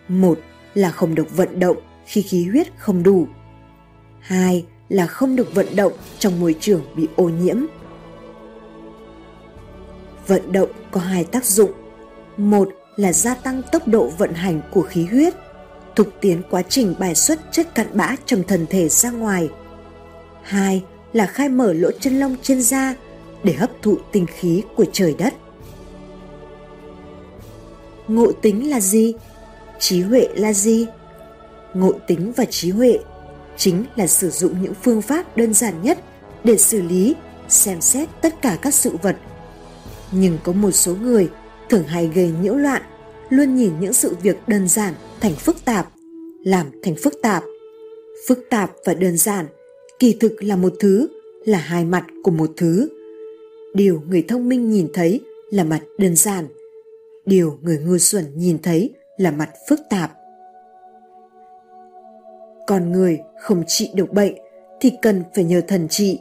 Một 0.07 0.39
là 0.73 0.91
không 0.91 1.15
được 1.15 1.35
vận 1.35 1.59
động 1.59 1.77
khi 2.05 2.21
khí 2.21 2.45
huyết 2.45 2.67
không 2.77 3.03
đủ. 3.03 3.27
Hai 4.21 4.65
là 4.89 5.07
không 5.07 5.35
được 5.35 5.55
vận 5.55 5.75
động 5.75 5.93
trong 6.19 6.39
môi 6.39 6.55
trường 6.59 6.81
bị 6.95 7.07
ô 7.15 7.29
nhiễm. 7.29 7.57
Vận 10.27 10.51
động 10.51 10.69
có 10.91 10.99
hai 11.01 11.23
tác 11.23 11.45
dụng. 11.45 11.71
Một 12.37 12.69
là 12.95 13.13
gia 13.13 13.35
tăng 13.35 13.61
tốc 13.71 13.87
độ 13.87 14.07
vận 14.17 14.33
hành 14.33 14.61
của 14.71 14.81
khí 14.81 15.05
huyết, 15.05 15.33
thúc 15.95 16.07
tiến 16.21 16.41
quá 16.49 16.61
trình 16.61 16.95
bài 16.99 17.15
xuất 17.15 17.39
chất 17.51 17.75
cặn 17.75 17.87
bã 17.93 18.15
trong 18.25 18.43
thân 18.43 18.65
thể 18.69 18.89
ra 18.89 19.11
ngoài. 19.11 19.49
Hai 20.43 20.83
là 21.13 21.25
khai 21.25 21.49
mở 21.49 21.73
lỗ 21.73 21.91
chân 21.91 22.19
lông 22.19 22.35
trên 22.41 22.61
da 22.61 22.95
để 23.43 23.53
hấp 23.53 23.69
thụ 23.81 23.97
tinh 24.11 24.25
khí 24.25 24.63
của 24.75 24.85
trời 24.93 25.15
đất. 25.17 25.33
Ngộ 28.07 28.31
tính 28.31 28.69
là 28.69 28.79
gì? 28.79 29.13
Trí 29.79 30.01
huệ 30.01 30.27
là 30.35 30.53
gì? 30.53 30.87
Ngộ 31.73 31.91
tính 32.07 32.33
và 32.35 32.45
trí 32.45 32.69
huệ 32.69 32.99
chính 33.57 33.85
là 33.95 34.07
sử 34.07 34.29
dụng 34.29 34.61
những 34.61 34.73
phương 34.83 35.01
pháp 35.01 35.37
đơn 35.37 35.53
giản 35.53 35.81
nhất 35.83 35.99
để 36.43 36.57
xử 36.57 36.81
lý, 36.81 37.15
xem 37.49 37.81
xét 37.81 38.09
tất 38.21 38.41
cả 38.41 38.57
các 38.61 38.73
sự 38.73 38.91
vật. 39.01 39.15
Nhưng 40.11 40.37
có 40.43 40.51
một 40.51 40.71
số 40.71 40.95
người 40.95 41.29
thường 41.69 41.83
hay 41.83 42.11
gây 42.15 42.33
nhiễu 42.41 42.55
loạn, 42.55 42.81
luôn 43.29 43.55
nhìn 43.55 43.71
những 43.79 43.93
sự 43.93 44.15
việc 44.21 44.37
đơn 44.47 44.67
giản 44.67 44.93
thành 45.19 45.35
phức 45.35 45.65
tạp, 45.65 45.91
làm 46.43 46.65
thành 46.83 46.95
phức 47.03 47.13
tạp. 47.21 47.43
Phức 48.27 48.39
tạp 48.49 48.71
và 48.85 48.93
đơn 48.93 49.17
giản 49.17 49.45
kỳ 49.99 50.13
thực 50.19 50.43
là 50.43 50.55
một 50.55 50.73
thứ, 50.79 51.07
là 51.45 51.57
hai 51.57 51.85
mặt 51.85 52.05
của 52.23 52.31
một 52.31 52.49
thứ. 52.57 52.89
Điều 53.73 54.01
người 54.09 54.25
thông 54.27 54.49
minh 54.49 54.71
nhìn 54.71 54.87
thấy 54.93 55.19
là 55.51 55.63
mặt 55.63 55.79
đơn 55.97 56.15
giản, 56.15 56.47
điều 57.25 57.59
người 57.61 57.77
ngu 57.77 57.97
xuẩn 57.97 58.25
nhìn 58.35 58.57
thấy 58.61 58.89
là 59.17 59.31
mặt 59.31 59.49
phức 59.69 59.79
tạp. 59.89 60.11
Con 62.71 62.91
người 62.91 63.19
không 63.39 63.63
trị 63.67 63.91
được 63.93 64.13
bệnh 64.13 64.33
thì 64.81 64.91
cần 65.01 65.23
phải 65.35 65.43
nhờ 65.43 65.61
thần 65.67 65.87
trị. 65.87 66.19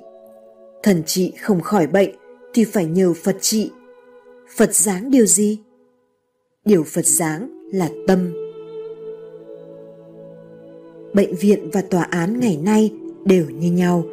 Thần 0.83 1.03
trị 1.07 1.33
không 1.41 1.61
khỏi 1.61 1.87
bệnh 1.87 2.11
thì 2.55 2.65
phải 2.65 2.87
nhờ 2.87 3.13
Phật 3.25 3.37
trị. 3.41 3.71
Phật 4.57 4.75
dáng 4.75 5.11
điều 5.11 5.27
gì? 5.27 5.59
Điều 6.65 6.85
Phật 6.85 7.07
dáng 7.07 7.71
là 7.73 7.89
tâm. 8.07 8.33
Bệnh 11.15 11.35
viện 11.35 11.71
và 11.73 11.83
tòa 11.91 12.03
án 12.03 12.41
ngày 12.41 12.57
nay 12.57 12.93
đều 13.25 13.45
như 13.51 13.73
nhau. 13.73 14.05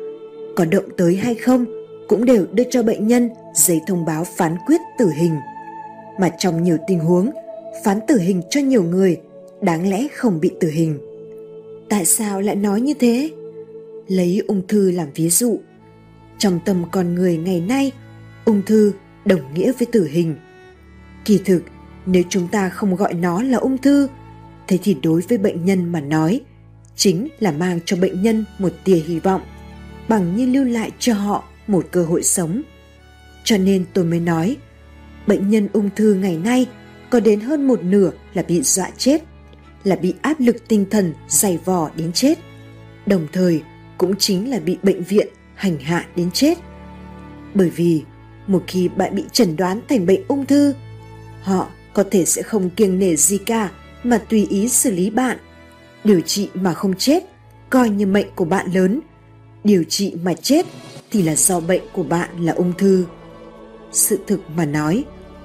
Có 0.55 0.65
động 0.65 0.89
tới 0.97 1.15
hay 1.15 1.35
không 1.35 1.65
cũng 2.07 2.25
đều 2.25 2.45
đưa 2.51 2.63
cho 2.69 2.83
bệnh 2.83 3.07
nhân 3.07 3.29
giấy 3.55 3.81
thông 3.87 4.05
báo 4.05 4.23
phán 4.23 4.55
quyết 4.67 4.81
tử 4.99 5.09
hình. 5.15 5.35
Mà 6.19 6.29
trong 6.37 6.63
nhiều 6.63 6.77
tình 6.87 6.99
huống, 6.99 7.31
phán 7.83 7.99
tử 8.07 8.17
hình 8.17 8.41
cho 8.49 8.61
nhiều 8.61 8.83
người 8.83 9.21
đáng 9.61 9.89
lẽ 9.89 10.07
không 10.13 10.39
bị 10.39 10.51
tử 10.59 10.69
hình. 10.69 11.06
Tại 11.89 12.05
sao 12.05 12.41
lại 12.41 12.55
nói 12.55 12.81
như 12.81 12.93
thế? 12.93 13.31
Lấy 14.07 14.43
ung 14.47 14.67
thư 14.67 14.91
làm 14.91 15.07
ví 15.15 15.29
dụ. 15.29 15.59
Trong 16.37 16.59
tâm 16.65 16.83
con 16.91 17.15
người 17.15 17.37
ngày 17.37 17.61
nay, 17.61 17.91
ung 18.45 18.61
thư 18.65 18.91
đồng 19.25 19.53
nghĩa 19.53 19.71
với 19.79 19.87
tử 19.91 20.07
hình. 20.11 20.35
Kỳ 21.25 21.39
thực, 21.45 21.63
nếu 22.05 22.23
chúng 22.29 22.47
ta 22.47 22.69
không 22.69 22.95
gọi 22.95 23.13
nó 23.13 23.41
là 23.41 23.57
ung 23.57 23.77
thư, 23.77 24.07
thế 24.67 24.79
thì 24.83 24.97
đối 25.03 25.21
với 25.21 25.37
bệnh 25.37 25.65
nhân 25.65 25.91
mà 25.91 26.01
nói, 26.01 26.41
chính 26.95 27.27
là 27.39 27.51
mang 27.51 27.79
cho 27.85 27.97
bệnh 27.97 28.21
nhân 28.21 28.45
một 28.59 28.73
tia 28.83 28.95
hy 28.95 29.19
vọng, 29.19 29.41
bằng 30.07 30.35
như 30.35 30.45
lưu 30.45 30.63
lại 30.63 30.91
cho 30.99 31.13
họ 31.13 31.43
một 31.67 31.85
cơ 31.91 32.03
hội 32.03 32.23
sống. 32.23 32.61
Cho 33.43 33.57
nên 33.57 33.85
tôi 33.93 34.05
mới 34.05 34.19
nói, 34.19 34.57
bệnh 35.27 35.49
nhân 35.49 35.67
ung 35.73 35.89
thư 35.95 36.13
ngày 36.13 36.37
nay 36.37 36.65
có 37.09 37.19
đến 37.19 37.39
hơn 37.39 37.67
một 37.67 37.83
nửa 37.83 38.11
là 38.33 38.43
bị 38.47 38.61
dọa 38.61 38.89
chết, 38.97 39.23
là 39.87 39.95
bị 39.95 40.13
áp 40.21 40.39
lực 40.39 40.67
tinh 40.67 40.85
thần 40.89 41.13
dày 41.27 41.59
vò 41.65 41.89
đến 41.95 42.11
chết, 42.13 42.39
đồng 43.05 43.27
thời 43.33 43.61
cũng 43.97 44.15
chính 44.15 44.49
là 44.49 44.59
bị 44.59 44.77
bệnh 44.83 45.03
viện 45.03 45.27
hành 45.55 45.79
hạ 45.79 46.05
đến 46.15 46.31
chết. 46.31 46.57
Bởi 47.53 47.69
vì 47.69 48.03
một 48.47 48.63
khi 48.67 48.87
bạn 48.87 49.15
bị 49.15 49.23
chẩn 49.31 49.55
đoán 49.55 49.81
thành 49.89 50.05
bệnh 50.05 50.21
ung 50.27 50.45
thư, 50.45 50.73
họ 51.41 51.67
có 51.93 52.03
thể 52.11 52.25
sẽ 52.25 52.41
không 52.41 52.69
kiêng 52.69 52.99
nể 52.99 53.15
gì 53.15 53.37
cả 53.37 53.71
mà 54.03 54.17
tùy 54.17 54.47
ý 54.49 54.69
xử 54.69 54.91
lý 54.91 55.09
bạn. 55.09 55.37
Điều 56.03 56.21
trị 56.21 56.49
mà 56.53 56.73
không 56.73 56.93
chết 56.93 57.23
coi 57.69 57.89
như 57.89 58.05
mệnh 58.05 58.27
của 58.35 58.45
bạn 58.45 58.71
lớn, 58.73 58.99
điều 59.63 59.83
trị 59.83 60.15
mà 60.23 60.33
chết 60.33 60.65
thì 61.11 61.21
là 61.21 61.35
do 61.35 61.59
bệnh 61.59 61.81
của 61.93 62.03
bạn 62.03 62.45
là 62.45 62.53
ung 62.53 62.73
thư. 62.77 63.05
Sự 63.91 64.19
thực 64.27 64.41
mà 64.55 64.65
nói, 64.65 65.03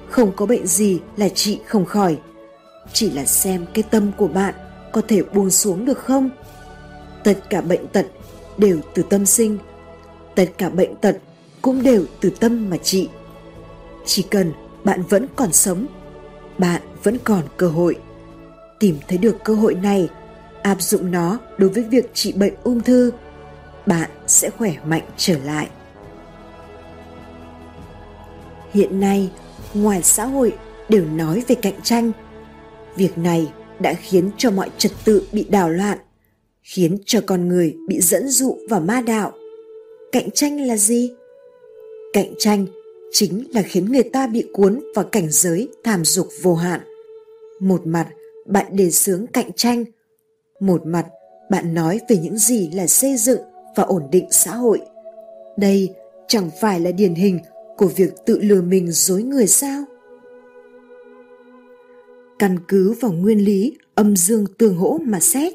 không 0.08 0.32
có 0.36 0.46
bệnh 0.46 0.66
gì 0.66 1.00
là 1.16 1.28
trị 1.28 1.58
không 1.66 1.84
khỏi. 1.84 2.18
Chỉ 2.92 3.10
là 3.10 3.24
xem 3.24 3.66
cái 3.74 3.84
tâm 3.90 4.12
của 4.16 4.28
bạn 4.28 4.54
có 4.92 5.02
thể 5.08 5.22
buông 5.22 5.50
xuống 5.50 5.84
được 5.84 5.98
không? 5.98 6.30
Tất 7.24 7.38
cả 7.50 7.60
bệnh 7.60 7.86
tật 7.86 8.06
đều 8.58 8.78
từ 8.94 9.02
tâm 9.10 9.26
sinh. 9.26 9.58
Tất 10.34 10.46
cả 10.58 10.68
bệnh 10.68 10.96
tật 10.96 11.16
cũng 11.62 11.82
đều 11.82 12.04
từ 12.20 12.30
tâm 12.30 12.70
mà 12.70 12.76
trị. 12.76 13.08
Chỉ 14.06 14.22
cần 14.22 14.52
bạn 14.84 15.02
vẫn 15.02 15.26
còn 15.36 15.52
sống, 15.52 15.86
bạn 16.58 16.82
vẫn 17.02 17.18
còn 17.24 17.42
cơ 17.56 17.68
hội. 17.68 17.96
Tìm 18.78 18.96
thấy 19.08 19.18
được 19.18 19.36
cơ 19.44 19.54
hội 19.54 19.74
này, 19.74 20.08
áp 20.62 20.82
dụng 20.82 21.10
nó 21.10 21.38
đối 21.58 21.70
với 21.70 21.82
việc 21.82 22.14
trị 22.14 22.32
bệnh 22.32 22.54
ung 22.62 22.80
thư, 22.80 23.12
bạn 23.86 24.10
sẽ 24.26 24.50
khỏe 24.50 24.74
mạnh 24.84 25.02
trở 25.16 25.38
lại. 25.38 25.68
Hiện 28.72 29.00
nay, 29.00 29.30
ngoài 29.74 30.02
xã 30.02 30.24
hội 30.24 30.52
đều 30.88 31.04
nói 31.04 31.44
về 31.48 31.54
cạnh 31.54 31.82
tranh. 31.82 32.12
Việc 32.96 33.18
này 33.18 33.52
đã 33.80 33.94
khiến 33.94 34.30
cho 34.36 34.50
mọi 34.50 34.70
trật 34.78 34.92
tự 35.04 35.22
bị 35.32 35.46
đảo 35.50 35.70
loạn, 35.70 35.98
khiến 36.62 36.98
cho 37.06 37.20
con 37.26 37.48
người 37.48 37.76
bị 37.88 38.00
dẫn 38.00 38.28
dụ 38.28 38.56
vào 38.70 38.80
ma 38.80 39.00
đạo. 39.00 39.32
Cạnh 40.12 40.30
tranh 40.30 40.60
là 40.60 40.76
gì? 40.76 41.12
Cạnh 42.12 42.34
tranh 42.38 42.66
chính 43.12 43.44
là 43.54 43.62
khiến 43.62 43.92
người 43.92 44.02
ta 44.02 44.26
bị 44.26 44.44
cuốn 44.52 44.80
vào 44.94 45.04
cảnh 45.04 45.26
giới 45.30 45.68
tham 45.84 46.04
dục 46.04 46.28
vô 46.42 46.54
hạn. 46.54 46.80
Một 47.60 47.86
mặt, 47.86 48.08
bạn 48.46 48.76
đề 48.76 48.90
xướng 48.90 49.26
cạnh 49.26 49.50
tranh. 49.56 49.84
Một 50.60 50.86
mặt, 50.86 51.06
bạn 51.50 51.74
nói 51.74 52.00
về 52.08 52.16
những 52.16 52.38
gì 52.38 52.70
là 52.74 52.86
xây 52.86 53.16
dựng 53.16 53.40
và 53.76 53.82
ổn 53.82 54.02
định 54.10 54.26
xã 54.30 54.54
hội. 54.54 54.80
Đây 55.56 55.90
chẳng 56.28 56.50
phải 56.60 56.80
là 56.80 56.90
điển 56.90 57.14
hình 57.14 57.38
của 57.76 57.86
việc 57.86 58.12
tự 58.26 58.38
lừa 58.38 58.62
mình 58.62 58.92
dối 58.92 59.22
người 59.22 59.46
sao? 59.46 59.84
Căn 62.42 62.58
cứ 62.68 62.94
vào 63.00 63.12
nguyên 63.12 63.44
lý 63.44 63.76
âm 63.94 64.16
dương 64.16 64.44
tương 64.58 64.76
hỗ 64.76 64.98
mà 65.04 65.20
xét, 65.20 65.52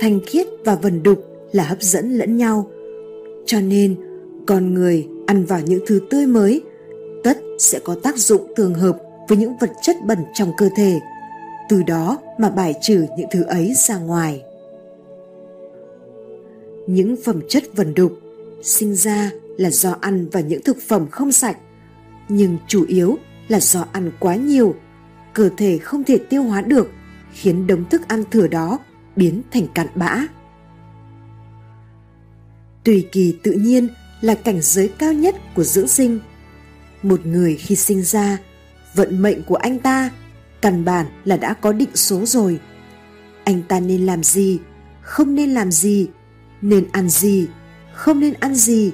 thanh 0.00 0.20
khiết 0.26 0.46
và 0.64 0.74
vần 0.74 1.02
đục 1.02 1.24
là 1.52 1.64
hấp 1.64 1.82
dẫn 1.82 2.12
lẫn 2.12 2.36
nhau. 2.36 2.70
Cho 3.46 3.60
nên, 3.60 3.96
con 4.46 4.74
người 4.74 5.08
ăn 5.26 5.44
vào 5.44 5.60
những 5.60 5.84
thứ 5.86 6.00
tươi 6.10 6.26
mới, 6.26 6.62
tất 7.24 7.38
sẽ 7.58 7.78
có 7.84 7.96
tác 8.02 8.16
dụng 8.16 8.52
tương 8.56 8.74
hợp 8.74 8.98
với 9.28 9.38
những 9.38 9.52
vật 9.60 9.70
chất 9.82 9.96
bẩn 10.06 10.18
trong 10.34 10.52
cơ 10.56 10.68
thể, 10.76 11.00
từ 11.68 11.82
đó 11.82 12.18
mà 12.38 12.50
bài 12.50 12.74
trừ 12.82 13.06
những 13.18 13.28
thứ 13.32 13.42
ấy 13.42 13.72
ra 13.76 13.98
ngoài. 13.98 14.42
Những 16.86 17.16
phẩm 17.24 17.40
chất 17.48 17.64
vần 17.76 17.94
đục 17.94 18.12
sinh 18.62 18.94
ra 18.94 19.30
là 19.56 19.70
do 19.70 19.96
ăn 20.00 20.28
vào 20.32 20.42
những 20.42 20.62
thực 20.62 20.76
phẩm 20.88 21.06
không 21.10 21.32
sạch, 21.32 21.56
nhưng 22.28 22.56
chủ 22.68 22.84
yếu 22.88 23.16
là 23.48 23.60
do 23.60 23.84
ăn 23.92 24.10
quá 24.20 24.36
nhiều, 24.36 24.74
cơ 25.34 25.50
thể 25.56 25.78
không 25.78 26.04
thể 26.04 26.18
tiêu 26.18 26.42
hóa 26.42 26.60
được, 26.60 26.90
khiến 27.32 27.66
đống 27.66 27.84
thức 27.88 28.08
ăn 28.08 28.24
thừa 28.30 28.46
đó 28.46 28.78
biến 29.16 29.42
thành 29.50 29.66
cặn 29.74 29.86
bã. 29.94 30.26
Tùy 32.84 33.08
kỳ 33.12 33.38
tự 33.42 33.52
nhiên 33.52 33.88
là 34.20 34.34
cảnh 34.34 34.58
giới 34.62 34.88
cao 34.88 35.12
nhất 35.12 35.34
của 35.54 35.64
dưỡng 35.64 35.88
sinh. 35.88 36.18
Một 37.02 37.26
người 37.26 37.56
khi 37.56 37.76
sinh 37.76 38.02
ra, 38.02 38.38
vận 38.94 39.22
mệnh 39.22 39.42
của 39.42 39.56
anh 39.56 39.78
ta 39.78 40.10
căn 40.62 40.84
bản 40.84 41.06
là 41.24 41.36
đã 41.36 41.54
có 41.54 41.72
định 41.72 41.88
số 41.94 42.26
rồi. 42.26 42.60
Anh 43.44 43.62
ta 43.68 43.80
nên 43.80 44.06
làm 44.06 44.22
gì, 44.22 44.58
không 45.00 45.34
nên 45.34 45.50
làm 45.50 45.72
gì, 45.72 46.08
nên 46.62 46.88
ăn 46.92 47.08
gì, 47.08 47.48
không 47.94 48.20
nên 48.20 48.34
ăn 48.40 48.54
gì. 48.54 48.92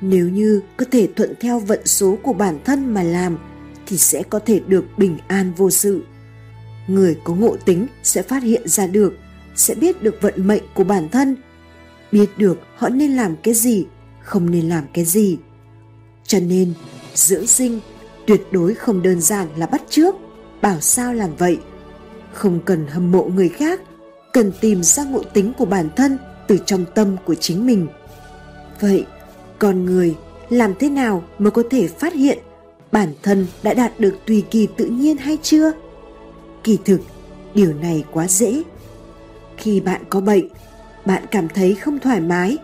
Nếu 0.00 0.28
như 0.28 0.60
có 0.76 0.86
thể 0.90 1.08
thuận 1.16 1.32
theo 1.40 1.60
vận 1.60 1.86
số 1.86 2.18
của 2.22 2.32
bản 2.32 2.58
thân 2.64 2.94
mà 2.94 3.02
làm 3.02 3.38
thì 3.86 3.98
sẽ 3.98 4.22
có 4.22 4.38
thể 4.38 4.60
được 4.66 4.84
bình 4.96 5.18
an 5.28 5.52
vô 5.56 5.70
sự. 5.70 6.04
Người 6.86 7.18
có 7.24 7.34
ngộ 7.34 7.56
tính 7.64 7.86
sẽ 8.02 8.22
phát 8.22 8.42
hiện 8.42 8.68
ra 8.68 8.86
được, 8.86 9.14
sẽ 9.56 9.74
biết 9.74 10.02
được 10.02 10.18
vận 10.20 10.46
mệnh 10.46 10.62
của 10.74 10.84
bản 10.84 11.08
thân, 11.08 11.36
biết 12.12 12.38
được 12.38 12.58
họ 12.76 12.88
nên 12.88 13.10
làm 13.10 13.36
cái 13.42 13.54
gì, 13.54 13.86
không 14.22 14.50
nên 14.50 14.68
làm 14.68 14.84
cái 14.92 15.04
gì. 15.04 15.38
Cho 16.24 16.40
nên, 16.40 16.72
dưỡng 17.14 17.46
sinh 17.46 17.80
tuyệt 18.26 18.42
đối 18.50 18.74
không 18.74 19.02
đơn 19.02 19.20
giản 19.20 19.48
là 19.56 19.66
bắt 19.66 19.82
trước, 19.90 20.14
bảo 20.62 20.80
sao 20.80 21.14
làm 21.14 21.36
vậy. 21.36 21.58
Không 22.32 22.60
cần 22.64 22.86
hâm 22.86 23.12
mộ 23.12 23.30
người 23.34 23.48
khác, 23.48 23.80
cần 24.32 24.52
tìm 24.60 24.82
ra 24.82 25.04
ngộ 25.04 25.22
tính 25.22 25.52
của 25.58 25.64
bản 25.64 25.88
thân 25.96 26.18
từ 26.48 26.58
trong 26.66 26.84
tâm 26.94 27.16
của 27.26 27.34
chính 27.34 27.66
mình. 27.66 27.86
Vậy, 28.80 29.04
con 29.58 29.84
người 29.84 30.14
làm 30.48 30.74
thế 30.78 30.90
nào 30.90 31.24
mới 31.38 31.50
có 31.50 31.62
thể 31.70 31.88
phát 31.88 32.14
hiện 32.14 32.38
bản 32.92 33.08
thân 33.22 33.46
đã 33.62 33.74
đạt 33.74 34.00
được 34.00 34.16
tùy 34.26 34.44
kỳ 34.50 34.68
tự 34.76 34.84
nhiên 34.86 35.16
hay 35.16 35.38
chưa? 35.42 35.72
Kỳ 36.64 36.78
thực, 36.84 37.00
điều 37.54 37.74
này 37.74 38.04
quá 38.12 38.28
dễ. 38.28 38.62
Khi 39.56 39.80
bạn 39.80 40.02
có 40.10 40.20
bệnh, 40.20 40.48
bạn 41.04 41.22
cảm 41.30 41.48
thấy 41.48 41.74
không 41.74 41.98
thoải 41.98 42.20
mái, 42.20 42.56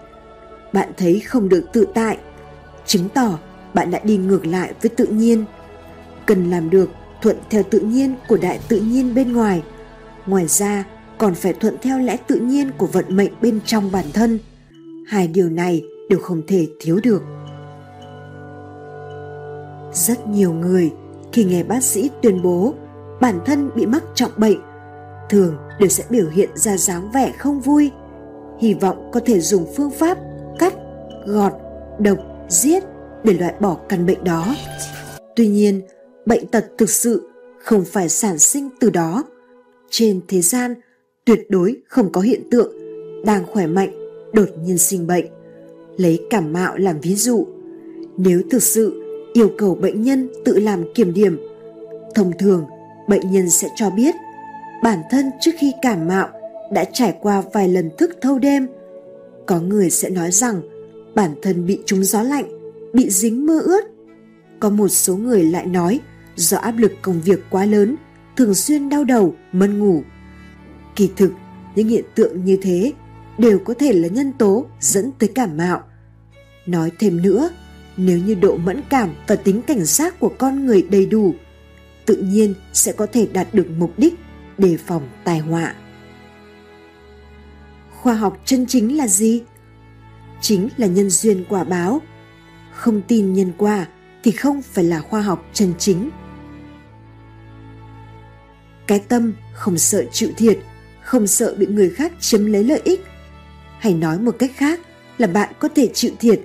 bạn 0.72 0.92
thấy 0.96 1.20
không 1.20 1.48
được 1.48 1.66
tự 1.72 1.86
tại, 1.94 2.18
chứng 2.86 3.08
tỏ 3.08 3.38
bạn 3.74 3.90
đã 3.90 3.98
đi 4.04 4.16
ngược 4.16 4.46
lại 4.46 4.72
với 4.82 4.88
tự 4.88 5.06
nhiên. 5.06 5.44
Cần 6.26 6.50
làm 6.50 6.70
được 6.70 6.90
thuận 7.22 7.36
theo 7.50 7.62
tự 7.70 7.80
nhiên 7.80 8.14
của 8.28 8.36
đại 8.36 8.60
tự 8.68 8.80
nhiên 8.80 9.14
bên 9.14 9.32
ngoài. 9.32 9.62
Ngoài 10.26 10.46
ra, 10.46 10.84
còn 11.18 11.34
phải 11.34 11.52
thuận 11.52 11.76
theo 11.82 11.98
lẽ 11.98 12.16
tự 12.26 12.36
nhiên 12.36 12.70
của 12.78 12.86
vận 12.86 13.16
mệnh 13.16 13.32
bên 13.40 13.60
trong 13.66 13.92
bản 13.92 14.04
thân. 14.12 14.38
Hai 15.06 15.28
điều 15.28 15.48
này 15.48 15.82
đều 16.08 16.18
không 16.18 16.42
thể 16.46 16.68
thiếu 16.80 17.00
được. 17.02 17.22
Rất 19.92 20.28
nhiều 20.28 20.52
người 20.52 20.90
khi 21.32 21.44
nghe 21.44 21.62
bác 21.62 21.82
sĩ 21.82 22.10
tuyên 22.22 22.42
bố 22.42 22.74
bản 23.20 23.40
thân 23.46 23.70
bị 23.74 23.86
mắc 23.86 24.04
trọng 24.14 24.30
bệnh, 24.36 24.58
thường 25.30 25.56
đều 25.80 25.88
sẽ 25.88 26.04
biểu 26.10 26.28
hiện 26.28 26.50
ra 26.54 26.76
dáng 26.76 27.10
vẻ 27.14 27.32
không 27.38 27.60
vui, 27.60 27.90
hy 28.60 28.74
vọng 28.74 29.10
có 29.12 29.20
thể 29.26 29.40
dùng 29.40 29.66
phương 29.76 29.90
pháp 29.90 30.18
cắt, 30.58 30.74
gọt, 31.26 31.52
độc, 31.98 32.18
giết 32.48 32.82
để 33.24 33.32
loại 33.32 33.54
bỏ 33.60 33.76
căn 33.88 34.06
bệnh 34.06 34.24
đó. 34.24 34.54
Tuy 35.36 35.48
nhiên, 35.48 35.80
bệnh 36.26 36.46
tật 36.46 36.64
thực 36.78 36.90
sự 36.90 37.28
không 37.58 37.84
phải 37.84 38.08
sản 38.08 38.38
sinh 38.38 38.68
từ 38.80 38.90
đó. 38.90 39.24
Trên 39.90 40.20
thế 40.28 40.40
gian, 40.40 40.74
tuyệt 41.24 41.46
đối 41.48 41.76
không 41.88 42.12
có 42.12 42.20
hiện 42.20 42.50
tượng 42.50 42.72
đang 43.24 43.46
khỏe 43.46 43.66
mạnh 43.66 43.90
đột 44.32 44.48
nhiên 44.64 44.78
sinh 44.78 45.06
bệnh. 45.06 45.26
Lấy 45.96 46.26
cảm 46.30 46.52
mạo 46.52 46.76
làm 46.76 47.00
ví 47.00 47.14
dụ, 47.14 47.46
nếu 48.16 48.42
thực 48.50 48.62
sự 48.62 49.01
yêu 49.32 49.50
cầu 49.58 49.74
bệnh 49.74 50.02
nhân 50.02 50.28
tự 50.44 50.58
làm 50.58 50.84
kiểm 50.94 51.14
điểm, 51.14 51.40
thông 52.14 52.32
thường 52.38 52.64
bệnh 53.08 53.30
nhân 53.30 53.50
sẽ 53.50 53.68
cho 53.76 53.90
biết 53.90 54.14
bản 54.82 54.98
thân 55.10 55.30
trước 55.40 55.50
khi 55.58 55.72
cảm 55.82 56.08
mạo 56.08 56.28
đã 56.72 56.84
trải 56.92 57.16
qua 57.20 57.42
vài 57.52 57.68
lần 57.68 57.90
thức 57.98 58.16
thâu 58.20 58.38
đêm. 58.38 58.66
Có 59.46 59.60
người 59.60 59.90
sẽ 59.90 60.10
nói 60.10 60.30
rằng 60.30 60.62
bản 61.14 61.34
thân 61.42 61.66
bị 61.66 61.78
trúng 61.86 62.04
gió 62.04 62.22
lạnh, 62.22 62.44
bị 62.92 63.10
dính 63.10 63.46
mưa 63.46 63.60
ướt. 63.60 63.84
Có 64.60 64.70
một 64.70 64.88
số 64.88 65.16
người 65.16 65.44
lại 65.44 65.66
nói 65.66 66.00
do 66.36 66.58
áp 66.58 66.74
lực 66.78 66.92
công 67.02 67.20
việc 67.20 67.40
quá 67.50 67.64
lớn, 67.64 67.96
thường 68.36 68.54
xuyên 68.54 68.88
đau 68.88 69.04
đầu, 69.04 69.34
mân 69.52 69.78
ngủ. 69.78 70.02
Kỳ 70.96 71.10
thực, 71.16 71.32
những 71.74 71.88
hiện 71.88 72.04
tượng 72.14 72.44
như 72.44 72.58
thế 72.62 72.92
đều 73.38 73.58
có 73.58 73.74
thể 73.74 73.92
là 73.92 74.08
nhân 74.08 74.32
tố 74.38 74.66
dẫn 74.80 75.10
tới 75.18 75.30
cảm 75.34 75.56
mạo. 75.56 75.82
Nói 76.66 76.90
thêm 76.98 77.22
nữa, 77.22 77.50
nếu 78.06 78.18
như 78.18 78.34
độ 78.34 78.56
mẫn 78.56 78.82
cảm 78.88 79.10
và 79.26 79.36
tính 79.36 79.62
cảnh 79.62 79.84
giác 79.84 80.20
của 80.20 80.32
con 80.38 80.66
người 80.66 80.86
đầy 80.90 81.06
đủ, 81.06 81.34
tự 82.06 82.16
nhiên 82.16 82.54
sẽ 82.72 82.92
có 82.92 83.06
thể 83.06 83.28
đạt 83.32 83.54
được 83.54 83.66
mục 83.78 83.92
đích 83.96 84.14
đề 84.58 84.76
phòng 84.76 85.08
tai 85.24 85.38
họa. 85.38 85.74
Khoa 87.90 88.14
học 88.14 88.40
chân 88.44 88.66
chính 88.66 88.96
là 88.96 89.06
gì? 89.06 89.42
Chính 90.40 90.68
là 90.76 90.86
nhân 90.86 91.10
duyên 91.10 91.44
quả 91.48 91.64
báo. 91.64 92.00
Không 92.72 93.02
tin 93.08 93.32
nhân 93.32 93.52
quả 93.58 93.86
thì 94.22 94.30
không 94.30 94.62
phải 94.62 94.84
là 94.84 95.00
khoa 95.00 95.22
học 95.22 95.46
chân 95.52 95.72
chính. 95.78 96.10
Cái 98.86 98.98
tâm 98.98 99.32
không 99.52 99.78
sợ 99.78 100.04
chịu 100.12 100.30
thiệt, 100.36 100.58
không 101.02 101.26
sợ 101.26 101.54
bị 101.58 101.66
người 101.66 101.90
khác 101.90 102.12
chiếm 102.20 102.46
lấy 102.46 102.64
lợi 102.64 102.80
ích. 102.84 103.04
Hay 103.78 103.94
nói 103.94 104.18
một 104.18 104.36
cách 104.38 104.50
khác 104.56 104.80
là 105.18 105.26
bạn 105.26 105.52
có 105.58 105.68
thể 105.68 105.90
chịu 105.94 106.12
thiệt. 106.20 106.40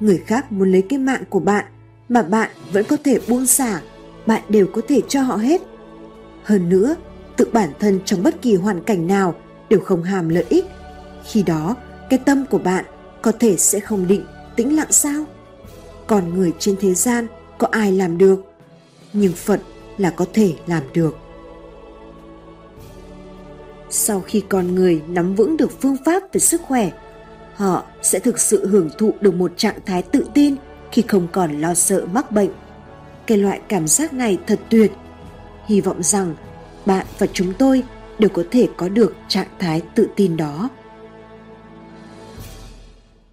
Người 0.00 0.22
khác 0.26 0.52
muốn 0.52 0.72
lấy 0.72 0.82
cái 0.82 0.98
mạng 0.98 1.22
của 1.28 1.40
bạn 1.40 1.64
mà 2.08 2.22
bạn 2.22 2.50
vẫn 2.72 2.84
có 2.88 2.96
thể 3.04 3.20
buông 3.28 3.46
xả, 3.46 3.80
bạn 4.26 4.42
đều 4.48 4.66
có 4.66 4.82
thể 4.88 5.00
cho 5.08 5.22
họ 5.22 5.36
hết. 5.36 5.60
Hơn 6.42 6.68
nữa, 6.68 6.96
tự 7.36 7.48
bản 7.52 7.70
thân 7.78 8.00
trong 8.04 8.22
bất 8.22 8.42
kỳ 8.42 8.54
hoàn 8.54 8.82
cảnh 8.82 9.06
nào 9.06 9.34
đều 9.68 9.80
không 9.80 10.02
hàm 10.02 10.28
lợi 10.28 10.44
ích. 10.48 10.64
Khi 11.24 11.42
đó, 11.42 11.76
cái 12.10 12.18
tâm 12.18 12.44
của 12.50 12.58
bạn 12.58 12.84
có 13.22 13.32
thể 13.40 13.56
sẽ 13.56 13.80
không 13.80 14.06
định, 14.06 14.24
tĩnh 14.56 14.76
lặng 14.76 14.92
sao? 14.92 15.24
Còn 16.06 16.34
người 16.34 16.52
trên 16.58 16.76
thế 16.80 16.94
gian 16.94 17.26
có 17.58 17.68
ai 17.70 17.92
làm 17.92 18.18
được? 18.18 18.44
Nhưng 19.12 19.32
Phật 19.32 19.60
là 19.98 20.10
có 20.10 20.26
thể 20.32 20.54
làm 20.66 20.82
được 20.94 21.16
sau 23.94 24.20
khi 24.20 24.42
con 24.48 24.74
người 24.74 25.02
nắm 25.08 25.34
vững 25.34 25.56
được 25.56 25.80
phương 25.80 25.96
pháp 26.04 26.22
về 26.32 26.38
sức 26.38 26.62
khỏe 26.62 26.90
họ 27.54 27.84
sẽ 28.02 28.18
thực 28.18 28.38
sự 28.38 28.66
hưởng 28.66 28.90
thụ 28.98 29.14
được 29.20 29.34
một 29.34 29.52
trạng 29.56 29.78
thái 29.86 30.02
tự 30.02 30.24
tin 30.34 30.54
khi 30.92 31.02
không 31.08 31.28
còn 31.32 31.60
lo 31.60 31.74
sợ 31.74 32.06
mắc 32.12 32.32
bệnh. 32.32 32.50
Cái 33.26 33.38
loại 33.38 33.60
cảm 33.68 33.88
giác 33.88 34.12
này 34.12 34.38
thật 34.46 34.60
tuyệt. 34.70 34.92
Hy 35.66 35.80
vọng 35.80 36.02
rằng 36.02 36.34
bạn 36.86 37.06
và 37.18 37.26
chúng 37.32 37.52
tôi 37.58 37.82
đều 38.18 38.30
có 38.30 38.44
thể 38.50 38.68
có 38.76 38.88
được 38.88 39.14
trạng 39.28 39.48
thái 39.58 39.82
tự 39.94 40.08
tin 40.16 40.36
đó. 40.36 40.68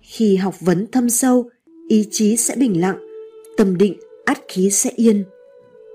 Khi 0.01 0.35
học 0.35 0.55
vấn 0.59 0.91
thâm 0.91 1.09
sâu, 1.09 1.49
ý 1.87 2.07
chí 2.11 2.37
sẽ 2.37 2.55
bình 2.55 2.81
lặng, 2.81 2.97
tâm 3.57 3.77
định, 3.77 3.99
át 4.25 4.39
khí 4.47 4.69
sẽ 4.71 4.89
yên. 4.95 5.23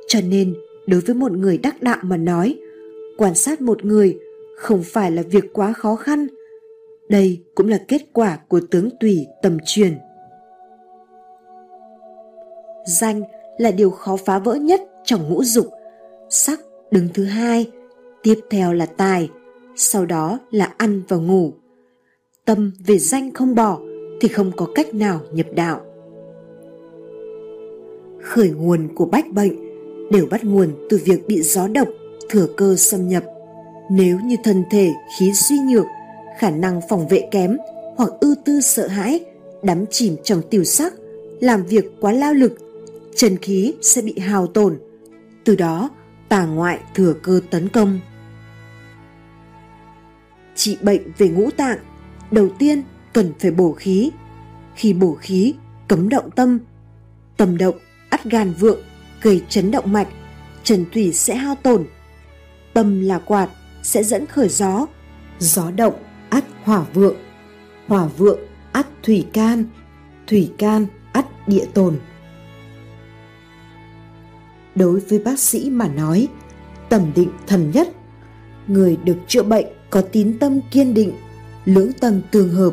Cho 0.09 0.21
nên, 0.21 0.55
đối 0.87 1.01
với 1.01 1.15
một 1.15 1.33
người 1.33 1.59
đắc 1.59 1.83
đạo 1.83 1.99
mà 2.03 2.17
nói, 2.17 2.59
quan 3.17 3.35
sát 3.35 3.61
một 3.61 3.85
người 3.85 4.19
không 4.57 4.83
phải 4.83 5.11
là 5.11 5.23
việc 5.23 5.45
quá 5.53 5.73
khó 5.73 5.97
khăn 5.97 6.27
đây 7.09 7.45
cũng 7.55 7.69
là 7.69 7.79
kết 7.89 8.03
quả 8.13 8.39
của 8.49 8.61
tướng 8.71 8.89
tùy 9.01 9.27
tầm 9.43 9.59
truyền. 9.65 9.99
Danh 12.87 13.23
là 13.59 13.71
điều 13.71 13.91
khó 13.91 14.17
phá 14.17 14.39
vỡ 14.39 14.55
nhất 14.55 14.81
trong 15.05 15.29
ngũ 15.29 15.45
dục. 15.45 15.67
Sắc 16.31 16.61
đứng 16.91 17.09
thứ 17.15 17.25
hai 17.25 17.71
tiếp 18.23 18.41
theo 18.51 18.73
là 18.73 18.87
tài 18.87 19.31
sau 19.77 20.07
đó 20.07 20.39
là 20.51 20.73
ăn 20.77 21.03
và 21.09 21.17
ngủ. 21.17 21.53
Tâm 22.45 22.73
về 22.87 22.99
danh 22.99 23.35
không 23.35 23.55
bỏ 23.55 23.81
thì 24.21 24.29
không 24.29 24.53
có 24.57 24.67
cách 24.75 24.95
nào 24.95 25.21
nhập 25.33 25.47
đạo. 25.55 25.81
Khởi 28.23 28.51
nguồn 28.51 28.89
của 28.95 29.05
bách 29.05 29.33
bệnh 29.33 29.57
đều 30.11 30.27
bắt 30.31 30.45
nguồn 30.45 30.87
từ 30.91 31.01
việc 31.05 31.29
bị 31.29 31.43
gió 31.43 31.69
độc 31.69 31.89
thừa 32.31 32.47
cơ 32.57 32.77
xâm 32.77 33.09
nhập. 33.09 33.25
Nếu 33.91 34.19
như 34.25 34.37
thân 34.45 34.65
thể 34.71 34.93
khí 35.19 35.33
suy 35.33 35.57
nhược, 35.59 35.87
khả 36.39 36.51
năng 36.51 36.81
phòng 36.89 37.09
vệ 37.09 37.29
kém 37.31 37.57
hoặc 37.97 38.11
ưu 38.21 38.35
tư 38.45 38.61
sợ 38.61 38.87
hãi, 38.87 39.25
đắm 39.63 39.85
chìm 39.91 40.17
trong 40.25 40.43
tiêu 40.51 40.65
sắc, 40.65 40.95
làm 41.41 41.67
việc 41.67 41.85
quá 42.01 42.13
lao 42.13 42.35
lực, 42.35 42.53
chân 43.17 43.37
khí 43.37 43.75
sẽ 43.83 44.03
bị 44.03 44.19
hao 44.19 44.47
tổn. 44.47 44.79
Từ 45.45 45.57
đó, 45.57 45.91
tà 46.29 46.47
ngoại 46.47 46.81
thừa 46.95 47.15
cơ 47.23 47.41
tấn 47.51 47.69
công. 47.69 48.01
Trị 50.55 50.79
bệnh 50.81 51.03
về 51.19 51.29
ngũ 51.29 51.51
tạng, 51.51 51.79
đầu 52.31 52.49
tiên 52.59 52.83
cần 53.13 53.33
phải 53.39 53.51
bổ 53.51 53.73
khí. 53.73 54.11
Khi 54.75 54.93
bổ 54.93 55.15
khí, 55.15 55.55
cấm 55.89 56.09
động 56.09 56.31
tâm. 56.31 56.59
Tâm 57.37 57.59
động, 57.59 57.79
ắt 58.11 58.25
gan 58.25 58.53
vượng, 58.53 58.81
gây 59.23 59.43
chấn 59.49 59.71
động 59.71 59.93
mạch, 59.93 60.09
trần 60.65 60.85
thủy 60.93 61.13
sẽ 61.13 61.35
hao 61.35 61.55
tổn. 61.55 61.87
Tâm 62.75 63.01
là 63.01 63.19
quạt, 63.19 63.49
sẽ 63.83 64.03
dẫn 64.03 64.27
khởi 64.27 64.49
gió 64.49 64.87
gió 65.39 65.71
động 65.71 65.95
ắt 66.37 66.45
hỏa 66.65 66.85
vượng 66.95 67.17
hỏa 67.89 68.07
vượng 68.07 68.41
ắt 68.73 68.87
thủy 69.03 69.27
can 69.33 69.65
thủy 70.27 70.53
can 70.59 70.87
ắt 71.13 71.49
địa 71.49 71.67
tồn 71.75 71.99
đối 74.75 75.01
với 75.01 75.19
bác 75.19 75.39
sĩ 75.39 75.71
mà 75.71 75.89
nói 75.89 76.29
tầm 76.89 77.13
định 77.15 77.31
thần 77.47 77.71
nhất. 77.71 77.89
Người 78.67 78.97
được 78.97 79.17
chữa 79.27 79.43
bệnh 79.43 79.67
có 79.91 80.03
tín 80.03 80.39
tâm 80.39 80.61
kiên 80.71 80.95
định, 80.95 81.13
lưỡng 81.65 81.93
tâm 82.01 82.21
tương 82.31 82.49
hợp, 82.49 82.73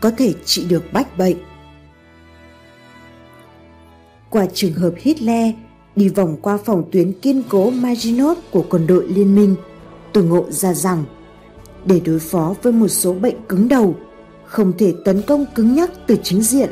có 0.00 0.10
thể 0.10 0.34
trị 0.44 0.66
được 0.68 0.92
bách 0.92 1.18
bệnh. 1.18 1.36
Qua 4.30 4.46
trường 4.54 4.72
hợp 4.72 4.92
Hitler 4.96 5.54
đi 5.96 6.08
vòng 6.08 6.36
qua 6.42 6.58
phòng 6.64 6.84
tuyến 6.92 7.12
kiên 7.12 7.42
cố 7.48 7.70
Maginot 7.70 8.38
của 8.50 8.64
quân 8.70 8.86
đội 8.86 9.08
liên 9.08 9.34
minh, 9.34 9.56
tôi 10.12 10.24
ngộ 10.24 10.50
ra 10.50 10.74
rằng 10.74 11.04
để 11.88 12.00
đối 12.04 12.18
phó 12.18 12.54
với 12.62 12.72
một 12.72 12.88
số 12.88 13.12
bệnh 13.12 13.36
cứng 13.48 13.68
đầu, 13.68 13.96
không 14.44 14.72
thể 14.78 14.94
tấn 15.04 15.22
công 15.22 15.46
cứng 15.54 15.74
nhắc 15.74 15.90
từ 16.06 16.16
chính 16.22 16.42
diện, 16.42 16.70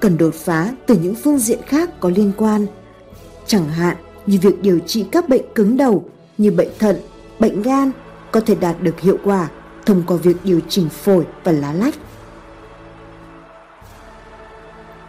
cần 0.00 0.18
đột 0.18 0.34
phá 0.34 0.74
từ 0.86 0.98
những 1.02 1.14
phương 1.14 1.38
diện 1.38 1.58
khác 1.66 1.90
có 2.00 2.08
liên 2.08 2.32
quan. 2.36 2.66
Chẳng 3.46 3.68
hạn 3.68 3.96
như 4.26 4.38
việc 4.42 4.62
điều 4.62 4.78
trị 4.78 5.06
các 5.12 5.28
bệnh 5.28 5.42
cứng 5.54 5.76
đầu 5.76 6.04
như 6.38 6.50
bệnh 6.50 6.70
thận, 6.78 6.96
bệnh 7.38 7.62
gan 7.62 7.90
có 8.30 8.40
thể 8.40 8.54
đạt 8.54 8.82
được 8.82 9.00
hiệu 9.00 9.18
quả 9.24 9.48
thông 9.86 10.02
qua 10.06 10.16
việc 10.16 10.36
điều 10.44 10.60
chỉnh 10.68 10.88
phổi 10.88 11.26
và 11.44 11.52
lá 11.52 11.72
lách. 11.72 11.94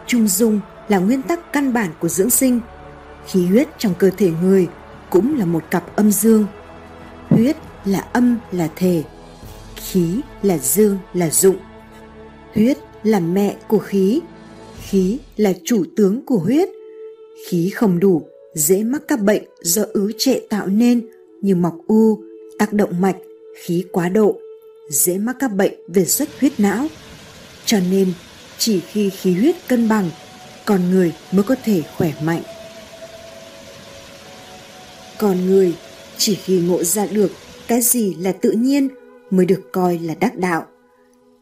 Trung 0.06 0.28
dung 0.28 0.60
là 0.88 0.98
nguyên 0.98 1.22
tắc 1.22 1.52
căn 1.52 1.72
bản 1.72 1.90
của 2.00 2.08
dưỡng 2.08 2.30
sinh. 2.30 2.60
Khí 3.26 3.46
huyết 3.46 3.68
trong 3.78 3.94
cơ 3.98 4.10
thể 4.16 4.30
người 4.42 4.68
cũng 5.10 5.38
là 5.38 5.44
một 5.44 5.62
cặp 5.70 5.96
âm 5.96 6.12
dương. 6.12 6.46
Huyết 7.28 7.56
là 7.84 8.04
âm 8.12 8.38
là 8.52 8.68
thể, 8.76 9.02
khí 9.76 10.20
là 10.42 10.58
dương 10.58 10.98
là 11.14 11.30
dụng. 11.30 11.56
Huyết 12.54 12.78
là 13.02 13.20
mẹ 13.20 13.56
của 13.68 13.78
khí, 13.78 14.20
khí 14.82 15.18
là 15.36 15.52
chủ 15.64 15.84
tướng 15.96 16.24
của 16.26 16.38
huyết. 16.38 16.68
Khí 17.48 17.70
không 17.70 18.00
đủ, 18.00 18.22
dễ 18.54 18.82
mắc 18.82 19.02
các 19.08 19.20
bệnh 19.20 19.42
do 19.60 19.82
ứ 19.92 20.12
trệ 20.18 20.40
tạo 20.48 20.66
nên 20.66 21.06
như 21.40 21.54
mọc 21.54 21.74
u, 21.86 22.22
tác 22.58 22.72
động 22.72 23.00
mạch, 23.00 23.16
khí 23.62 23.84
quá 23.92 24.08
độ, 24.08 24.38
dễ 24.90 25.18
mắc 25.18 25.36
các 25.38 25.48
bệnh 25.48 25.74
về 25.88 26.04
xuất 26.04 26.28
huyết 26.40 26.52
não. 26.58 26.86
Cho 27.64 27.78
nên, 27.90 28.12
chỉ 28.58 28.80
khi 28.80 29.10
khí 29.10 29.32
huyết 29.32 29.56
cân 29.68 29.88
bằng, 29.88 30.10
con 30.64 30.90
người 30.90 31.12
mới 31.32 31.42
có 31.42 31.56
thể 31.64 31.82
khỏe 31.96 32.12
mạnh. 32.22 32.42
Con 35.18 35.46
người 35.46 35.74
chỉ 36.18 36.34
khi 36.34 36.60
ngộ 36.60 36.84
ra 36.84 37.06
được 37.06 37.30
cái 37.68 37.80
gì 37.80 38.14
là 38.20 38.32
tự 38.32 38.50
nhiên 38.50 38.88
mới 39.36 39.46
được 39.46 39.72
coi 39.72 39.98
là 39.98 40.14
đắc 40.20 40.38
đạo. 40.38 40.66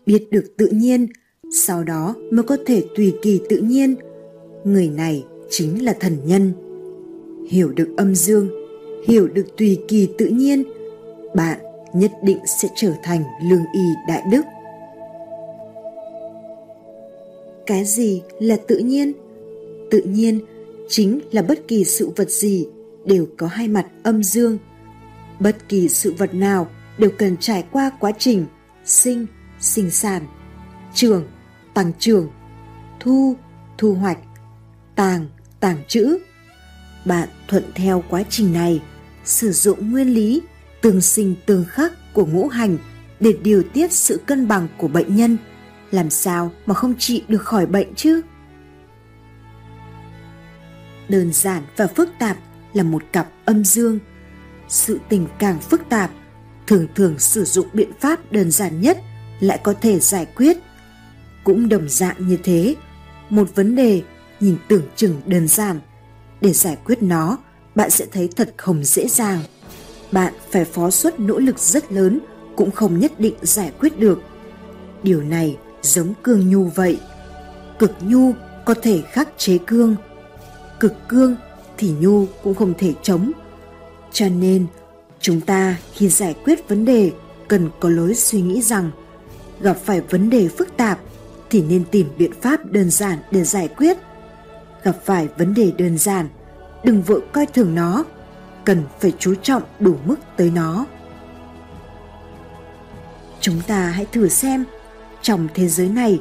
Biết 0.06 0.28
được 0.30 0.44
tự 0.56 0.66
nhiên, 0.66 1.06
sau 1.52 1.84
đó 1.84 2.14
mới 2.30 2.42
có 2.42 2.56
thể 2.66 2.84
tùy 2.96 3.14
kỳ 3.22 3.40
tự 3.48 3.56
nhiên. 3.56 3.94
Người 4.64 4.88
này 4.88 5.24
chính 5.50 5.84
là 5.84 5.94
thần 6.00 6.16
nhân. 6.24 6.52
Hiểu 7.48 7.72
được 7.72 7.88
âm 7.96 8.14
dương, 8.14 8.48
hiểu 9.06 9.28
được 9.28 9.56
tùy 9.56 9.78
kỳ 9.88 10.08
tự 10.18 10.26
nhiên, 10.26 10.64
bạn 11.34 11.58
nhất 11.92 12.12
định 12.22 12.38
sẽ 12.46 12.68
trở 12.76 12.92
thành 13.02 13.22
lương 13.50 13.64
y 13.74 13.84
đại 14.08 14.22
đức. 14.30 14.44
Cái 17.66 17.84
gì 17.84 18.22
là 18.40 18.56
tự 18.56 18.78
nhiên? 18.78 19.12
Tự 19.90 20.02
nhiên 20.02 20.40
chính 20.88 21.20
là 21.30 21.42
bất 21.42 21.68
kỳ 21.68 21.84
sự 21.84 22.10
vật 22.16 22.30
gì 22.30 22.66
đều 23.04 23.26
có 23.36 23.46
hai 23.46 23.68
mặt 23.68 23.86
âm 24.02 24.22
dương. 24.22 24.58
Bất 25.40 25.68
kỳ 25.68 25.88
sự 25.88 26.14
vật 26.18 26.34
nào 26.34 26.68
đều 27.02 27.10
cần 27.18 27.36
trải 27.36 27.64
qua 27.70 27.90
quá 28.00 28.12
trình 28.18 28.46
sinh, 28.84 29.26
sinh 29.60 29.90
sản, 29.90 30.26
trường, 30.94 31.28
tăng 31.74 31.92
trưởng, 31.98 32.30
thu, 33.00 33.36
thu 33.78 33.94
hoạch, 33.94 34.18
tàng, 34.94 35.26
tàng 35.60 35.78
trữ. 35.88 36.18
Bạn 37.04 37.28
thuận 37.48 37.64
theo 37.74 38.04
quá 38.08 38.22
trình 38.30 38.52
này, 38.52 38.82
sử 39.24 39.52
dụng 39.52 39.90
nguyên 39.90 40.14
lý 40.14 40.42
tương 40.80 41.00
sinh 41.00 41.34
tương 41.46 41.64
khắc 41.64 41.92
của 42.14 42.26
ngũ 42.26 42.48
hành 42.48 42.78
để 43.20 43.32
điều 43.42 43.62
tiết 43.62 43.92
sự 43.92 44.20
cân 44.26 44.48
bằng 44.48 44.68
của 44.78 44.88
bệnh 44.88 45.16
nhân, 45.16 45.36
làm 45.90 46.10
sao 46.10 46.50
mà 46.66 46.74
không 46.74 46.94
trị 46.98 47.24
được 47.28 47.42
khỏi 47.42 47.66
bệnh 47.66 47.94
chứ? 47.94 48.20
Đơn 51.08 51.32
giản 51.32 51.62
và 51.76 51.86
phức 51.86 52.08
tạp 52.18 52.36
là 52.72 52.82
một 52.82 53.02
cặp 53.12 53.28
âm 53.44 53.64
dương. 53.64 53.98
Sự 54.68 55.00
tình 55.08 55.26
càng 55.38 55.60
phức 55.60 55.88
tạp 55.88 56.10
thường 56.66 56.86
thường 56.94 57.18
sử 57.18 57.44
dụng 57.44 57.66
biện 57.72 57.90
pháp 58.00 58.32
đơn 58.32 58.50
giản 58.50 58.80
nhất 58.80 58.98
lại 59.40 59.60
có 59.62 59.74
thể 59.80 59.98
giải 59.98 60.26
quyết. 60.36 60.58
Cũng 61.44 61.68
đồng 61.68 61.88
dạng 61.88 62.28
như 62.28 62.38
thế, 62.42 62.74
một 63.30 63.48
vấn 63.54 63.76
đề 63.76 64.02
nhìn 64.40 64.56
tưởng 64.68 64.82
chừng 64.96 65.20
đơn 65.26 65.48
giản, 65.48 65.80
để 66.40 66.52
giải 66.52 66.76
quyết 66.84 67.02
nó, 67.02 67.38
bạn 67.74 67.90
sẽ 67.90 68.06
thấy 68.12 68.28
thật 68.36 68.54
không 68.56 68.84
dễ 68.84 69.08
dàng. 69.08 69.40
Bạn 70.12 70.34
phải 70.50 70.64
phó 70.64 70.90
suất 70.90 71.20
nỗ 71.20 71.38
lực 71.38 71.58
rất 71.58 71.92
lớn 71.92 72.20
cũng 72.56 72.70
không 72.70 72.98
nhất 72.98 73.20
định 73.20 73.34
giải 73.42 73.72
quyết 73.80 73.98
được. 73.98 74.22
Điều 75.02 75.22
này 75.22 75.56
giống 75.82 76.14
cương 76.22 76.50
nhu 76.50 76.64
vậy. 76.64 77.00
Cực 77.78 77.92
nhu 78.00 78.32
có 78.64 78.74
thể 78.82 79.02
khắc 79.12 79.28
chế 79.36 79.58
cương, 79.66 79.96
cực 80.80 81.08
cương 81.08 81.36
thì 81.78 81.90
nhu 82.00 82.26
cũng 82.42 82.54
không 82.54 82.74
thể 82.78 82.94
chống. 83.02 83.32
Cho 84.12 84.28
nên 84.28 84.66
chúng 85.22 85.40
ta 85.40 85.76
khi 85.92 86.08
giải 86.08 86.34
quyết 86.44 86.68
vấn 86.68 86.84
đề 86.84 87.12
cần 87.48 87.70
có 87.80 87.88
lối 87.88 88.14
suy 88.14 88.40
nghĩ 88.40 88.62
rằng 88.62 88.90
gặp 89.60 89.76
phải 89.84 90.00
vấn 90.00 90.30
đề 90.30 90.48
phức 90.48 90.76
tạp 90.76 91.00
thì 91.50 91.62
nên 91.62 91.84
tìm 91.90 92.06
biện 92.18 92.32
pháp 92.40 92.72
đơn 92.72 92.90
giản 92.90 93.18
để 93.30 93.44
giải 93.44 93.68
quyết. 93.68 93.96
Gặp 94.82 94.96
phải 95.04 95.28
vấn 95.38 95.54
đề 95.54 95.72
đơn 95.78 95.98
giản, 95.98 96.28
đừng 96.84 97.02
vội 97.02 97.22
coi 97.32 97.46
thường 97.46 97.74
nó, 97.74 98.04
cần 98.64 98.82
phải 99.00 99.12
chú 99.18 99.34
trọng 99.42 99.62
đủ 99.80 99.96
mức 100.04 100.16
tới 100.36 100.50
nó. 100.50 100.86
Chúng 103.40 103.60
ta 103.66 103.86
hãy 103.86 104.06
thử 104.12 104.28
xem 104.28 104.64
trong 105.22 105.48
thế 105.54 105.68
giới 105.68 105.88
này 105.88 106.20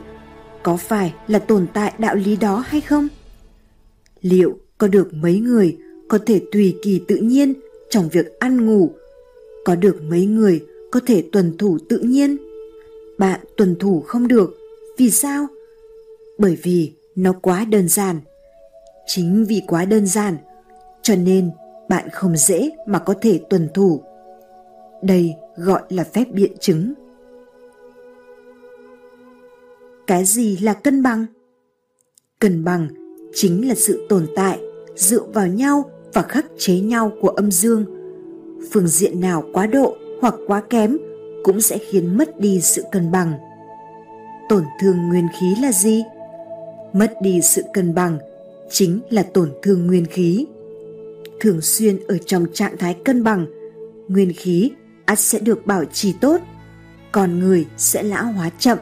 có 0.64 0.78
phải 0.78 1.14
là 1.28 1.39
tồn 1.39 1.68
tại 1.74 1.93
đạo 1.97 2.16
lý 2.16 2.36
đó 2.36 2.64
hay 2.68 2.82
không? 2.82 3.08
Liệu 4.22 4.58
có 4.78 4.88
được 4.88 5.14
mấy 5.14 5.39
người 5.39 5.78
có 6.10 6.20
thể 6.26 6.41
tùy 6.52 6.76
kỳ 6.84 7.02
tự 7.08 7.16
nhiên 7.16 7.54
trong 7.92 8.10
việc 8.10 8.39
ăn 8.39 8.66
ngủ. 8.66 8.89
Có 9.66 9.76
được 9.76 10.02
mấy 10.02 10.26
người 10.26 10.66
có 10.92 11.00
thể 11.06 11.24
tuần 11.32 11.58
thủ 11.58 11.78
tự 11.89 11.98
nhiên? 11.98 12.38
Bạn 13.18 13.39
tuần 13.58 13.76
thủ 13.80 14.02
không 14.02 14.28
được, 14.28 14.58
vì 14.98 15.12
sao? 15.12 15.48
Bởi 16.38 16.58
vì 16.64 16.92
nó 17.16 17.34
quá 17.42 17.66
đơn 17.66 17.88
giản. 17.88 18.20
Chính 19.08 19.46
vì 19.46 19.62
quá 19.68 19.86
đơn 19.86 20.08
giản, 20.08 20.38
cho 21.02 21.16
nên 21.16 21.52
bạn 21.89 22.10
không 22.10 22.38
dễ 22.38 22.70
mà 22.88 23.00
có 23.00 23.14
thể 23.22 23.39
tuần 23.50 23.68
thủ. 23.74 24.02
Đây 25.04 25.34
gọi 25.58 25.82
là 25.89 26.04
phép 26.04 26.26
biện 26.34 26.52
chứng. 26.60 26.94
Cái 30.08 30.26
gì 30.26 30.58
là 30.58 30.74
cân 30.74 31.04
bằng? 31.04 31.26
Cân 32.39 32.64
bằng 32.64 32.88
chính 33.34 33.68
là 33.68 33.76
sự 33.76 34.06
tồn 34.10 34.28
tại 34.36 34.60
dựa 34.96 35.24
vào 35.34 35.48
nhau 35.48 35.92
và 36.14 36.22
khắc 36.22 36.45
chế 36.57 36.80
nhau 36.80 37.12
của 37.22 37.30
âm 37.30 37.51
dương. 37.51 37.86
Phương 38.72 38.88
diện 38.88 39.22
nào 39.22 39.43
quá 39.53 39.68
độ 39.68 39.97
hoặc 40.22 40.34
quá 40.47 40.62
kém 40.70 40.97
cũng 41.43 41.62
sẽ 41.62 41.78
khiến 41.78 42.18
mất 42.18 42.39
đi 42.39 42.62
sự 42.62 42.84
cân 42.91 43.12
bằng. 43.12 43.34
Tổn 44.49 44.64
thương 44.82 45.09
nguyên 45.09 45.28
khí 45.39 45.55
là 45.62 45.72
gì? 45.72 46.03
Mất 46.93 47.14
đi 47.22 47.41
sự 47.41 47.64
cân 47.74 47.95
bằng 47.95 48.18
chính 48.70 48.99
là 49.09 49.24
tổn 49.24 49.51
thương 49.62 49.88
nguyên 49.88 50.05
khí. 50.05 50.45
Thường 51.39 51.62
xuyên 51.62 51.99
ở 52.07 52.18
trong 52.26 52.45
trạng 52.53 52.78
thái 52.78 52.93
cân 53.05 53.24
bằng, 53.24 53.45
nguyên 54.07 54.34
khí 54.34 54.72
ắt 55.05 55.20
sẽ 55.20 55.39
được 55.39 55.66
bảo 55.66 55.86
trì 55.86 56.14
tốt, 56.22 56.41
còn 57.12 57.39
người 57.39 57.66
sẽ 57.78 58.03
lão 58.03 58.26
hóa 58.26 58.49
chậm. 58.59 58.78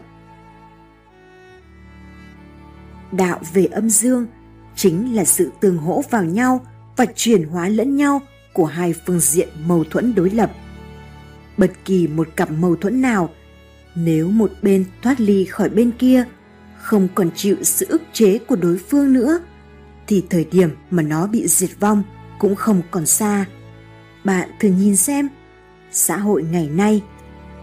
Đạo 3.11 3.39
về 3.53 3.65
âm 3.65 3.89
dương 3.89 4.27
chính 4.75 5.15
là 5.15 5.25
sự 5.25 5.51
tương 5.61 5.77
hỗ 5.77 6.01
vào 6.09 6.23
nhau 6.23 6.61
và 6.99 7.05
chuyển 7.15 7.43
hóa 7.43 7.69
lẫn 7.69 7.95
nhau 7.95 8.21
của 8.53 8.65
hai 8.65 8.93
phương 9.05 9.19
diện 9.19 9.49
mâu 9.65 9.83
thuẫn 9.83 10.15
đối 10.15 10.29
lập. 10.29 10.51
Bất 11.57 11.71
kỳ 11.85 12.07
một 12.07 12.27
cặp 12.35 12.51
mâu 12.51 12.75
thuẫn 12.75 13.01
nào, 13.01 13.29
nếu 13.95 14.27
một 14.29 14.51
bên 14.61 14.85
thoát 15.01 15.19
ly 15.19 15.45
khỏi 15.45 15.69
bên 15.69 15.91
kia, 15.91 16.25
không 16.81 17.07
còn 17.15 17.29
chịu 17.35 17.55
sự 17.61 17.85
ức 17.89 18.01
chế 18.13 18.37
của 18.37 18.55
đối 18.55 18.77
phương 18.77 19.13
nữa, 19.13 19.39
thì 20.07 20.23
thời 20.29 20.45
điểm 20.51 20.69
mà 20.91 21.03
nó 21.03 21.27
bị 21.27 21.47
diệt 21.47 21.69
vong 21.79 22.03
cũng 22.39 22.55
không 22.55 22.81
còn 22.91 23.05
xa. 23.05 23.45
Bạn 24.23 24.49
thử 24.59 24.69
nhìn 24.69 24.95
xem, 24.95 25.27
xã 25.91 26.17
hội 26.17 26.43
ngày 26.51 26.69
nay, 26.69 27.03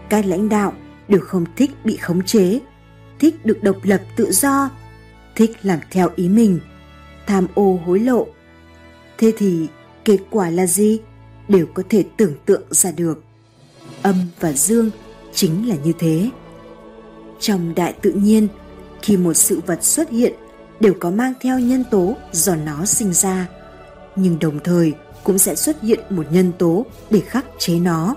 các 0.09 0.25
lãnh 0.25 0.49
đạo 0.49 0.73
đều 1.07 1.21
không 1.21 1.45
thích 1.55 1.71
bị 1.83 1.97
khống 1.97 2.23
chế, 2.23 2.59
thích 3.19 3.45
được 3.45 3.63
độc 3.63 3.77
lập 3.83 4.01
tự 4.15 4.31
do, 4.31 4.69
thích 5.35 5.57
làm 5.63 5.79
theo 5.91 6.09
ý 6.15 6.29
mình, 6.29 6.59
tham 7.27 7.47
ô 7.53 7.79
hối 7.85 7.99
lộ 7.99 8.27
thế 9.17 9.33
thì 9.37 9.67
kết 10.05 10.17
quả 10.29 10.49
là 10.49 10.65
gì 10.65 10.99
đều 11.47 11.65
có 11.73 11.83
thể 11.89 12.03
tưởng 12.17 12.33
tượng 12.45 12.63
ra 12.71 12.91
được 12.91 13.23
âm 14.01 14.15
và 14.39 14.53
dương 14.53 14.89
chính 15.33 15.69
là 15.69 15.75
như 15.83 15.93
thế 15.99 16.29
trong 17.39 17.75
đại 17.75 17.93
tự 18.01 18.11
nhiên 18.11 18.47
khi 19.01 19.17
một 19.17 19.33
sự 19.33 19.61
vật 19.65 19.83
xuất 19.83 20.09
hiện 20.09 20.33
đều 20.79 20.93
có 20.99 21.11
mang 21.11 21.33
theo 21.41 21.59
nhân 21.59 21.83
tố 21.91 22.13
do 22.31 22.55
nó 22.55 22.85
sinh 22.85 23.13
ra 23.13 23.47
nhưng 24.15 24.39
đồng 24.39 24.59
thời 24.63 24.93
cũng 25.27 25.37
sẽ 25.37 25.55
xuất 25.55 25.81
hiện 25.81 25.99
một 26.09 26.23
nhân 26.31 26.51
tố 26.57 26.85
để 27.09 27.19
khắc 27.19 27.45
chế 27.57 27.79
nó. 27.79 28.15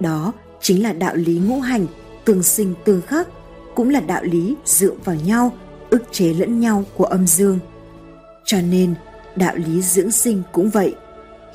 Đó 0.00 0.32
chính 0.60 0.82
là 0.82 0.92
đạo 0.92 1.14
lý 1.14 1.38
ngũ 1.38 1.60
hành, 1.60 1.86
tương 2.24 2.42
sinh 2.42 2.74
tương 2.84 3.02
khắc, 3.02 3.28
cũng 3.74 3.90
là 3.90 4.00
đạo 4.00 4.22
lý 4.24 4.54
dựa 4.64 4.92
vào 5.04 5.16
nhau, 5.16 5.52
ức 5.90 6.02
chế 6.12 6.32
lẫn 6.32 6.60
nhau 6.60 6.84
của 6.96 7.04
âm 7.04 7.26
dương. 7.26 7.58
Cho 8.44 8.60
nên, 8.60 8.94
đạo 9.36 9.56
lý 9.56 9.82
dưỡng 9.82 10.10
sinh 10.10 10.42
cũng 10.52 10.70
vậy. 10.70 10.94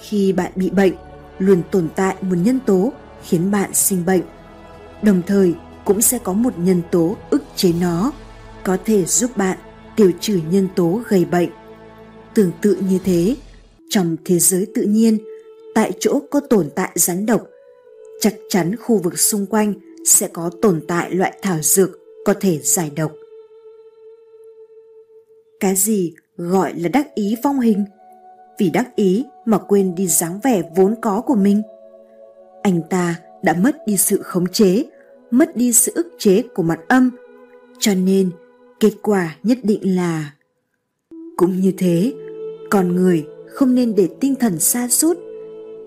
Khi 0.02 0.34
bạn 0.34 0.52
bị 0.56 0.70
bệnh, 0.70 0.94
luôn 1.40 1.62
tồn 1.72 1.88
tại 1.96 2.16
một 2.22 2.36
nhân 2.36 2.60
tố 2.66 2.94
khiến 3.24 3.52
bạn 3.52 3.74
sinh 3.74 4.06
bệnh. 4.06 4.22
Đồng 5.04 5.22
thời, 5.28 5.54
cũng 5.86 6.02
sẽ 6.02 6.20
có 6.24 6.34
một 6.34 6.54
nhân 6.58 6.82
tố 6.92 7.18
ức 7.30 7.44
chế 7.56 7.72
nó, 7.82 8.12
có 8.64 8.78
thể 8.86 9.06
giúp 9.06 9.38
bạn 9.38 9.58
tiêu 9.96 10.12
trừ 10.20 10.40
nhân 10.52 10.68
tố 10.76 11.02
gây 11.08 11.26
bệnh. 11.26 11.50
Tương 12.34 12.52
tự 12.62 12.78
như 12.90 13.00
thế, 13.04 13.36
trong 13.90 14.18
thế 14.26 14.40
giới 14.40 14.68
tự 14.76 14.82
nhiên, 14.82 15.18
tại 15.76 15.92
chỗ 16.00 16.20
có 16.32 16.40
tồn 16.40 16.70
tại 16.76 16.92
rắn 16.96 17.26
độc, 17.26 17.42
chắc 18.20 18.34
chắn 18.50 18.76
khu 18.76 18.98
vực 18.98 19.20
xung 19.20 19.46
quanh 19.46 19.74
sẽ 20.06 20.28
có 20.34 20.52
tồn 20.62 20.82
tại 20.88 21.12
loại 21.12 21.40
thảo 21.42 21.60
dược 21.62 21.90
có 22.26 22.34
thể 22.42 22.60
giải 22.64 22.92
độc. 22.96 23.12
Cái 25.60 25.76
gì 25.76 26.14
gọi 26.40 26.74
là 26.76 26.90
đắc 26.90 27.16
ý 27.16 27.36
phong 27.44 27.60
hình? 27.60 27.86
Vì 28.58 28.70
đắc 28.70 28.96
ý 28.96 29.26
mà 29.46 29.58
quên 29.58 29.96
đi 29.96 30.08
dáng 30.08 30.40
vẻ 30.44 30.62
vốn 30.76 30.96
có 31.02 31.22
của 31.22 31.36
mình. 31.36 31.62
Anh 32.64 32.82
ta 32.90 33.16
đã 33.42 33.54
mất 33.54 33.76
đi 33.86 33.98
sự 33.98 34.22
khống 34.22 34.48
chế, 34.48 34.86
mất 35.32 35.56
đi 35.56 35.74
sự 35.74 35.92
ức 35.96 36.08
chế 36.18 36.44
của 36.56 36.64
mặt 36.64 36.80
âm, 36.88 37.12
cho 37.80 37.94
nên 37.94 38.32
kết 38.80 38.94
quả 39.02 39.36
nhất 39.44 39.58
định 39.64 39.96
là 39.96 40.34
cũng 41.38 41.60
như 41.60 41.74
thế 41.78 42.14
con 42.72 42.96
người 42.96 43.26
không 43.48 43.76
nên 43.76 43.96
để 43.96 44.08
tinh 44.20 44.36
thần 44.36 44.60
xa 44.60 44.88
sút 44.88 45.18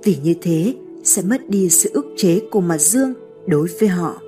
vì 0.05 0.17
như 0.23 0.35
thế 0.43 0.75
sẽ 1.05 1.23
mất 1.23 1.49
đi 1.49 1.69
sự 1.69 1.91
ức 1.93 2.07
chế 2.17 2.41
của 2.51 2.61
mặt 2.61 2.79
dương 2.79 3.15
đối 3.47 3.69
với 3.81 3.89
họ 3.89 4.21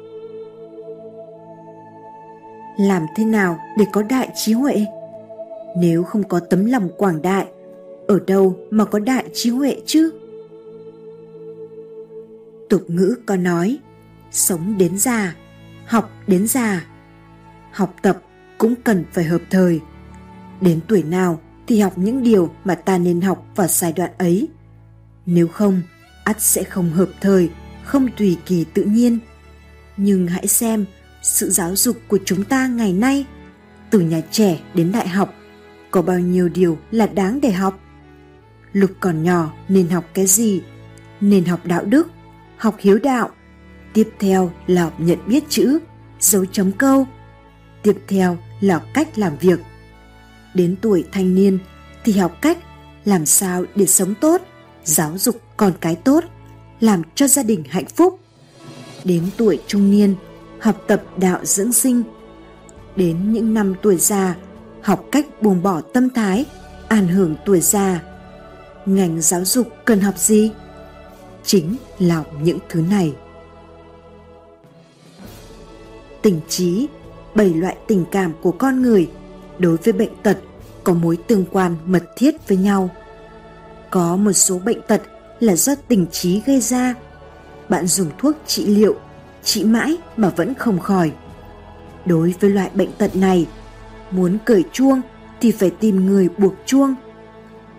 làm 2.79 3.03
thế 3.17 3.25
nào 3.25 3.59
để 3.79 3.85
có 3.93 4.03
đại 4.03 4.29
trí 4.35 4.53
huệ 4.53 4.85
nếu 5.77 6.05
không 6.05 6.29
có 6.29 6.41
tấm 6.41 6.65
lòng 6.65 6.89
quảng 6.97 7.23
đại, 7.23 7.47
ở 8.07 8.19
đâu 8.27 8.59
mà 8.71 8.85
có 8.85 8.99
đại 8.99 9.25
trí 9.33 9.51
huệ 9.51 9.77
chứ? 9.87 10.11
Tục 12.69 12.83
ngữ 12.89 13.17
có 13.27 13.37
nói, 13.37 13.79
sống 14.31 14.79
đến 14.79 14.99
già, 14.99 15.35
học 15.87 16.11
đến 16.27 16.47
già. 16.47 16.87
Học 17.73 17.95
tập 18.03 18.23
cũng 18.59 18.75
cần 18.85 19.05
phải 19.13 19.25
hợp 19.25 19.41
thời. 19.51 19.81
Đến 20.61 20.81
tuổi 20.89 21.03
nào 21.03 21.41
thì 21.67 21.81
học 21.81 21.99
những 21.99 22.23
điều 22.23 22.51
mà 22.65 22.75
ta 22.75 22.99
nên 22.99 23.21
học 23.21 23.47
vào 23.57 23.67
giai 23.67 23.93
đoạn 23.93 24.11
ấy. 24.19 24.49
Nếu 25.27 25.49
không, 25.49 25.83
ắt 26.25 26.43
sẽ 26.43 26.65
không 26.65 26.91
hợp 26.91 27.09
thời, 27.21 27.51
không 27.85 28.09
tùy 28.19 28.39
kỳ 28.47 28.65
tự 28.75 28.83
nhiên. 28.83 29.19
Nhưng 29.97 30.27
hãy 30.27 30.47
xem 30.47 30.85
sự 31.23 31.51
giáo 31.51 31.77
dục 31.77 31.97
của 32.09 32.19
chúng 32.25 32.45
ta 32.45 32.67
ngày 32.67 32.93
nay, 32.93 33.27
từ 33.91 34.01
nhà 34.01 34.21
trẻ 34.31 34.61
đến 34.75 34.93
đại 34.93 35.09
học 35.09 35.35
có 35.95 36.03
bao 36.03 36.19
nhiêu 36.19 36.49
điều 36.49 36.79
là 36.91 37.07
đáng 37.07 37.41
để 37.41 37.53
học. 37.53 37.81
Lục 38.73 38.91
còn 39.01 39.23
nhỏ, 39.23 39.53
nên 39.69 39.89
học 39.89 40.05
cái 40.15 40.27
gì? 40.27 40.63
Nên 41.21 41.45
học 41.45 41.61
đạo 41.65 41.85
đức, 41.85 42.09
học 42.57 42.77
hiếu 42.79 42.99
đạo. 43.03 43.31
Tiếp 43.93 44.11
theo 44.19 44.51
là 44.67 44.83
học 44.83 44.95
nhận 44.99 45.19
biết 45.27 45.45
chữ, 45.49 45.79
dấu 46.21 46.47
chấm 46.47 46.73
câu. 46.73 47.07
Tiếp 47.83 47.99
theo 48.09 48.39
là 48.61 48.81
cách 48.95 49.19
làm 49.19 49.37
việc. 49.41 49.61
Đến 50.55 50.77
tuổi 50.81 51.05
thanh 51.13 51.35
niên, 51.35 51.59
thì 52.05 52.13
học 52.13 52.37
cách 52.41 52.59
làm 53.05 53.27
sao 53.27 53.65
để 53.75 53.87
sống 53.87 54.15
tốt, 54.21 54.43
giáo 54.85 55.19
dục 55.19 55.41
con 55.57 55.73
cái 55.81 55.97
tốt, 55.97 56.25
làm 56.81 57.03
cho 57.15 57.29
gia 57.29 57.43
đình 57.43 57.65
hạnh 57.69 57.89
phúc. 57.97 58.21
Đến 59.05 59.23
tuổi 59.37 59.59
trung 59.67 59.91
niên, 59.91 60.15
học 60.61 60.83
tập 60.87 61.03
đạo 61.17 61.45
dưỡng 61.45 61.73
sinh. 61.73 62.03
Đến 62.97 63.33
những 63.33 63.55
năm 63.55 63.75
tuổi 63.83 63.97
già 63.97 64.35
học 64.85 65.05
cách 65.13 65.27
buông 65.43 65.63
bỏ 65.63 65.81
tâm 65.81 66.11
thái 66.11 66.45
an 66.89 67.09
hưởng 67.09 67.37
tuổi 67.45 67.61
già. 67.61 68.01
Ngành 68.87 69.21
giáo 69.21 69.45
dục 69.45 69.69
cần 69.85 70.01
học 70.01 70.19
gì? 70.19 70.53
Chính 71.45 71.77
là 71.99 72.25
những 72.41 72.59
thứ 72.69 72.81
này. 72.81 73.15
Tình 76.23 76.41
trí, 76.49 76.89
bảy 77.35 77.55
loại 77.55 77.77
tình 77.87 78.05
cảm 78.11 78.33
của 78.43 78.53
con 78.53 78.83
người. 78.83 79.11
Đối 79.59 79.77
với 79.77 79.93
bệnh 79.93 80.17
tật, 80.23 80.39
có 80.85 80.95
mối 80.95 81.17
tương 81.17 81.45
quan 81.53 81.77
mật 81.87 82.03
thiết 82.17 82.49
với 82.49 82.57
nhau. 82.57 82.91
Có 83.91 84.17
một 84.17 84.33
số 84.33 84.59
bệnh 84.59 84.83
tật 84.89 85.03
là 85.41 85.57
do 85.57 85.75
tình 85.89 86.07
trí 86.13 86.41
gây 86.47 86.61
ra. 86.61 86.95
Bạn 87.69 87.87
dùng 87.87 88.11
thuốc 88.19 88.37
trị 88.47 88.67
liệu, 88.67 88.95
trị 89.45 89.65
mãi 89.65 89.97
mà 90.17 90.29
vẫn 90.29 90.55
không 90.55 90.79
khỏi. 90.79 91.13
Đối 92.07 92.35
với 92.41 92.51
loại 92.51 92.71
bệnh 92.75 92.93
tật 92.99 93.17
này 93.17 93.47
muốn 94.11 94.39
cởi 94.45 94.65
chuông 94.73 95.01
thì 95.41 95.51
phải 95.51 95.71
tìm 95.71 96.07
người 96.07 96.29
buộc 96.39 96.55
chuông. 96.67 96.95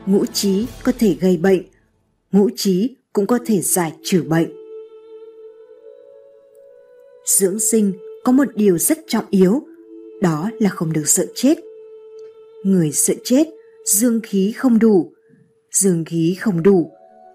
Ngũ 0.06 0.26
trí 0.26 0.68
có 0.84 0.92
thể 1.00 1.18
gây 1.20 1.38
bệnh, 1.38 1.62
ngũ 2.32 2.50
trí 2.56 2.96
cũng 3.14 3.28
có 3.28 3.40
thể 3.46 3.62
giải 3.62 3.94
trừ 4.04 4.24
bệnh. 4.28 4.48
Dưỡng 7.26 7.60
sinh 7.60 7.94
có 8.24 8.32
một 8.32 8.48
điều 8.56 8.78
rất 8.78 8.98
trọng 9.08 9.26
yếu, 9.30 9.64
đó 10.22 10.50
là 10.60 10.70
không 10.70 10.94
được 10.94 11.10
sợ 11.10 11.26
chết. 11.36 11.58
Người 12.64 12.92
sợ 12.92 13.14
chết, 13.24 13.48
dương 13.86 14.20
khí 14.24 14.54
không 14.58 14.80
đủ. 14.80 15.12
Dương 15.72 16.06
khí 16.06 16.36
không 16.40 16.64
đủ, 16.64 16.92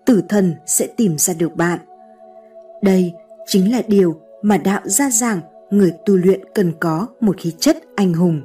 tử 0.07 0.23
thần 0.29 0.55
sẽ 0.67 0.87
tìm 0.87 1.19
ra 1.19 1.35
được 1.35 1.57
bạn. 1.57 1.79
Đây 2.83 3.13
chính 3.47 3.73
là 3.73 3.83
điều 3.89 4.21
mà 4.43 4.57
đạo 4.57 4.81
gia 4.85 5.11
giảng 5.11 5.41
người 5.71 5.93
tu 6.07 6.17
luyện 6.17 6.41
cần 6.55 6.73
có 6.81 7.07
một 7.21 7.37
khí 7.39 7.53
chất 7.59 7.77
anh 7.97 8.15
hùng 8.15 8.43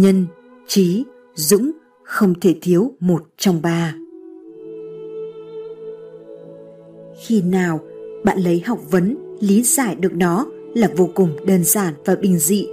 nhân, 0.00 0.26
trí, 0.66 1.04
dũng 1.34 1.70
không 2.02 2.34
thể 2.40 2.54
thiếu 2.62 2.92
một 3.00 3.22
trong 3.36 3.62
ba. 3.62 3.94
Khi 7.22 7.42
nào 7.42 7.80
bạn 8.24 8.38
lấy 8.38 8.62
học 8.66 8.78
vấn, 8.90 9.16
lý 9.40 9.62
giải 9.62 9.94
được 9.94 10.12
nó 10.14 10.46
là 10.74 10.88
vô 10.96 11.08
cùng 11.14 11.36
đơn 11.46 11.64
giản 11.64 11.94
và 12.04 12.14
bình 12.14 12.38
dị. 12.38 12.66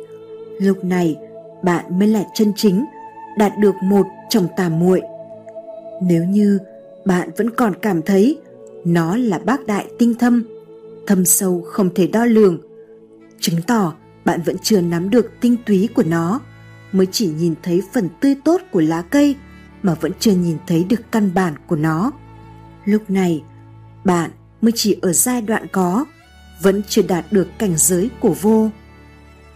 Lúc 0.62 0.84
này, 0.84 1.18
bạn 1.64 2.00
mới 2.00 2.08
là 2.08 2.26
chân 2.34 2.54
chính, 2.56 2.86
đạt 3.38 3.52
được 3.60 3.76
một 3.84 4.06
trong 4.30 4.48
tà 4.58 4.70
muội. 4.70 5.02
Nếu 6.02 6.24
như 6.24 6.60
bạn 7.06 7.30
vẫn 7.38 7.50
còn 7.50 7.74
cảm 7.82 8.02
thấy 8.02 8.38
nó 8.86 9.18
là 9.18 9.40
bác 9.40 9.68
đại 9.68 9.86
tinh 10.00 10.16
thâm 10.20 10.44
thâm 11.08 11.26
sâu 11.26 11.62
không 11.62 11.90
thể 11.96 12.08
đo 12.08 12.26
lường, 12.26 12.62
chứng 13.40 13.62
tỏ 13.68 13.94
bạn 14.26 14.42
vẫn 14.46 14.56
chưa 14.64 14.82
nắm 14.82 15.10
được 15.10 15.32
tinh 15.42 15.56
túy 15.66 15.90
của 15.96 16.04
nó 16.04 16.40
mới 16.92 17.08
chỉ 17.12 17.28
nhìn 17.28 17.56
thấy 17.64 17.82
phần 17.94 18.10
tươi 18.20 18.36
tốt 18.44 18.62
của 18.72 18.82
lá 18.82 19.02
cây 19.02 19.36
mà 19.84 19.94
vẫn 19.94 20.12
chưa 20.20 20.34
nhìn 20.34 20.58
thấy 20.68 20.84
được 20.84 21.12
căn 21.12 21.34
bản 21.34 21.54
của 21.68 21.76
nó. 21.76 22.12
Lúc 22.86 23.10
này, 23.10 23.44
bạn 24.04 24.32
mới 24.62 24.72
chỉ 24.76 25.00
ở 25.02 25.14
giai 25.14 25.42
đoạn 25.42 25.68
có, 25.72 26.06
vẫn 26.62 26.82
chưa 26.90 27.02
đạt 27.02 27.26
được 27.32 27.48
cảnh 27.58 27.74
giới 27.78 28.10
của 28.20 28.36
vô. 28.42 28.70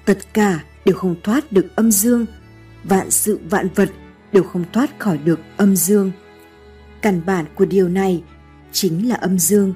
Tất 0.05 0.17
cả 0.33 0.63
đều 0.85 0.95
không 0.95 1.15
thoát 1.23 1.51
được 1.51 1.75
âm 1.75 1.91
dương, 1.91 2.25
vạn 2.83 3.11
sự 3.11 3.39
vạn 3.49 3.67
vật 3.75 3.89
đều 4.31 4.43
không 4.43 4.63
thoát 4.73 4.99
khỏi 4.99 5.17
được 5.17 5.39
âm 5.57 5.75
dương. 5.75 6.11
Căn 7.01 7.21
bản 7.25 7.45
của 7.55 7.65
điều 7.65 7.89
này 7.89 8.23
chính 8.71 9.09
là 9.09 9.15
âm 9.15 9.39
dương. 9.39 9.73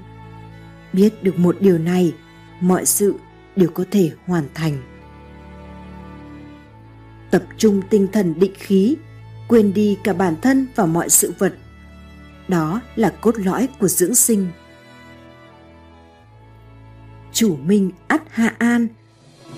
Biết 0.93 1.23
được 1.23 1.39
một 1.39 1.57
điều 1.59 1.77
này, 1.77 2.13
mọi 2.61 2.85
sự 2.85 3.15
đều 3.55 3.69
có 3.69 3.85
thể 3.91 4.11
hoàn 4.25 4.43
thành 4.53 4.88
tập 7.31 7.43
trung 7.57 7.81
tinh 7.89 8.07
thần 8.13 8.39
định 8.39 8.53
khí, 8.57 8.95
quên 9.47 9.73
đi 9.73 9.97
cả 10.03 10.13
bản 10.13 10.35
thân 10.41 10.67
và 10.75 10.85
mọi 10.85 11.09
sự 11.09 11.33
vật. 11.37 11.53
Đó 12.47 12.81
là 12.95 13.13
cốt 13.21 13.35
lõi 13.37 13.67
của 13.79 13.87
dưỡng 13.87 14.15
sinh. 14.15 14.47
Chủ 17.33 17.55
minh 17.55 17.91
ắt 18.07 18.21
hạ 18.29 18.55
an, 18.57 18.87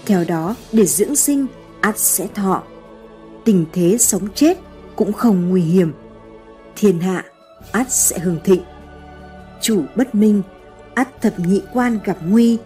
theo 0.05 0.25
đó 0.27 0.55
để 0.71 0.85
dưỡng 0.85 1.15
sinh, 1.15 1.47
ắt 1.81 1.99
sẽ 1.99 2.27
thọ. 2.35 2.63
Tình 3.45 3.65
thế 3.73 3.97
sống 3.99 4.27
chết 4.35 4.57
cũng 4.95 5.13
không 5.13 5.49
nguy 5.49 5.61
hiểm. 5.61 5.93
Thiên 6.75 6.99
hạ, 6.99 7.25
ắt 7.71 7.91
sẽ 7.91 8.19
hưng 8.19 8.39
thịnh. 8.43 8.61
Chủ 9.61 9.83
bất 9.95 10.15
minh, 10.15 10.41
ắt 10.93 11.21
thập 11.21 11.39
nhị 11.39 11.61
quan 11.73 11.99
gặp 12.05 12.17
nguy, 12.25 12.57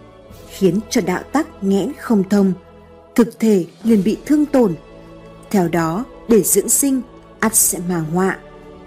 khiến 0.48 0.80
cho 0.90 1.00
đạo 1.00 1.22
tắc 1.32 1.64
nghẽn 1.64 1.92
không 1.98 2.28
thông. 2.28 2.52
Thực 3.14 3.40
thể 3.40 3.64
liền 3.84 4.04
bị 4.04 4.16
thương 4.26 4.46
tổn 4.46 4.74
theo 5.50 5.68
đó 5.68 6.04
để 6.28 6.42
dưỡng 6.42 6.68
sinh 6.68 7.02
ắt 7.40 7.54
sẽ 7.54 7.78
mà 7.88 7.98
họa. 7.98 8.38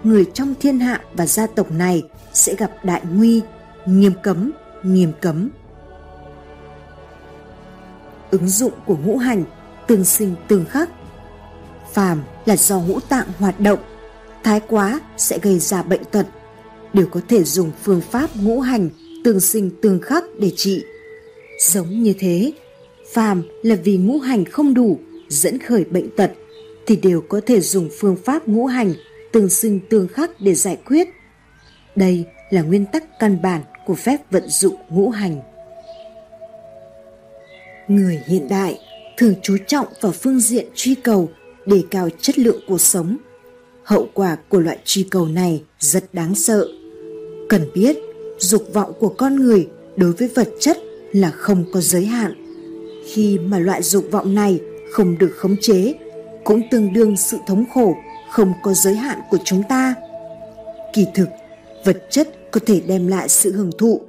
Người 0.04 0.24
trong 0.34 0.54
thiên 0.60 0.78
hạ 0.78 1.00
và 1.14 1.26
gia 1.26 1.46
tộc 1.46 1.70
này 1.70 2.02
sẽ 2.32 2.54
gặp 2.54 2.70
đại 2.84 3.02
nguy 3.14 3.40
nghiêm 3.86 4.12
cấm 4.22 4.50
nghiêm 4.82 5.12
cấm. 5.20 5.48
Ứng 8.30 8.48
dụng 8.48 8.72
của 8.86 8.96
ngũ 8.96 9.16
hành 9.16 9.44
tương 9.86 10.04
sinh 10.04 10.34
tương 10.48 10.64
khắc. 10.64 10.88
Phàm 11.92 12.22
là 12.44 12.56
do 12.56 12.80
ngũ 12.80 13.00
tạng 13.00 13.26
hoạt 13.38 13.60
động 13.60 13.78
thái 14.44 14.60
quá 14.68 15.00
sẽ 15.16 15.38
gây 15.42 15.58
ra 15.58 15.82
bệnh 15.82 16.04
tật. 16.04 16.26
Đều 16.92 17.06
có 17.06 17.20
thể 17.28 17.44
dùng 17.44 17.70
phương 17.82 18.00
pháp 18.00 18.30
ngũ 18.36 18.60
hành 18.60 18.90
tương 19.24 19.40
sinh 19.40 19.70
tương 19.82 20.00
khắc 20.00 20.24
để 20.38 20.52
trị. 20.56 20.84
Giống 21.60 22.02
như 22.02 22.14
thế, 22.18 22.52
phàm 23.12 23.42
là 23.62 23.76
vì 23.84 23.96
ngũ 23.96 24.18
hành 24.18 24.44
không 24.44 24.74
đủ 24.74 24.98
dẫn 25.28 25.58
khởi 25.58 25.84
bệnh 25.84 26.10
tật 26.16 26.32
thì 26.86 26.96
đều 26.96 27.20
có 27.28 27.40
thể 27.46 27.60
dùng 27.60 27.88
phương 27.98 28.16
pháp 28.24 28.48
ngũ 28.48 28.66
hành 28.66 28.94
tương 29.32 29.48
sinh 29.48 29.80
tương 29.90 30.08
khắc 30.08 30.30
để 30.40 30.54
giải 30.54 30.78
quyết. 30.86 31.08
Đây 31.96 32.24
là 32.50 32.62
nguyên 32.62 32.86
tắc 32.86 33.18
căn 33.18 33.42
bản 33.42 33.62
của 33.86 33.94
phép 33.94 34.16
vận 34.30 34.48
dụng 34.48 34.74
ngũ 34.88 35.10
hành. 35.10 35.40
Người 37.88 38.20
hiện 38.26 38.48
đại 38.48 38.78
thường 39.16 39.34
chú 39.42 39.56
trọng 39.66 39.86
vào 40.00 40.12
phương 40.12 40.40
diện 40.40 40.66
truy 40.74 40.94
cầu 40.94 41.28
đề 41.66 41.82
cao 41.90 42.08
chất 42.20 42.38
lượng 42.38 42.60
cuộc 42.68 42.80
sống. 42.80 43.16
Hậu 43.84 44.08
quả 44.14 44.36
của 44.48 44.60
loại 44.60 44.78
truy 44.84 45.02
cầu 45.10 45.26
này 45.26 45.62
rất 45.78 46.14
đáng 46.14 46.34
sợ. 46.34 46.68
Cần 47.48 47.70
biết, 47.74 47.96
dục 48.38 48.64
vọng 48.72 48.92
của 49.00 49.08
con 49.08 49.36
người 49.36 49.68
đối 49.96 50.12
với 50.12 50.28
vật 50.34 50.48
chất 50.60 50.78
là 51.12 51.30
không 51.30 51.64
có 51.72 51.80
giới 51.80 52.04
hạn. 52.04 52.34
Khi 53.06 53.38
mà 53.38 53.58
loại 53.58 53.82
dục 53.82 54.04
vọng 54.10 54.34
này 54.34 54.60
không 54.92 55.18
được 55.18 55.30
khống 55.36 55.56
chế, 55.60 55.94
cũng 56.44 56.62
tương 56.70 56.92
đương 56.92 57.16
sự 57.16 57.38
thống 57.46 57.64
khổ 57.74 57.94
không 58.30 58.52
có 58.62 58.74
giới 58.74 58.96
hạn 58.96 59.18
của 59.30 59.38
chúng 59.44 59.62
ta. 59.62 59.94
Kỳ 60.92 61.06
thực, 61.14 61.28
vật 61.84 62.02
chất 62.10 62.28
có 62.50 62.60
thể 62.66 62.80
đem 62.86 63.06
lại 63.06 63.28
sự 63.28 63.52
hưởng 63.52 63.70
thụ, 63.78 64.00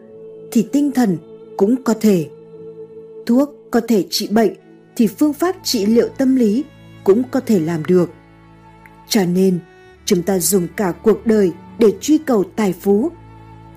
thì 0.52 0.68
tinh 0.72 0.92
thần 0.92 1.18
cũng 1.58 1.84
có 1.84 1.94
thể. 2.02 2.30
Thuốc 3.26 3.50
có 3.72 3.82
thể 3.88 4.06
trị 4.10 4.28
bệnh, 4.32 4.54
thì 4.96 5.08
phương 5.08 5.34
pháp 5.34 5.56
trị 5.64 5.86
liệu 5.86 6.08
tâm 6.18 6.36
lý 6.36 6.64
cũng 7.04 7.24
có 7.32 7.40
thể 7.40 7.60
làm 7.60 7.86
được. 7.86 8.10
Cho 9.08 9.26
nên, 9.26 9.60
chúng 10.06 10.22
ta 10.22 10.40
dùng 10.40 10.68
cả 10.76 10.94
cuộc 11.04 11.26
đời 11.26 11.52
để 11.80 11.88
truy 12.02 12.18
cầu 12.18 12.44
tài 12.56 12.74
phú, 12.74 13.12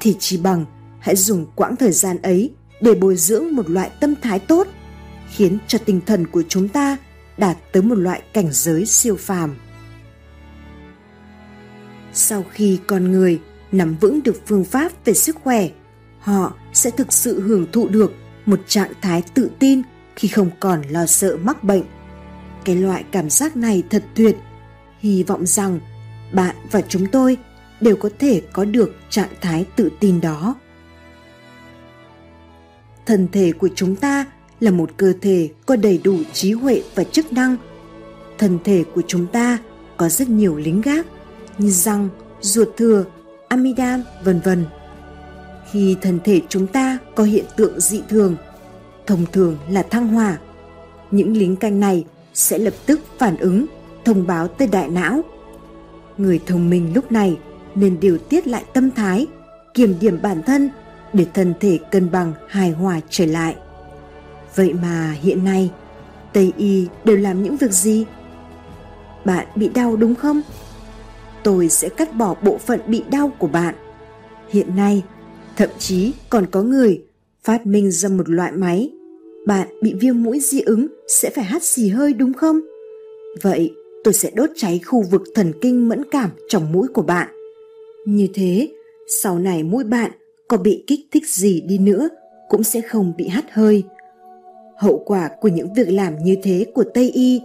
thì 0.00 0.16
chỉ 0.18 0.36
bằng 0.36 0.64
hãy 0.98 1.16
dùng 1.16 1.46
quãng 1.55 1.76
thời 1.76 1.92
gian 1.92 2.22
ấy 2.22 2.50
để 2.80 2.94
bồi 2.94 3.16
dưỡng 3.16 3.57
một 3.57 3.70
loại 3.70 3.90
tâm 4.00 4.14
thái 4.22 4.38
tốt, 4.38 4.66
khiến 5.30 5.59
cho 5.66 5.78
tinh 5.78 6.00
thần 6.07 6.26
của 6.26 6.42
chúng 6.48 6.68
ta 6.68 6.96
đạt 7.37 7.57
tới 7.72 7.82
một 7.82 7.95
loại 7.95 8.22
cảnh 8.32 8.49
giới 8.51 8.87
siêu 8.87 9.16
phàm. 9.16 9.57
Sau 12.12 12.45
khi 12.53 12.78
con 12.87 13.12
người 13.12 13.41
nắm 13.72 13.97
vững 14.01 14.22
được 14.22 14.43
phương 14.47 14.64
pháp 14.64 14.93
về 15.05 15.14
sức 15.14 15.37
khỏe, 15.43 15.68
họ 16.18 16.55
sẽ 16.72 16.91
thực 16.91 17.12
sự 17.12 17.41
hưởng 17.41 17.66
thụ 17.72 17.89
được 17.89 18.12
một 18.47 18.61
trạng 18.66 18.93
thái 19.03 19.22
tự 19.35 19.51
tin 19.59 19.82
khi 20.16 20.28
không 20.28 20.51
còn 20.61 20.82
lo 20.82 21.07
sợ 21.07 21.37
mắc 21.37 21.64
bệnh. 21.64 21.82
Cái 22.64 22.76
loại 22.76 23.05
cảm 23.11 23.30
giác 23.30 23.57
này 23.57 23.82
thật 23.91 24.05
tuyệt. 24.14 24.37
Hy 24.99 25.22
vọng 25.22 25.47
rằng 25.47 25.80
bạn 26.32 26.57
và 26.70 26.80
chúng 26.80 27.07
tôi 27.07 27.37
đều 27.80 27.97
có 27.97 28.11
thể 28.18 28.43
có 28.53 28.64
được 28.64 28.95
trạng 29.11 29.28
thái 29.41 29.66
tự 29.76 29.91
tin 30.01 30.20
đó. 30.20 30.55
Thân 33.07 33.28
thể 33.32 33.53
của 33.53 33.68
chúng 33.74 33.97
ta 33.97 34.24
là 34.61 34.70
một 34.70 34.90
cơ 34.96 35.12
thể 35.20 35.48
có 35.66 35.76
đầy 35.76 36.00
đủ 36.05 36.16
trí 36.32 36.52
huệ 36.52 36.82
và 36.94 37.05
chức 37.05 37.32
năng. 37.32 37.57
Thân 38.38 38.59
thể 38.64 38.84
của 38.94 39.02
chúng 39.07 39.26
ta 39.26 39.59
có 39.96 40.09
rất 40.09 40.28
nhiều 40.28 40.57
lính 40.57 40.80
gác 40.80 41.07
như 41.59 41.70
răng, 41.70 42.09
ruột 42.40 42.68
thừa, 42.76 43.05
amidam, 43.48 44.02
vân 44.24 44.40
vân. 44.44 44.64
Khi 45.70 45.96
thân 46.02 46.18
thể 46.24 46.40
chúng 46.48 46.66
ta 46.66 46.98
có 47.14 47.24
hiện 47.24 47.44
tượng 47.57 47.80
dị 47.80 48.02
thường, 48.09 48.36
thông 49.07 49.26
thường 49.32 49.59
là 49.70 49.82
thăng 49.82 50.09
hỏa, 50.09 50.38
những 51.11 51.36
lính 51.36 51.57
canh 51.57 51.80
này 51.80 52.05
sẽ 52.34 52.59
lập 52.59 52.74
tức 52.86 53.00
phản 53.18 53.36
ứng, 53.36 53.66
thông 54.05 54.26
báo 54.26 54.48
tới 54.48 54.68
đại 54.68 54.88
não. 54.88 55.22
Người 56.18 56.40
thông 56.46 56.70
minh 56.70 56.92
lúc 56.94 57.12
này 57.12 57.38
nên 57.74 58.00
điều 58.00 58.18
tiết 58.18 58.46
lại 58.46 58.64
tâm 58.72 58.90
thái, 58.90 59.26
kiểm 59.74 59.94
điểm 60.00 60.22
bản 60.22 60.42
thân 60.42 60.70
để 61.12 61.26
thân 61.34 61.55
thể 61.61 61.78
cân 61.90 62.11
bằng 62.11 62.32
hài 62.48 62.70
hòa 62.70 63.00
trở 63.11 63.26
lại. 63.26 63.57
Vậy 64.57 64.72
mà 64.82 65.16
hiện 65.22 65.44
nay, 65.44 65.70
Tây 66.32 66.52
Y 66.57 66.86
đều 67.05 67.16
làm 67.16 67.42
những 67.42 67.57
việc 67.57 67.70
gì? 67.70 68.05
Bạn 69.24 69.46
bị 69.57 69.68
đau 69.68 69.96
đúng 69.96 70.14
không? 70.14 70.42
Tôi 71.42 71.68
sẽ 71.68 71.88
cắt 71.88 72.14
bỏ 72.14 72.34
bộ 72.42 72.59
phận 72.59 72.80
bị 72.86 73.02
đau 73.11 73.32
của 73.38 73.46
bạn. 73.46 73.74
Hiện 74.48 74.76
nay, 74.76 75.02
thậm 75.57 75.68
chí 75.78 76.12
còn 76.30 76.46
có 76.46 76.62
người 76.62 77.02
phát 77.44 77.66
minh 77.66 77.90
ra 77.90 78.09
một 78.09 78.28
loại 78.28 78.52
máy. 78.52 78.90
Bạn 79.46 79.68
bị 79.82 79.94
viêm 79.94 80.22
mũi 80.22 80.40
dị 80.40 80.61
ứng 80.61 80.86
sẽ 81.09 81.30
phải 81.30 81.44
hắt 81.44 81.62
xì 81.62 81.88
hơi 81.88 82.12
đúng 82.12 82.32
không? 82.32 82.61
Vậy 83.42 83.74
tôi 84.05 84.14
sẽ 84.14 84.30
đốt 84.34 84.50
cháy 84.57 84.80
khu 84.84 85.02
vực 85.02 85.22
thần 85.34 85.52
kinh 85.61 85.88
mẫn 85.88 86.02
cảm 86.11 86.30
trong 86.48 86.72
mũi 86.72 86.88
của 86.88 87.02
bạn. 87.02 87.28
Như 88.07 88.28
thế, 88.34 88.68
sau 89.09 89.38
này 89.38 89.62
mũi 89.62 89.84
bạn 89.84 90.11
có 90.48 90.57
bị 90.57 90.84
kích 90.86 91.00
thích 91.12 91.28
gì 91.28 91.61
đi 91.61 91.78
nữa 91.78 92.09
cũng 92.48 92.62
sẽ 92.62 92.80
không 92.80 93.12
bị 93.16 93.28
hắt 93.28 93.44
hơi 93.52 93.84
hậu 94.77 95.03
quả 95.07 95.31
của 95.41 95.49
những 95.49 95.72
việc 95.75 95.89
làm 95.91 96.18
như 96.18 96.37
thế 96.43 96.66
của 96.75 96.85
tây 96.95 97.11
y 97.11 97.41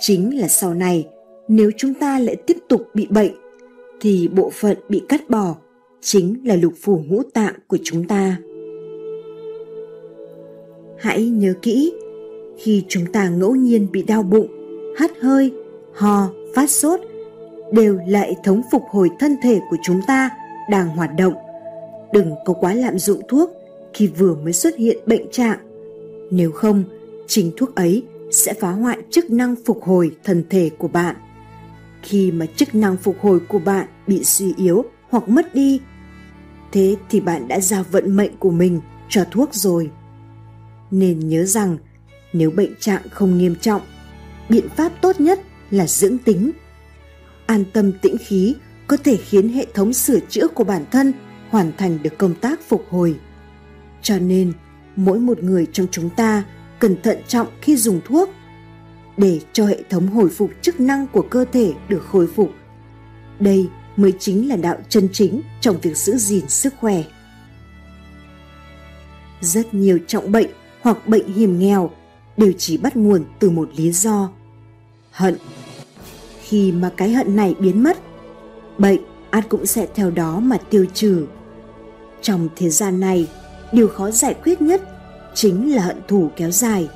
chính 0.00 0.40
là 0.40 0.48
sau 0.48 0.74
này, 0.74 1.08
nếu 1.48 1.70
chúng 1.76 1.94
ta 1.94 2.18
lại 2.18 2.36
tiếp 2.36 2.56
tục 2.68 2.82
bị 2.94 3.06
bệnh, 3.10 3.32
thì 4.00 4.28
bộ 4.28 4.50
phận 4.54 4.76
bị 4.88 5.02
cắt 5.08 5.30
bỏ 5.30 5.56
chính 6.00 6.36
là 6.44 6.56
lục 6.56 6.72
phủ 6.82 7.00
ngũ 7.06 7.22
tạng 7.22 7.54
của 7.66 7.78
chúng 7.84 8.08
ta. 8.08 8.36
Hãy 10.98 11.26
nhớ 11.26 11.54
kỹ, 11.62 11.92
khi 12.58 12.84
chúng 12.88 13.06
ta 13.12 13.28
ngẫu 13.28 13.54
nhiên 13.54 13.86
bị 13.92 14.02
đau 14.02 14.22
bụng, 14.22 14.46
hắt 14.96 15.10
hơi, 15.20 15.52
ho, 15.94 16.28
phát 16.54 16.70
sốt, 16.70 17.00
đều 17.72 17.98
là 18.06 18.20
hệ 18.20 18.34
thống 18.44 18.62
phục 18.72 18.82
hồi 18.90 19.10
thân 19.20 19.36
thể 19.42 19.60
của 19.70 19.76
chúng 19.82 20.00
ta 20.06 20.30
đang 20.70 20.88
hoạt 20.88 21.10
động. 21.18 21.34
Đừng 22.12 22.32
có 22.44 22.52
quá 22.52 22.74
lạm 22.74 22.98
dụng 22.98 23.20
thuốc 23.28 23.50
khi 23.94 24.06
vừa 24.06 24.34
mới 24.34 24.52
xuất 24.52 24.76
hiện 24.76 24.98
bệnh 25.06 25.30
trạng 25.30 25.58
nếu 26.32 26.52
không 26.52 26.84
chính 27.26 27.52
thuốc 27.56 27.74
ấy 27.74 28.02
sẽ 28.30 28.54
phá 28.54 28.70
hoại 28.70 28.98
chức 29.10 29.30
năng 29.30 29.54
phục 29.64 29.82
hồi 29.82 30.16
thân 30.24 30.44
thể 30.50 30.70
của 30.78 30.88
bạn. 30.88 31.16
Khi 32.02 32.32
mà 32.32 32.46
chức 32.46 32.74
năng 32.74 32.96
phục 32.96 33.16
hồi 33.20 33.40
của 33.40 33.58
bạn 33.58 33.86
bị 34.06 34.24
suy 34.24 34.54
yếu 34.56 34.84
hoặc 35.10 35.28
mất 35.28 35.54
đi, 35.54 35.80
thế 36.72 36.96
thì 37.10 37.20
bạn 37.20 37.48
đã 37.48 37.60
giao 37.60 37.84
vận 37.90 38.16
mệnh 38.16 38.36
của 38.36 38.50
mình 38.50 38.80
cho 39.08 39.24
thuốc 39.30 39.54
rồi. 39.54 39.90
Nên 40.90 41.28
nhớ 41.28 41.44
rằng, 41.44 41.76
nếu 42.32 42.50
bệnh 42.50 42.74
trạng 42.80 43.02
không 43.10 43.38
nghiêm 43.38 43.54
trọng, 43.60 43.82
biện 44.48 44.68
pháp 44.76 44.92
tốt 45.00 45.20
nhất 45.20 45.40
là 45.70 45.86
dưỡng 45.86 46.18
tính. 46.18 46.50
An 47.46 47.64
tâm 47.72 47.92
tĩnh 47.92 48.16
khí 48.20 48.54
có 48.86 48.96
thể 48.96 49.16
khiến 49.16 49.48
hệ 49.48 49.66
thống 49.74 49.92
sửa 49.92 50.18
chữa 50.28 50.48
của 50.48 50.64
bản 50.64 50.84
thân 50.90 51.12
hoàn 51.50 51.72
thành 51.76 51.98
được 52.02 52.18
công 52.18 52.34
tác 52.34 52.60
phục 52.68 52.84
hồi. 52.90 53.16
Cho 54.02 54.18
nên 54.18 54.52
mỗi 54.96 55.18
một 55.18 55.42
người 55.42 55.66
trong 55.72 55.86
chúng 55.90 56.10
ta 56.10 56.44
cần 56.78 57.02
thận 57.02 57.18
trọng 57.28 57.46
khi 57.60 57.76
dùng 57.76 58.00
thuốc 58.04 58.30
để 59.16 59.40
cho 59.52 59.66
hệ 59.66 59.82
thống 59.90 60.06
hồi 60.06 60.28
phục 60.28 60.50
chức 60.62 60.80
năng 60.80 61.06
của 61.06 61.22
cơ 61.30 61.44
thể 61.52 61.72
được 61.88 62.06
khôi 62.08 62.26
phục. 62.26 62.50
Đây 63.40 63.68
mới 63.96 64.12
chính 64.18 64.48
là 64.48 64.56
đạo 64.56 64.76
chân 64.88 65.08
chính 65.12 65.42
trong 65.60 65.76
việc 65.82 65.96
giữ 65.96 66.16
gìn 66.16 66.48
sức 66.48 66.74
khỏe. 66.80 67.02
Rất 69.40 69.74
nhiều 69.74 69.98
trọng 70.06 70.32
bệnh 70.32 70.50
hoặc 70.80 71.08
bệnh 71.08 71.32
hiểm 71.32 71.58
nghèo 71.58 71.90
đều 72.36 72.52
chỉ 72.58 72.76
bắt 72.76 72.96
nguồn 72.96 73.24
từ 73.38 73.50
một 73.50 73.70
lý 73.76 73.92
do. 73.92 74.30
Hận. 75.10 75.36
Khi 76.42 76.72
mà 76.72 76.90
cái 76.96 77.12
hận 77.12 77.36
này 77.36 77.54
biến 77.60 77.82
mất, 77.82 77.98
bệnh 78.78 79.00
át 79.30 79.48
cũng 79.48 79.66
sẽ 79.66 79.86
theo 79.94 80.10
đó 80.10 80.40
mà 80.40 80.56
tiêu 80.70 80.86
trừ. 80.94 81.26
Trong 82.22 82.48
thế 82.56 82.68
gian 82.68 83.00
này 83.00 83.28
điều 83.72 83.88
khó 83.88 84.10
giải 84.10 84.34
quyết 84.44 84.62
nhất 84.62 84.82
chính 85.34 85.74
là 85.74 85.82
hận 85.82 85.96
thù 86.08 86.30
kéo 86.36 86.50
dài 86.50 86.88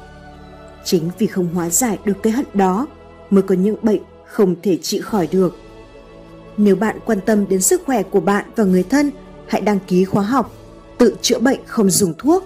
chính 0.85 1.11
vì 1.19 1.27
không 1.27 1.49
hóa 1.55 1.71
giải 1.71 1.99
được 2.05 2.17
cái 2.23 2.33
hận 2.33 2.47
đó 2.55 2.87
mới 3.31 3.43
có 3.43 3.55
những 3.55 3.77
bệnh 3.83 4.01
không 4.27 4.55
thể 4.63 4.77
trị 4.77 5.01
khỏi 5.01 5.29
được 5.33 5.57
nếu 6.57 6.77
bạn 6.77 6.99
quan 7.07 7.21
tâm 7.21 7.49
đến 7.49 7.61
sức 7.61 7.83
khỏe 7.87 8.03
của 8.03 8.21
bạn 8.21 8.45
và 8.57 8.65
người 8.65 8.83
thân, 8.83 9.11
hãy 9.47 9.61
đăng 9.61 9.79
ký 9.87 10.05
khóa 10.05 10.23
học, 10.23 10.53
tự 10.99 11.17
chữa 11.23 11.39
bệnh 11.39 11.61
không 11.67 11.91
dùng 11.91 12.15
thuốc 12.19 12.45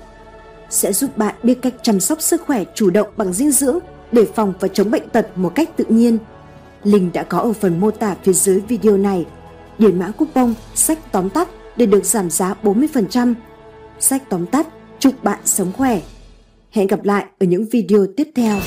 sẽ 0.71 0.93
giúp 0.93 1.17
bạn 1.17 1.35
biết 1.43 1.63
cách 1.63 1.75
chăm 1.83 2.01
sóc 2.01 2.21
sức 2.21 2.43
khỏe 2.47 2.65
chủ 2.75 2.91
động 2.91 3.09
bằng 3.17 3.33
dinh 3.33 3.51
dưỡng 3.51 3.79
để 4.13 4.27
phòng 4.35 4.55
và 4.61 4.69
chống 4.69 4.91
bệnh 4.91 5.09
tật 5.09 5.27
một 5.35 5.53
cách 5.55 5.77
tự 5.77 5.85
nhiên. 5.89 6.19
Link 6.85 7.13
đã 7.13 7.23
có 7.23 7.39
ở 7.39 7.53
phần 7.53 7.81
mô 7.81 7.91
tả 7.91 8.17
phía 8.23 8.33
dưới 8.33 8.61
video 8.69 8.97
này. 8.97 9.27
Điền 9.79 9.99
mã 9.99 10.11
coupon, 10.11 10.55
sách 10.75 10.99
tóm 11.13 11.31
tắt 11.31 11.49
để 11.77 11.87
được 11.87 12.05
giảm 12.05 12.31
giá 12.31 12.55
40%. 12.63 13.35
Sách 14.01 14.23
tóm 14.31 14.47
tắt, 14.47 14.67
chúc 14.99 15.25
bạn 15.25 15.39
sống 15.45 15.73
khỏe. 15.77 16.01
Hẹn 16.71 16.87
gặp 16.87 17.05
lại 17.05 17.25
ở 17.39 17.47
những 17.47 17.65
video 17.73 18.07
tiếp 18.17 18.29
theo. 18.35 18.59